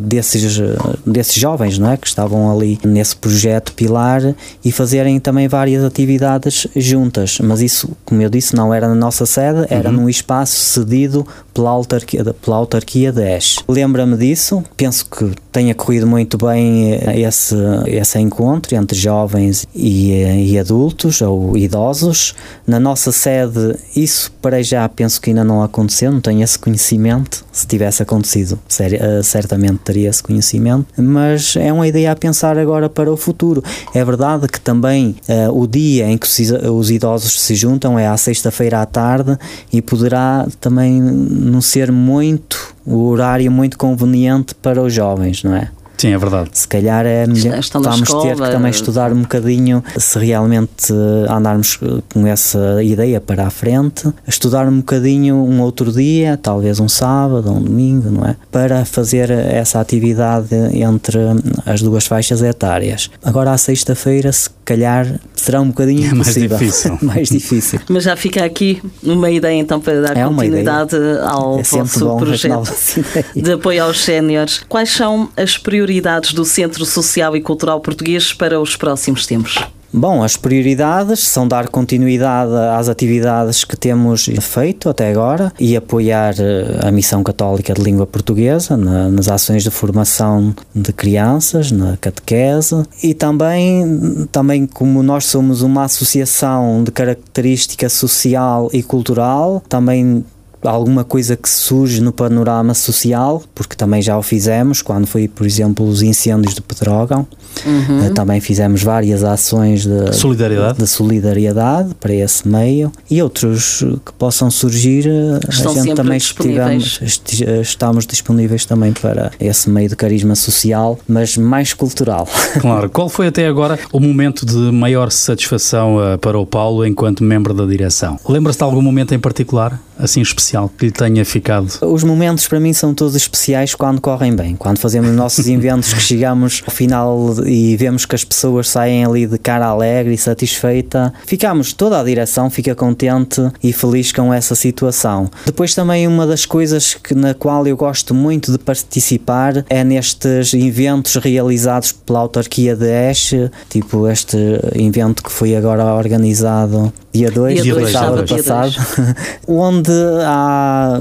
desses, 0.01 0.59
desses 1.05 1.35
jovens 1.35 1.77
não 1.77 1.91
é? 1.91 1.97
que 1.97 2.07
estavam 2.07 2.51
ali 2.51 2.79
nesse 2.83 3.15
projeto 3.15 3.73
Pilar 3.73 4.35
e 4.63 4.71
fazerem 4.71 5.19
também 5.19 5.47
várias 5.47 5.83
atividades 5.83 6.67
juntas. 6.75 7.39
Mas 7.39 7.61
isso, 7.61 7.89
como 8.05 8.21
eu 8.21 8.29
disse, 8.29 8.55
não 8.55 8.73
era 8.73 8.87
na 8.87 8.95
nossa 8.95 9.25
sede, 9.25 9.65
era 9.69 9.89
uhum. 9.89 9.95
num 9.95 10.09
espaço 10.09 10.55
cedido 10.55 11.25
pela 11.53 11.69
autarquia, 11.69 12.23
pela 12.23 12.57
autarquia 12.57 13.11
de 13.11 13.21
Esch. 13.21 13.59
Lembra-me 13.67 14.17
disso, 14.17 14.63
penso 14.77 15.05
que 15.05 15.31
tenha 15.51 15.75
corrido 15.75 16.07
muito 16.07 16.37
bem 16.37 16.93
eh, 16.93 17.19
esse, 17.21 17.55
esse 17.87 18.19
encontro 18.19 18.75
entre 18.75 18.97
jovens 18.97 19.67
e, 19.75 20.13
eh, 20.13 20.43
e 20.43 20.59
adultos 20.59 21.21
ou 21.21 21.57
idosos. 21.57 22.33
Na 22.65 22.79
nossa 22.79 23.11
sede, 23.11 23.75
isso 23.95 24.31
para 24.41 24.63
já 24.63 24.87
penso 24.87 25.10
que 25.19 25.31
ainda 25.31 25.43
não 25.43 25.63
aconteceu, 25.63 26.11
não 26.11 26.21
tenho 26.21 26.43
esse 26.43 26.57
conhecimento. 26.57 27.43
Se 27.51 27.65
tivesse 27.67 28.03
acontecido, 28.03 28.59
eh, 28.79 29.21
certamente 29.23 29.79
teria 29.79 30.09
esse 30.09 30.21
conhecimento, 30.21 30.85
mas 30.97 31.55
é 31.55 31.71
uma 31.73 31.87
ideia 31.87 32.11
a 32.11 32.15
pensar 32.15 32.57
agora 32.57 32.89
para 32.89 33.11
o 33.11 33.17
futuro. 33.17 33.63
É 33.93 34.03
verdade 34.05 34.47
que 34.47 34.59
também 34.59 35.15
uh, 35.27 35.59
o 35.59 35.67
dia 35.67 36.07
em 36.07 36.17
que 36.17 36.27
os 36.69 36.91
idosos 36.91 37.41
se 37.41 37.55
juntam 37.55 37.97
é 37.97 38.07
à 38.07 38.15
sexta-feira 38.15 38.81
à 38.81 38.85
tarde 38.85 39.37
e 39.71 39.81
poderá 39.81 40.47
também 40.59 41.01
não 41.01 41.61
ser 41.61 41.91
muito 41.91 42.73
o 42.85 43.07
horário 43.07 43.51
muito 43.51 43.77
conveniente 43.77 44.55
para 44.55 44.81
os 44.81 44.93
jovens, 44.93 45.43
não 45.43 45.55
é? 45.55 45.69
Sim, 46.01 46.13
é 46.13 46.17
verdade. 46.17 46.49
Se 46.53 46.67
calhar 46.67 47.05
é 47.05 47.27
melhor, 47.27 47.59
vamos 47.73 48.09
ter 48.09 48.35
que 48.35 48.49
também 48.49 48.71
estudar 48.71 49.13
um 49.13 49.21
bocadinho 49.21 49.83
se 49.99 50.17
realmente 50.17 50.91
andarmos 51.29 51.77
com 52.11 52.25
essa 52.25 52.81
ideia 52.81 53.21
para 53.21 53.45
a 53.45 53.51
frente, 53.51 54.11
estudar 54.27 54.67
um 54.67 54.77
bocadinho 54.77 55.35
um 55.35 55.61
outro 55.61 55.91
dia, 55.91 56.39
talvez 56.41 56.79
um 56.79 56.89
sábado, 56.89 57.51
um 57.51 57.61
domingo, 57.61 58.09
não 58.09 58.25
é? 58.25 58.35
Para 58.51 58.83
fazer 58.83 59.29
essa 59.29 59.79
atividade 59.79 60.55
entre 60.73 61.19
as 61.67 61.83
duas 61.83 62.07
faixas 62.07 62.41
etárias. 62.41 63.11
Agora 63.23 63.51
à 63.51 63.57
sexta-feira, 63.59 64.31
se 64.31 64.49
calhar 64.71 65.19
será 65.35 65.59
um 65.59 65.67
bocadinho 65.67 66.09
é 66.09 66.13
mais 66.13 66.33
difícil. 66.33 66.97
mais 67.01 67.29
difícil. 67.29 67.79
Mas 67.89 68.03
já 68.03 68.15
fica 68.15 68.45
aqui 68.45 68.81
uma 69.03 69.29
ideia 69.29 69.59
então 69.59 69.79
para 69.81 70.01
dar 70.01 70.17
é 70.17 70.23
continuidade 70.23 70.95
ao 71.23 71.59
é 71.59 71.63
vosso 71.63 72.17
projeto 72.17 72.73
de 73.35 73.51
apoio 73.51 73.83
aos 73.83 74.01
séniores. 74.01 74.63
Quais 74.69 74.89
são 74.89 75.29
as 75.35 75.57
prioridades 75.57 76.33
do 76.33 76.45
Centro 76.45 76.85
Social 76.85 77.35
e 77.35 77.41
Cultural 77.41 77.79
Português 77.81 78.33
para 78.33 78.59
os 78.59 78.75
próximos 78.75 79.25
tempos? 79.25 79.59
Bom, 79.93 80.23
as 80.23 80.37
prioridades 80.37 81.19
são 81.19 81.45
dar 81.45 81.67
continuidade 81.67 82.53
às 82.77 82.87
atividades 82.87 83.65
que 83.65 83.75
temos 83.75 84.29
feito 84.39 84.87
até 84.87 85.11
agora 85.11 85.51
e 85.59 85.75
apoiar 85.75 86.33
eh, 86.39 86.79
a 86.81 86.91
Missão 86.91 87.21
Católica 87.21 87.73
de 87.73 87.81
Língua 87.81 88.07
Portuguesa 88.07 88.77
nas 88.77 89.27
ações 89.27 89.63
de 89.63 89.69
formação 89.69 90.55
de 90.73 90.93
crianças, 90.93 91.71
na 91.73 91.97
catequese 91.97 92.83
e 93.03 93.13
também, 93.13 94.27
também 94.31 94.65
como 94.65 95.03
nós 95.03 95.25
somos 95.25 95.61
uma 95.61 95.83
associação 95.83 96.85
de 96.85 96.91
característica 96.91 97.89
social 97.89 98.69
e 98.71 98.81
cultural, 98.81 99.61
também 99.67 100.23
alguma 100.63 101.03
coisa 101.03 101.35
que 101.35 101.49
surge 101.49 102.01
no 102.01 102.11
panorama 102.11 102.73
social, 102.73 103.43
porque 103.53 103.75
também 103.75 104.01
já 104.01 104.17
o 104.17 104.21
fizemos, 104.21 104.81
quando 104.81 105.07
foi, 105.07 105.27
por 105.27 105.45
exemplo, 105.45 105.87
os 105.87 106.01
incêndios 106.01 106.53
de 106.53 106.61
Pedrógão. 106.61 107.27
Uhum. 107.65 108.05
Eh, 108.05 108.09
também 108.11 108.39
fizemos 108.39 108.81
várias 108.81 109.23
ações 109.23 109.85
de 109.85 110.13
solidariedade. 110.15 110.77
de 110.79 110.87
solidariedade 110.87 111.93
para 111.95 112.13
esse 112.13 112.47
meio 112.47 112.91
e 113.09 113.21
outros 113.21 113.83
que 114.05 114.13
possam 114.13 114.49
surgir. 114.49 115.05
Eh, 115.07 115.39
Estão 115.49 115.71
a 115.71 115.75
gente 115.75 115.95
também 115.95 116.17
estivemos, 116.17 116.99
eh, 117.41 117.61
estamos 117.61 118.05
disponíveis 118.05 118.65
também 118.65 118.93
para 118.93 119.31
esse 119.39 119.69
meio 119.69 119.89
de 119.89 119.95
carisma 119.95 120.35
social, 120.35 120.97
mas 121.07 121.37
mais 121.37 121.73
cultural. 121.73 122.27
Claro. 122.61 122.89
Qual 122.89 123.09
foi 123.09 123.27
até 123.27 123.47
agora 123.47 123.79
o 123.91 123.99
momento 123.99 124.45
de 124.45 124.55
maior 124.71 125.09
satisfação 125.09 125.97
para 126.19 126.37
o 126.37 126.45
Paulo 126.45 126.85
enquanto 126.85 127.23
membro 127.23 127.53
da 127.53 127.65
direção? 127.65 128.19
Lembra-se 128.27 128.59
de 128.59 128.63
algum 128.63 128.81
momento 128.81 129.15
em 129.15 129.19
particular, 129.19 129.79
assim 129.97 130.21
especial, 130.51 130.69
que 130.77 130.85
lhe 130.85 130.91
tenha 130.91 131.23
ficado? 131.23 131.67
Os 131.81 132.03
momentos 132.03 132.47
para 132.47 132.59
mim 132.59 132.73
são 132.73 132.93
todos 132.93 133.15
especiais 133.15 133.73
quando 133.73 134.01
correm 134.01 134.35
bem, 134.35 134.55
quando 134.55 134.79
fazemos 134.79 135.11
nossos 135.15 135.47
inventos 135.49 135.93
que 135.93 136.01
chegamos 136.01 136.61
ao 136.65 136.73
final 136.73 137.33
e 137.45 137.75
vemos 137.77 138.05
que 138.05 138.15
as 138.15 138.23
pessoas 138.23 138.69
saem 138.69 139.05
ali 139.05 139.25
de 139.25 139.37
cara 139.37 139.67
alegre 139.67 140.13
e 140.13 140.17
satisfeita. 140.17 141.13
Ficamos, 141.25 141.73
toda 141.73 141.99
a 141.99 142.03
direção 142.03 142.49
fica 142.49 142.75
contente 142.75 143.41
e 143.63 143.71
feliz 143.71 144.11
com 144.11 144.33
essa 144.33 144.55
situação. 144.55 145.29
Depois 145.45 145.73
também 145.73 146.07
uma 146.07 146.27
das 146.27 146.45
coisas 146.45 146.93
que, 146.93 147.15
na 147.15 147.33
qual 147.33 147.65
eu 147.65 147.77
gosto 147.77 148.13
muito 148.13 148.51
de 148.51 148.57
participar 148.57 149.65
é 149.69 149.83
nestes 149.83 150.53
eventos 150.53 151.15
realizados 151.15 151.91
pela 151.91 152.19
autarquia 152.19 152.75
de 152.75 152.91
Eche, 153.09 153.49
tipo 153.69 154.07
este 154.07 154.37
evento 154.75 155.23
que 155.23 155.31
foi 155.31 155.55
agora 155.55 155.85
organizado 155.93 156.91
dia 157.13 157.29
2, 157.29 157.63
dia 157.63 157.73
2, 157.73 157.91
sábado 157.91 158.27
passado, 158.27 158.73
onde 159.47 159.91
há 160.25 160.99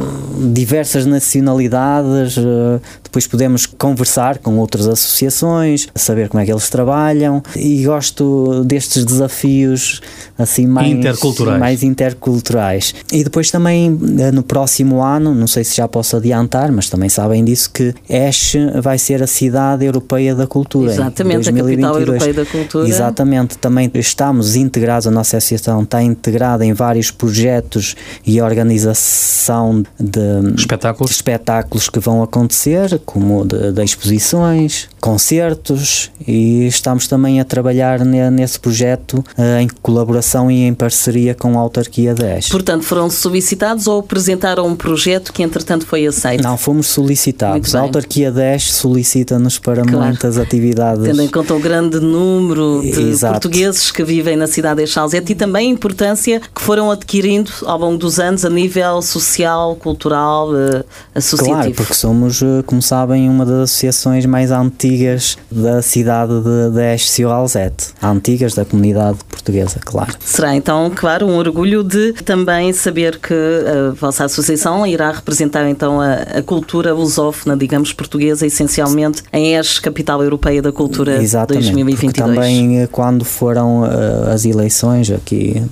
diversas 0.52 1.06
nacionalidades, 1.06 2.36
eh, 2.36 2.80
depois 3.04 3.26
podemos 3.26 3.66
conversar 3.66 4.38
com 4.38 4.58
outras 4.58 4.86
associações, 4.86 5.88
saber 5.94 6.28
como 6.28 6.40
é 6.40 6.44
que 6.44 6.52
eles 6.52 6.68
trabalham 6.68 7.42
e 7.56 7.84
gosto 7.84 8.64
destes 8.64 9.04
desafios 9.04 10.00
assim 10.38 10.66
mais 10.66 10.90
interculturais. 10.90 11.60
mais 11.60 11.82
interculturais. 11.82 12.94
E 13.12 13.22
depois 13.24 13.50
também 13.50 13.98
eh, 14.18 14.30
no 14.30 14.42
próximo 14.42 15.02
ano, 15.02 15.34
não 15.34 15.46
sei 15.46 15.64
se 15.64 15.76
já 15.76 15.86
posso 15.86 16.16
adiantar, 16.16 16.72
mas 16.72 16.88
também 16.88 17.08
sabem 17.08 17.44
disso 17.44 17.70
que 17.72 17.94
Esch 18.08 18.54
vai 18.82 18.98
ser 18.98 19.22
a 19.22 19.26
cidade 19.26 19.84
europeia 19.84 20.34
da 20.34 20.46
cultura. 20.46 20.92
Exatamente, 20.92 21.48
a 21.48 21.52
capital 21.52 22.00
europeia 22.00 22.34
da 22.34 22.46
cultura. 22.46 22.88
Exatamente, 22.88 23.58
também 23.58 23.90
estamos 23.94 24.56
integrados, 24.56 25.06
a 25.06 25.10
nossa 25.10 25.36
associação 25.36 25.84
está 26.00 26.02
integrada 26.02 26.64
em 26.64 26.72
vários 26.72 27.10
projetos 27.10 27.94
e 28.26 28.40
organização 28.40 29.84
de 29.98 30.54
espetáculos, 30.56 31.10
de 31.10 31.16
espetáculos 31.16 31.88
que 31.88 32.00
vão 32.00 32.22
acontecer, 32.22 33.00
como 33.04 33.44
de, 33.44 33.72
de 33.72 33.84
exposições, 33.84 34.88
concertos 35.00 36.10
e 36.26 36.66
estamos 36.66 37.06
também 37.06 37.40
a 37.40 37.44
trabalhar 37.44 38.04
nesse 38.04 38.60
projeto 38.60 39.24
eh, 39.36 39.62
em 39.62 39.68
colaboração 39.82 40.50
e 40.50 40.62
em 40.62 40.74
parceria 40.74 41.34
com 41.34 41.58
a 41.58 41.60
autarquia 41.60 42.14
10. 42.14 42.48
Portanto, 42.48 42.84
foram 42.84 43.08
solicitados 43.08 43.86
ou 43.86 44.00
apresentaram 44.00 44.66
um 44.66 44.76
projeto 44.76 45.32
que 45.32 45.42
entretanto 45.42 45.86
foi 45.86 46.06
aceito? 46.06 46.42
Não, 46.42 46.56
fomos 46.56 46.86
solicitados. 46.86 47.74
A 47.74 47.80
autarquia 47.80 48.30
10 48.30 48.72
solicita-nos 48.72 49.58
para 49.58 49.82
claro. 49.82 50.06
muitas 50.06 50.38
atividades. 50.38 51.04
Tendo 51.04 51.22
em 51.22 51.28
conta 51.28 51.54
o 51.54 51.60
grande 51.60 51.98
número 51.98 52.82
de 52.82 53.00
Exato. 53.00 53.34
portugueses 53.34 53.90
que 53.90 54.04
vivem 54.04 54.36
na 54.36 54.46
cidade 54.46 54.84
de 54.84 54.86
Chalzete 54.86 55.32
e 55.32 55.34
também 55.34 55.70
a 55.70 55.70
importância 55.90 56.40
que 56.54 56.62
foram 56.62 56.90
adquirindo 56.90 57.50
ao 57.66 57.78
longo 57.78 57.98
dos 57.98 58.18
anos 58.20 58.44
a 58.44 58.50
nível 58.50 59.02
social, 59.02 59.74
cultural, 59.74 60.50
uh, 60.50 60.84
associativo. 61.14 61.60
Claro, 61.60 61.74
porque 61.74 61.94
somos, 61.94 62.42
eh, 62.42 62.62
como 62.64 62.80
sabem, 62.80 63.28
uma 63.28 63.44
das 63.44 63.70
associações 63.70 64.24
mais 64.24 64.50
antigas 64.50 65.36
da 65.50 65.82
cidade 65.82 66.32
de, 66.40 66.70
de 66.74 66.94
Escio 66.94 67.30
Alzete, 67.30 67.88
antigas 68.02 68.54
da 68.54 68.64
comunidade 68.64 69.18
portuguesa, 69.28 69.80
claro. 69.84 70.12
Será 70.20 70.54
então, 70.54 70.90
claro, 70.94 71.26
um 71.26 71.36
orgulho 71.36 71.82
de 71.82 72.12
também 72.12 72.72
saber 72.72 73.18
que 73.18 73.34
a 73.34 73.92
vossa 73.92 74.24
associação 74.24 74.86
irá 74.86 75.10
representar 75.10 75.68
então 75.68 76.00
a, 76.00 76.14
a 76.38 76.42
cultura 76.42 76.94
lusófona, 76.94 77.56
digamos, 77.56 77.92
portuguesa, 77.92 78.46
essencialmente 78.46 79.22
em 79.32 79.54
Esche, 79.54 79.80
capital 79.80 80.22
europeia 80.22 80.62
da 80.62 80.70
cultura 80.70 81.20
Exatamente, 81.20 81.64
2022. 81.64 82.14
também 82.16 82.80
eh, 82.80 82.86
quando 82.86 83.24
foram 83.24 83.82
uh, 83.82 84.30
as 84.32 84.44
eleições 84.44 85.10
aqui 85.10 85.62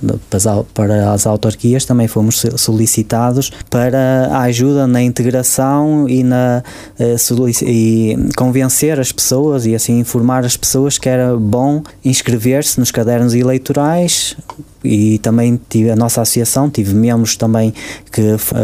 para 0.73 1.11
as 1.11 1.25
autarquias, 1.25 1.85
também 1.85 2.07
fomos 2.07 2.45
solicitados 2.57 3.51
para 3.69 4.29
a 4.31 4.41
ajuda 4.43 4.87
na 4.87 5.01
integração 5.01 6.07
e 6.07 6.23
na 6.23 6.63
uh, 6.99 7.49
e 7.63 8.17
convencer 8.35 8.99
as 8.99 9.11
pessoas 9.11 9.65
e 9.65 9.75
assim 9.75 9.99
informar 9.99 10.45
as 10.45 10.55
pessoas 10.55 10.97
que 10.97 11.09
era 11.09 11.35
bom 11.35 11.81
inscrever-se 12.03 12.79
nos 12.79 12.91
cadernos 12.91 13.33
eleitorais 13.33 14.35
e 14.83 15.19
também 15.19 15.59
tive 15.69 15.91
a 15.91 15.95
nossa 15.95 16.21
associação, 16.21 16.69
tive 16.69 16.93
membros 16.93 17.35
também 17.35 17.73
que 18.11 18.21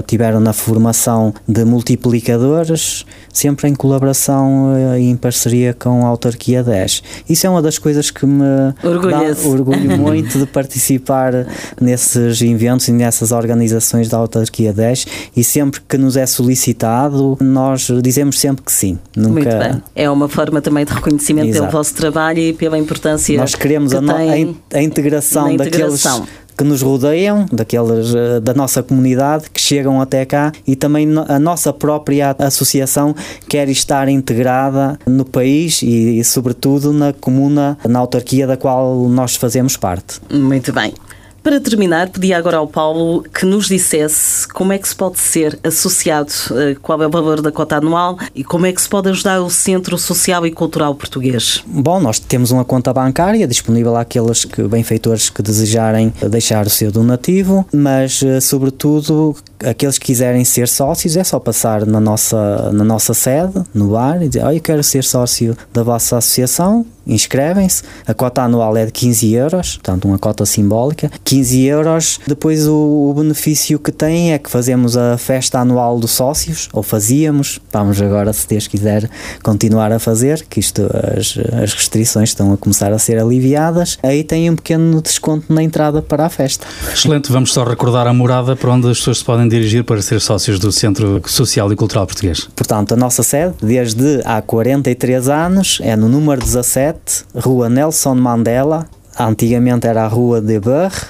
tiveram 0.07 0.39
na 0.39 0.53
formação 0.53 1.33
de 1.47 1.63
multiplicadores, 1.65 3.05
sempre 3.31 3.67
em 3.67 3.75
colaboração 3.75 4.73
eh, 4.75 5.01
e 5.01 5.09
em 5.09 5.15
parceria 5.15 5.73
com 5.73 6.05
a 6.05 6.07
autarquia 6.07 6.63
10. 6.63 7.03
Isso 7.29 7.47
é 7.47 7.49
uma 7.49 7.61
das 7.61 7.77
coisas 7.77 8.11
que 8.11 8.25
me 8.25 8.43
Orgulho 8.83 9.11
dá 9.11 9.35
orgulho 9.49 9.97
muito 9.97 10.39
de 10.39 10.45
participar 10.45 11.33
nesses 11.79 12.41
eventos 12.41 12.87
e 12.87 12.91
nessas 12.91 13.31
organizações 13.31 14.09
da 14.09 14.17
autarquia 14.17 14.71
10 14.71 15.05
e 15.35 15.43
sempre 15.43 15.81
que 15.81 15.97
nos 15.97 16.15
é 16.17 16.25
solicitado, 16.25 17.37
nós 17.41 17.89
dizemos 18.01 18.39
sempre 18.39 18.63
que 18.63 18.71
sim. 18.71 18.97
Nunca... 19.15 19.33
Muito 19.33 19.57
bem. 19.57 19.83
É 19.95 20.09
uma 20.09 20.29
forma 20.29 20.61
também 20.61 20.85
de 20.85 20.93
reconhecimento 20.93 21.49
Exato. 21.49 21.65
pelo 21.65 21.71
vosso 21.71 21.93
trabalho 21.93 22.39
e 22.39 22.53
pela 22.53 22.77
importância 22.77 23.37
Nós 23.37 23.55
queremos 23.55 23.91
que 23.93 23.97
a, 23.97 24.77
a, 24.77 24.81
integração, 24.83 25.49
integração 25.51 26.04
que 26.57 26.63
nos 26.63 26.81
rodeiam, 26.81 27.45
daqueles 27.51 28.13
uh, 28.13 28.39
da 28.41 28.53
nossa 28.53 28.81
comunidade 28.81 29.49
que 29.49 29.59
chegam 29.59 30.01
até 30.01 30.25
cá 30.25 30.51
e 30.65 30.75
também 30.75 31.07
a 31.27 31.37
nossa 31.37 31.73
própria 31.73 32.35
associação 32.39 33.13
quer 33.49 33.67
estar 33.69 34.07
integrada 34.07 34.97
no 35.05 35.25
país 35.25 35.81
e, 35.81 36.19
e 36.19 36.23
sobretudo 36.23 36.93
na 36.93 37.11
comuna, 37.11 37.77
na 37.87 37.99
autarquia 37.99 38.47
da 38.47 38.55
qual 38.55 39.09
nós 39.09 39.35
fazemos 39.35 39.75
parte. 39.75 40.21
Muito 40.31 40.71
bem. 40.71 40.93
Para 41.45 41.59
terminar, 41.59 42.09
pedi 42.09 42.33
agora 42.33 42.57
ao 42.57 42.67
Paulo 42.67 43.21
que 43.21 43.45
nos 43.45 43.67
dissesse 43.67 44.47
como 44.47 44.73
é 44.73 44.79
que 44.79 44.89
se 44.89 44.95
pode 44.95 45.19
ser 45.19 45.59
associado, 45.63 46.31
eh, 46.55 46.75
qual 46.81 46.99
é 47.03 47.05
o 47.05 47.09
valor 47.11 47.39
da 47.39 47.51
cota 47.51 47.75
anual 47.75 48.17
e 48.33 48.43
como 48.43 48.65
é 48.65 48.73
que 48.73 48.81
se 48.81 48.89
pode 48.89 49.09
ajudar 49.09 49.39
o 49.39 49.47
Centro 49.47 49.95
Social 49.95 50.47
e 50.47 50.51
Cultural 50.51 50.95
Português. 50.95 51.63
Bom, 51.67 51.99
nós 51.99 52.17
temos 52.17 52.49
uma 52.49 52.65
conta 52.65 52.91
bancária 52.91 53.47
disponível 53.47 53.95
àqueles 53.95 54.43
que, 54.43 54.63
benfeitores 54.63 55.29
que 55.29 55.43
desejarem 55.43 56.11
deixar 56.31 56.65
o 56.65 56.69
seu 56.71 56.91
donativo, 56.91 57.63
mas 57.71 58.23
eh, 58.23 58.41
sobretudo 58.41 59.35
aqueles 59.63 59.99
que 59.99 60.07
quiserem 60.07 60.43
ser 60.43 60.67
sócios 60.67 61.15
é 61.15 61.23
só 61.23 61.39
passar 61.39 61.85
na 61.85 61.99
nossa, 61.99 62.71
na 62.71 62.83
nossa 62.83 63.13
sede, 63.13 63.63
no 63.71 63.89
bar, 63.89 64.19
e 64.19 64.29
dizer: 64.29 64.43
oh, 64.43 64.51
Eu 64.51 64.61
quero 64.61 64.81
ser 64.81 65.03
sócio 65.03 65.55
da 65.71 65.83
vossa 65.83 66.17
associação. 66.17 66.87
Inscrevem-se, 67.05 67.83
a 68.07 68.13
cota 68.13 68.41
anual 68.41 68.75
é 68.77 68.85
de 68.85 68.91
15 68.91 69.33
euros, 69.33 69.77
portanto, 69.77 70.07
uma 70.07 70.17
cota 70.17 70.45
simbólica. 70.45 71.11
15 71.23 71.63
euros. 71.65 72.19
Depois, 72.27 72.67
o, 72.67 73.09
o 73.09 73.13
benefício 73.13 73.79
que 73.79 73.91
tem 73.91 74.33
é 74.33 74.39
que 74.39 74.49
fazemos 74.49 74.97
a 74.97 75.17
festa 75.17 75.59
anual 75.59 75.99
dos 75.99 76.11
sócios, 76.11 76.69
ou 76.73 76.81
fazíamos. 76.81 77.59
Vamos 77.71 78.01
agora, 78.01 78.31
se 78.33 78.47
Deus 78.47 78.67
quiser, 78.67 79.09
continuar 79.43 79.91
a 79.91 79.99
fazer, 79.99 80.45
que 80.49 80.59
isto, 80.59 80.81
as, 81.17 81.37
as 81.61 81.73
restrições 81.73 82.29
estão 82.29 82.53
a 82.53 82.57
começar 82.57 82.91
a 82.91 82.99
ser 82.99 83.19
aliviadas. 83.19 83.97
Aí 84.01 84.23
tem 84.23 84.49
um 84.49 84.55
pequeno 84.55 85.01
desconto 85.01 85.53
na 85.53 85.61
entrada 85.61 86.01
para 86.01 86.25
a 86.25 86.29
festa. 86.29 86.65
Excelente, 86.91 87.31
vamos 87.31 87.53
só 87.53 87.63
recordar 87.63 88.07
a 88.07 88.13
morada 88.13 88.55
para 88.55 88.71
onde 88.71 88.89
as 88.89 88.97
pessoas 88.97 89.19
se 89.19 89.25
podem 89.25 89.47
dirigir 89.47 89.83
para 89.83 90.01
ser 90.01 90.19
sócios 90.19 90.59
do 90.59 90.71
Centro 90.71 91.21
Social 91.25 91.71
e 91.71 91.75
Cultural 91.75 92.05
Português? 92.05 92.47
Portanto, 92.55 92.93
a 92.93 92.97
nossa 92.97 93.23
sede, 93.23 93.53
desde 93.61 94.21
há 94.25 94.41
43 94.41 95.29
anos, 95.29 95.79
é 95.81 95.95
no 95.95 96.07
número 96.07 96.41
17, 96.41 96.94
Rua 97.35 97.69
Nelson 97.69 98.15
Mandela. 98.15 98.87
Antigamente 99.17 99.87
era 99.87 100.03
a 100.03 100.07
Rua 100.07 100.41
de 100.41 100.59
Berre, 100.59 101.01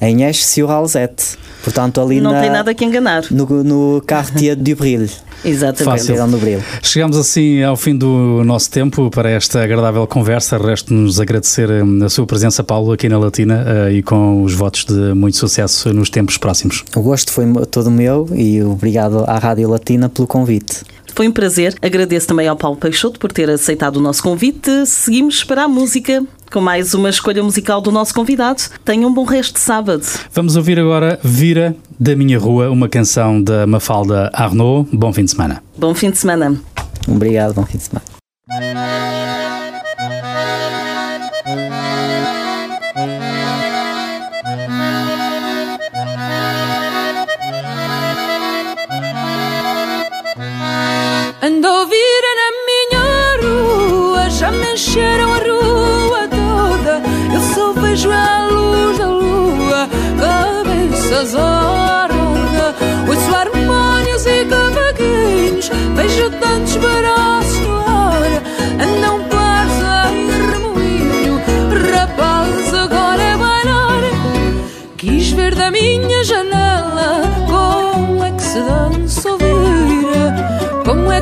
em 0.00 0.24
Esch-sur-Alzette. 0.24 1.38
Portanto, 1.62 2.00
ali 2.00 2.20
Não 2.20 2.32
na, 2.32 2.40
tem 2.40 2.50
nada 2.50 2.74
que 2.74 2.84
enganar. 2.84 3.24
No, 3.30 3.46
no 3.64 4.02
Cartier 4.06 4.54
du 4.56 4.76
Bril. 4.76 5.08
Exatamente. 5.44 6.06
Fácil. 6.06 6.62
Chegamos 6.82 7.16
assim 7.16 7.62
ao 7.62 7.76
fim 7.76 7.96
do 7.96 8.42
nosso 8.44 8.70
tempo 8.70 9.10
para 9.10 9.30
esta 9.30 9.62
agradável 9.62 10.06
conversa. 10.06 10.56
Resta-nos 10.56 11.20
agradecer 11.20 11.70
hum, 11.70 12.04
a 12.04 12.08
sua 12.08 12.26
presença, 12.26 12.64
Paulo, 12.64 12.92
aqui 12.92 13.08
na 13.08 13.18
Latina 13.18 13.64
uh, 13.64 13.90
e 13.90 14.02
com 14.02 14.42
os 14.42 14.54
votos 14.54 14.84
de 14.84 15.14
muito 15.14 15.36
sucesso 15.36 15.92
nos 15.92 16.08
tempos 16.08 16.38
próximos. 16.38 16.82
O 16.96 17.00
gosto 17.00 17.30
foi 17.30 17.46
todo 17.70 17.90
meu 17.90 18.28
e 18.34 18.62
obrigado 18.62 19.24
à 19.26 19.38
Rádio 19.38 19.68
Latina 19.68 20.08
pelo 20.08 20.26
convite. 20.26 20.82
Foi 21.14 21.28
um 21.28 21.32
prazer. 21.32 21.76
Agradeço 21.80 22.26
também 22.26 22.48
ao 22.48 22.56
Paulo 22.56 22.76
Peixoto 22.76 23.18
por 23.18 23.30
ter 23.30 23.48
aceitado 23.48 23.96
o 23.96 24.00
nosso 24.00 24.22
convite. 24.22 24.86
Seguimos 24.86 25.44
para 25.44 25.64
a 25.64 25.68
música 25.68 26.24
com 26.52 26.60
mais 26.60 26.94
uma 26.94 27.10
escolha 27.10 27.42
musical 27.42 27.80
do 27.80 27.90
nosso 27.90 28.14
convidado. 28.14 28.62
Tenha 28.84 29.06
um 29.06 29.12
bom 29.12 29.24
resto 29.24 29.54
de 29.54 29.60
sábado. 29.60 30.04
Vamos 30.32 30.56
ouvir 30.56 30.78
agora 30.78 31.18
Vira 31.22 31.76
da 31.98 32.14
Minha 32.14 32.38
Rua, 32.38 32.70
uma 32.70 32.88
canção 32.88 33.42
da 33.42 33.66
Mafalda 33.66 34.30
Arnaud. 34.32 34.88
Bom 34.92 35.12
fim 35.12 35.24
de 35.24 35.30
semana. 35.30 35.62
Bom 35.76 35.94
fim 35.94 36.10
de 36.10 36.18
semana. 36.18 36.60
Obrigado, 37.08 37.54
bom 37.54 37.64
fim 37.64 37.78
de 37.78 37.84
semana. 37.84 39.23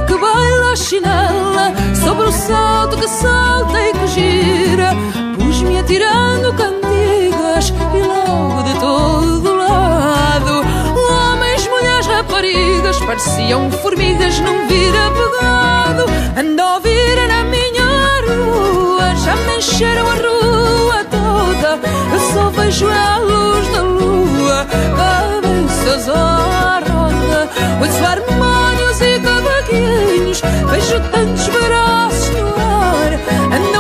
Que 0.07 0.17
baila 0.17 0.73
a 0.73 0.77
chinela 0.77 1.73
sobre 2.05 2.29
o 2.29 2.33
salto 2.33 2.97
que 2.97 3.09
salta 3.09 3.81
e 3.81 3.93
que 3.93 4.07
gira? 4.09 4.95
Pus-me 5.39 5.79
atirando 5.79 6.53
cantigas 6.55 7.73
e 7.95 8.01
logo 8.07 8.63
de 8.63 8.75
todo 8.81 9.57
lado. 9.57 10.65
Homens, 10.97 11.69
mulheres, 11.69 12.07
raparigas 12.07 12.99
pareciam 13.01 13.71
formigas 13.71 14.39
num 14.41 14.67
vira 14.69 15.11
pegado. 15.11 16.05
Ando 16.39 16.63
a 16.63 16.75
ouvir 16.75 17.29
na 17.29 17.45
minha 17.45 17.89
rua, 18.27 19.15
já 19.17 19.37
me 19.37 19.57
encheram 19.59 20.07
a 20.09 20.15
rua 20.15 21.05
toda. 21.11 21.81
Eu 22.13 22.21
só 22.33 22.51
vejo 22.51 22.89
a 22.89 23.19
luz 23.19 23.69
da 23.73 23.83
lua, 23.83 24.67
cabeças 24.97 26.09
à 26.09 26.81
roda. 26.81 27.49
Ouço 27.81 28.01
cavaquinhos, 28.01 28.82
vejo 30.71 31.01
tantos 31.11 31.49
braços 31.49 32.31
no 32.31 32.49
ar. 32.57 33.72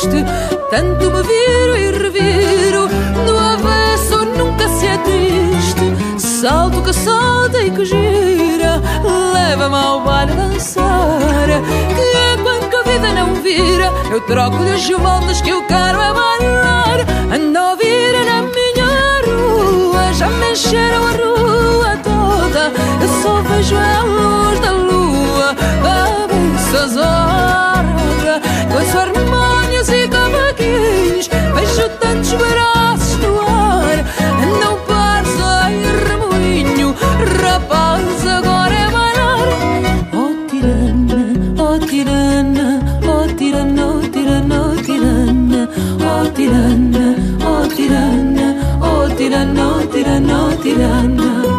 Resiste. 0.00 0.24
Tanto 0.70 1.10
me 1.10 1.22
viro 1.22 1.76
e 1.76 1.90
reviro, 1.90 2.88
do 3.26 3.38
avesso 3.38 4.24
nunca 4.36 4.68
se 4.68 4.86
é 4.86 4.96
triste. 4.98 6.18
Salto 6.18 6.82
que 6.82 6.92
salta 6.92 7.60
e 7.62 7.70
que 7.70 7.84
gira, 7.84 8.80
leva-me 9.32 9.76
ao 9.76 10.00
baile 10.00 10.32
dançar. 10.32 11.48
Que 11.94 12.16
é 12.16 12.30
a 12.32 12.82
vida 12.82 13.12
não 13.12 13.34
vira, 13.42 13.92
eu 14.10 14.20
troco-lhe 14.22 14.70
as 14.70 14.88
voltas 14.88 15.40
que 15.40 15.50
eu 15.50 15.62
quero 15.66 16.00
é 16.00 16.12
bailar. 16.12 17.00
Ando 17.34 17.58
a 17.58 17.70
ouvir 17.70 18.12
na 18.24 18.42
minha 18.42 19.20
rua, 19.26 20.12
já 20.14 20.28
me 20.28 20.52
encheram 20.52 21.06
a 21.06 21.12
rua 21.12 21.96
toda. 22.02 22.72
Eu 23.02 23.22
só 23.22 23.42
vejo 23.42 23.76
a 23.76 24.02
luz 24.02 24.60
da 24.60 24.72
lua, 24.72 25.54
cabeças 25.82 26.96
à 26.96 27.82
roda 27.82 29.19
vejo 31.70 31.88
tantos 32.00 32.32
braços 32.32 33.16
no 33.18 33.40
ar 33.40 34.04
Não 34.60 34.76
pares, 34.86 35.40
ai 35.40 35.74
remoinho. 36.08 36.94
Rapaz, 37.42 38.26
agora 38.26 38.74
é 38.74 38.90
bailar. 38.90 39.48
Oh 40.12 40.34
tirana, 40.48 41.22
oh 41.58 41.78
tirana 41.86 42.80
Oh 43.06 43.26
tirana, 43.36 43.86
oh 43.86 44.08
tirana, 44.10 44.56
oh 44.62 44.82
tirana. 44.82 45.68
Oh 46.00 46.30
tirana, 46.32 47.16
oh 47.44 47.68
tirana 47.68 48.46
Oh 48.82 49.14
tirana, 49.14 49.62
oh 49.76 49.86
tirana, 49.86 50.44
oh 50.44 50.56
tirana. 50.62 51.49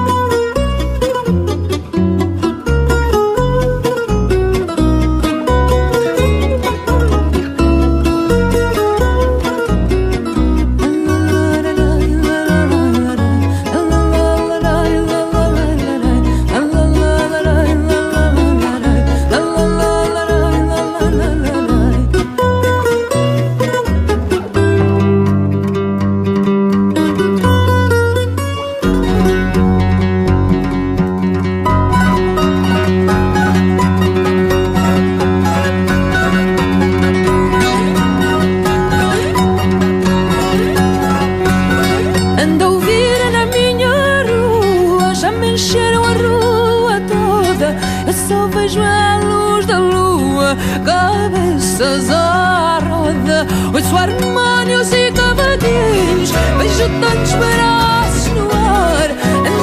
A 48.91 49.19
luz 49.19 49.65
da 49.65 49.79
lua, 49.79 50.57
cabeças 50.85 52.09
à 52.09 52.79
roda. 52.79 53.47
Ouço 53.73 53.95
harmônios 53.95 54.91
e 54.91 55.11
cavaquinhos, 55.11 56.31
vejo 56.57 56.89
tantos 56.99 57.33
braços 57.33 58.27
no 58.33 58.51
ar. 58.51 59.09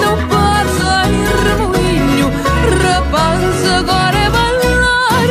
Não 0.00 0.16
passa 0.28 1.08
em 1.08 1.24
remoinho, 1.44 2.28
rapaz, 2.82 3.66
agora 3.78 4.16
é 4.16 4.30
bailar. 4.30 5.28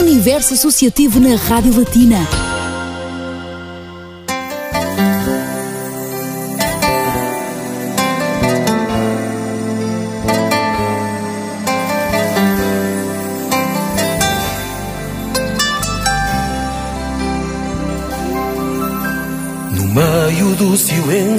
Universo 0.00 0.54
Associativo 0.54 1.20
na 1.20 1.36
Rádio 1.36 1.78
Latina. 1.78 2.51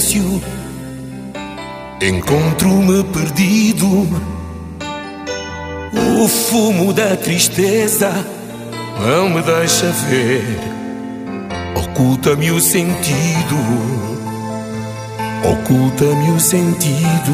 Silêncio, 0.04 0.42
encontro-me 2.02 3.04
perdido. 3.06 3.88
O 6.22 6.28
fumo 6.28 6.94
da 6.94 7.16
tristeza 7.16 8.12
não 9.00 9.30
me 9.30 9.42
deixa 9.42 9.88
ver, 10.10 10.60
oculta-me 11.76 12.52
o 12.52 12.60
sentido, 12.60 13.58
oculta-me 15.44 16.32
o 16.32 16.40
sentido. 16.40 17.34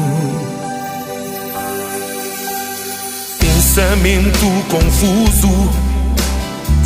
Pensamento 3.38 4.46
confuso, 4.68 5.70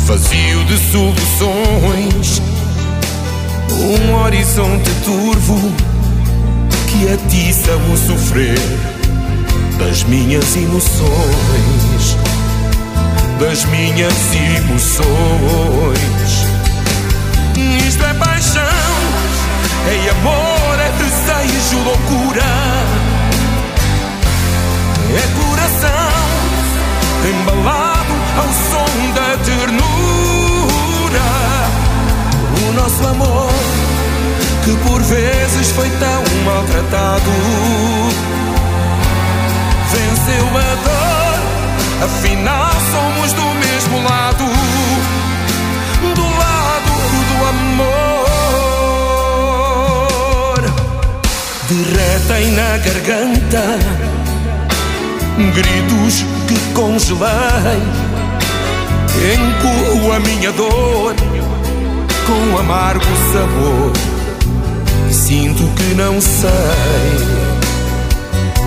vazio 0.05 0.63
de 0.65 0.77
soluções. 0.91 2.54
Um 3.77 4.15
horizonte 4.15 4.89
turvo 5.03 5.73
que 6.87 7.13
atiça 7.13 7.75
o 7.75 7.97
sofrer 7.97 8.57
das 9.77 10.03
minhas 10.03 10.55
emoções, 10.55 12.17
das 13.39 13.65
minhas 13.65 14.13
emoções. 14.33 15.05
Isto 17.87 18.05
é 18.05 18.13
paixão, 18.13 18.61
é 19.87 20.09
amor, 20.09 20.79
é 20.79 20.91
desejo, 20.97 21.77
loucura, 21.83 22.43
é 25.11 25.27
coração 25.43 26.05
embalado 27.29 28.13
ao 28.37 28.47
som 28.69 28.74
nosso 32.85 33.07
amor, 33.07 33.49
que 34.63 34.75
por 34.87 35.01
vezes 35.01 35.71
foi 35.71 35.89
tão 35.89 36.23
maltratado, 36.45 37.31
venceu 39.91 40.45
a 40.55 40.75
dor. 40.85 41.39
Afinal, 42.05 42.71
somos 42.91 43.33
do 43.33 43.47
mesmo 43.55 44.03
lado, 44.03 44.45
do 46.13 46.21
lado 46.37 46.91
do 47.31 47.37
amor. 47.49 47.95
Derretem 51.67 52.51
na 52.51 52.77
garganta 52.77 53.79
gritos 55.55 56.23
que 56.47 56.57
congelei. 56.75 57.81
Encorro 59.33 60.11
a 60.11 60.19
minha 60.19 60.51
dor 60.51 61.15
com 62.25 62.57
amargo 62.57 63.05
sabor. 63.31 63.93
Sinto 65.11 65.63
que 65.75 65.93
não 65.95 66.19
sei, 66.19 66.49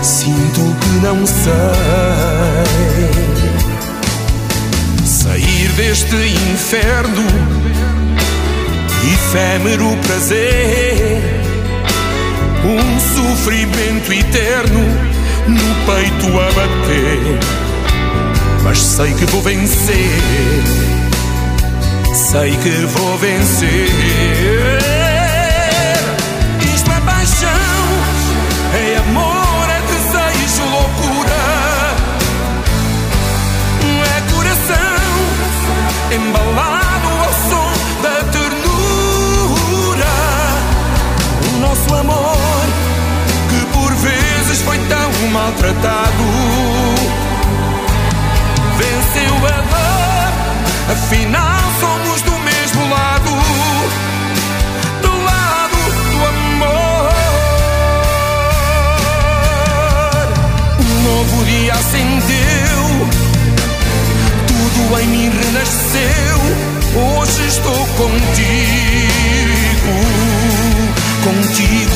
sinto 0.03 0.61
que 0.81 0.89
não 1.03 1.27
sei. 1.27 1.49
Sair 5.05 5.69
deste 5.77 6.17
inferno, 6.53 7.27
efêmero 9.13 9.97
prazer, 10.07 11.23
um 12.65 13.01
sofrimento 13.15 14.13
eterno 14.13 14.81
no 15.49 15.75
peito 15.87 16.41
a 16.41 16.53
bater. 16.53 17.39
Mas 18.63 18.79
sei 18.79 19.13
que 19.15 19.25
vou 19.27 19.43
vencer 19.43 20.88
sei 22.15 22.57
que 22.57 22.71
vou 22.87 23.19
vencer. 23.19 23.89
Isto 26.75 26.91
é 26.91 27.01
paixão, 27.01 27.49
é 28.75 28.97
amor, 28.99 29.69
é 29.71 29.81
desejo, 29.83 30.65
loucura. 30.65 31.43
É 34.05 34.21
coração 34.33 35.03
embalado 36.13 37.09
ao 37.09 37.33
som 37.49 37.73
da 38.03 38.17
ternura. 38.33 40.15
O 41.47 41.59
nosso 41.61 41.95
amor, 41.95 42.67
que 43.51 43.61
por 43.77 43.95
vezes 43.97 44.63
foi 44.63 44.79
tão 44.79 45.11
maltratado, 45.31 46.25
venceu 48.77 49.35
a 49.47 49.61
dor. 49.63 49.88
Afinal, 50.91 51.61
somos 51.81 52.23
do 52.23 52.33
mesmo 52.39 52.89
lado, 52.89 53.31
do 55.03 55.23
lado 55.23 55.77
do 56.11 56.27
amor. 56.27 57.13
Um 60.81 61.03
novo 61.03 61.45
dia 61.45 61.75
acendeu, 61.75 63.09
tudo 64.47 64.99
em 65.01 65.07
mim 65.09 65.29
renasceu. 65.29 66.39
Hoje 66.97 67.47
estou 67.47 67.87
contigo, 67.99 68.33
contigo. 71.23 71.88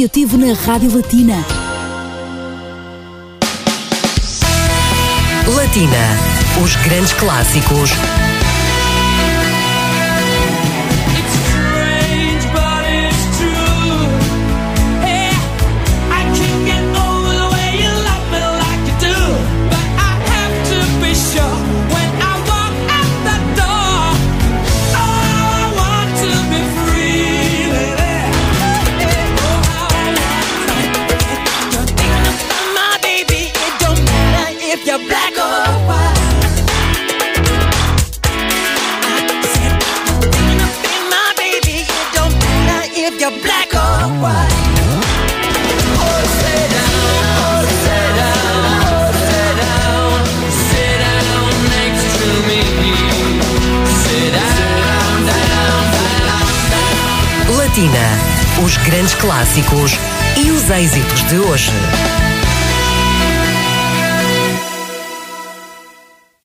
Associativo 0.00 0.38
na 0.38 0.54
Rádio 0.54 0.96
Latina. 0.96 1.44
Latina. 5.46 6.62
Os 6.64 6.74
grandes 6.76 7.12
clássicos 7.12 7.90
clássicos 59.20 59.98
e 60.36 60.50
os 60.50 60.70
êxitos 60.70 61.24
de 61.24 61.38
hoje. 61.38 62.29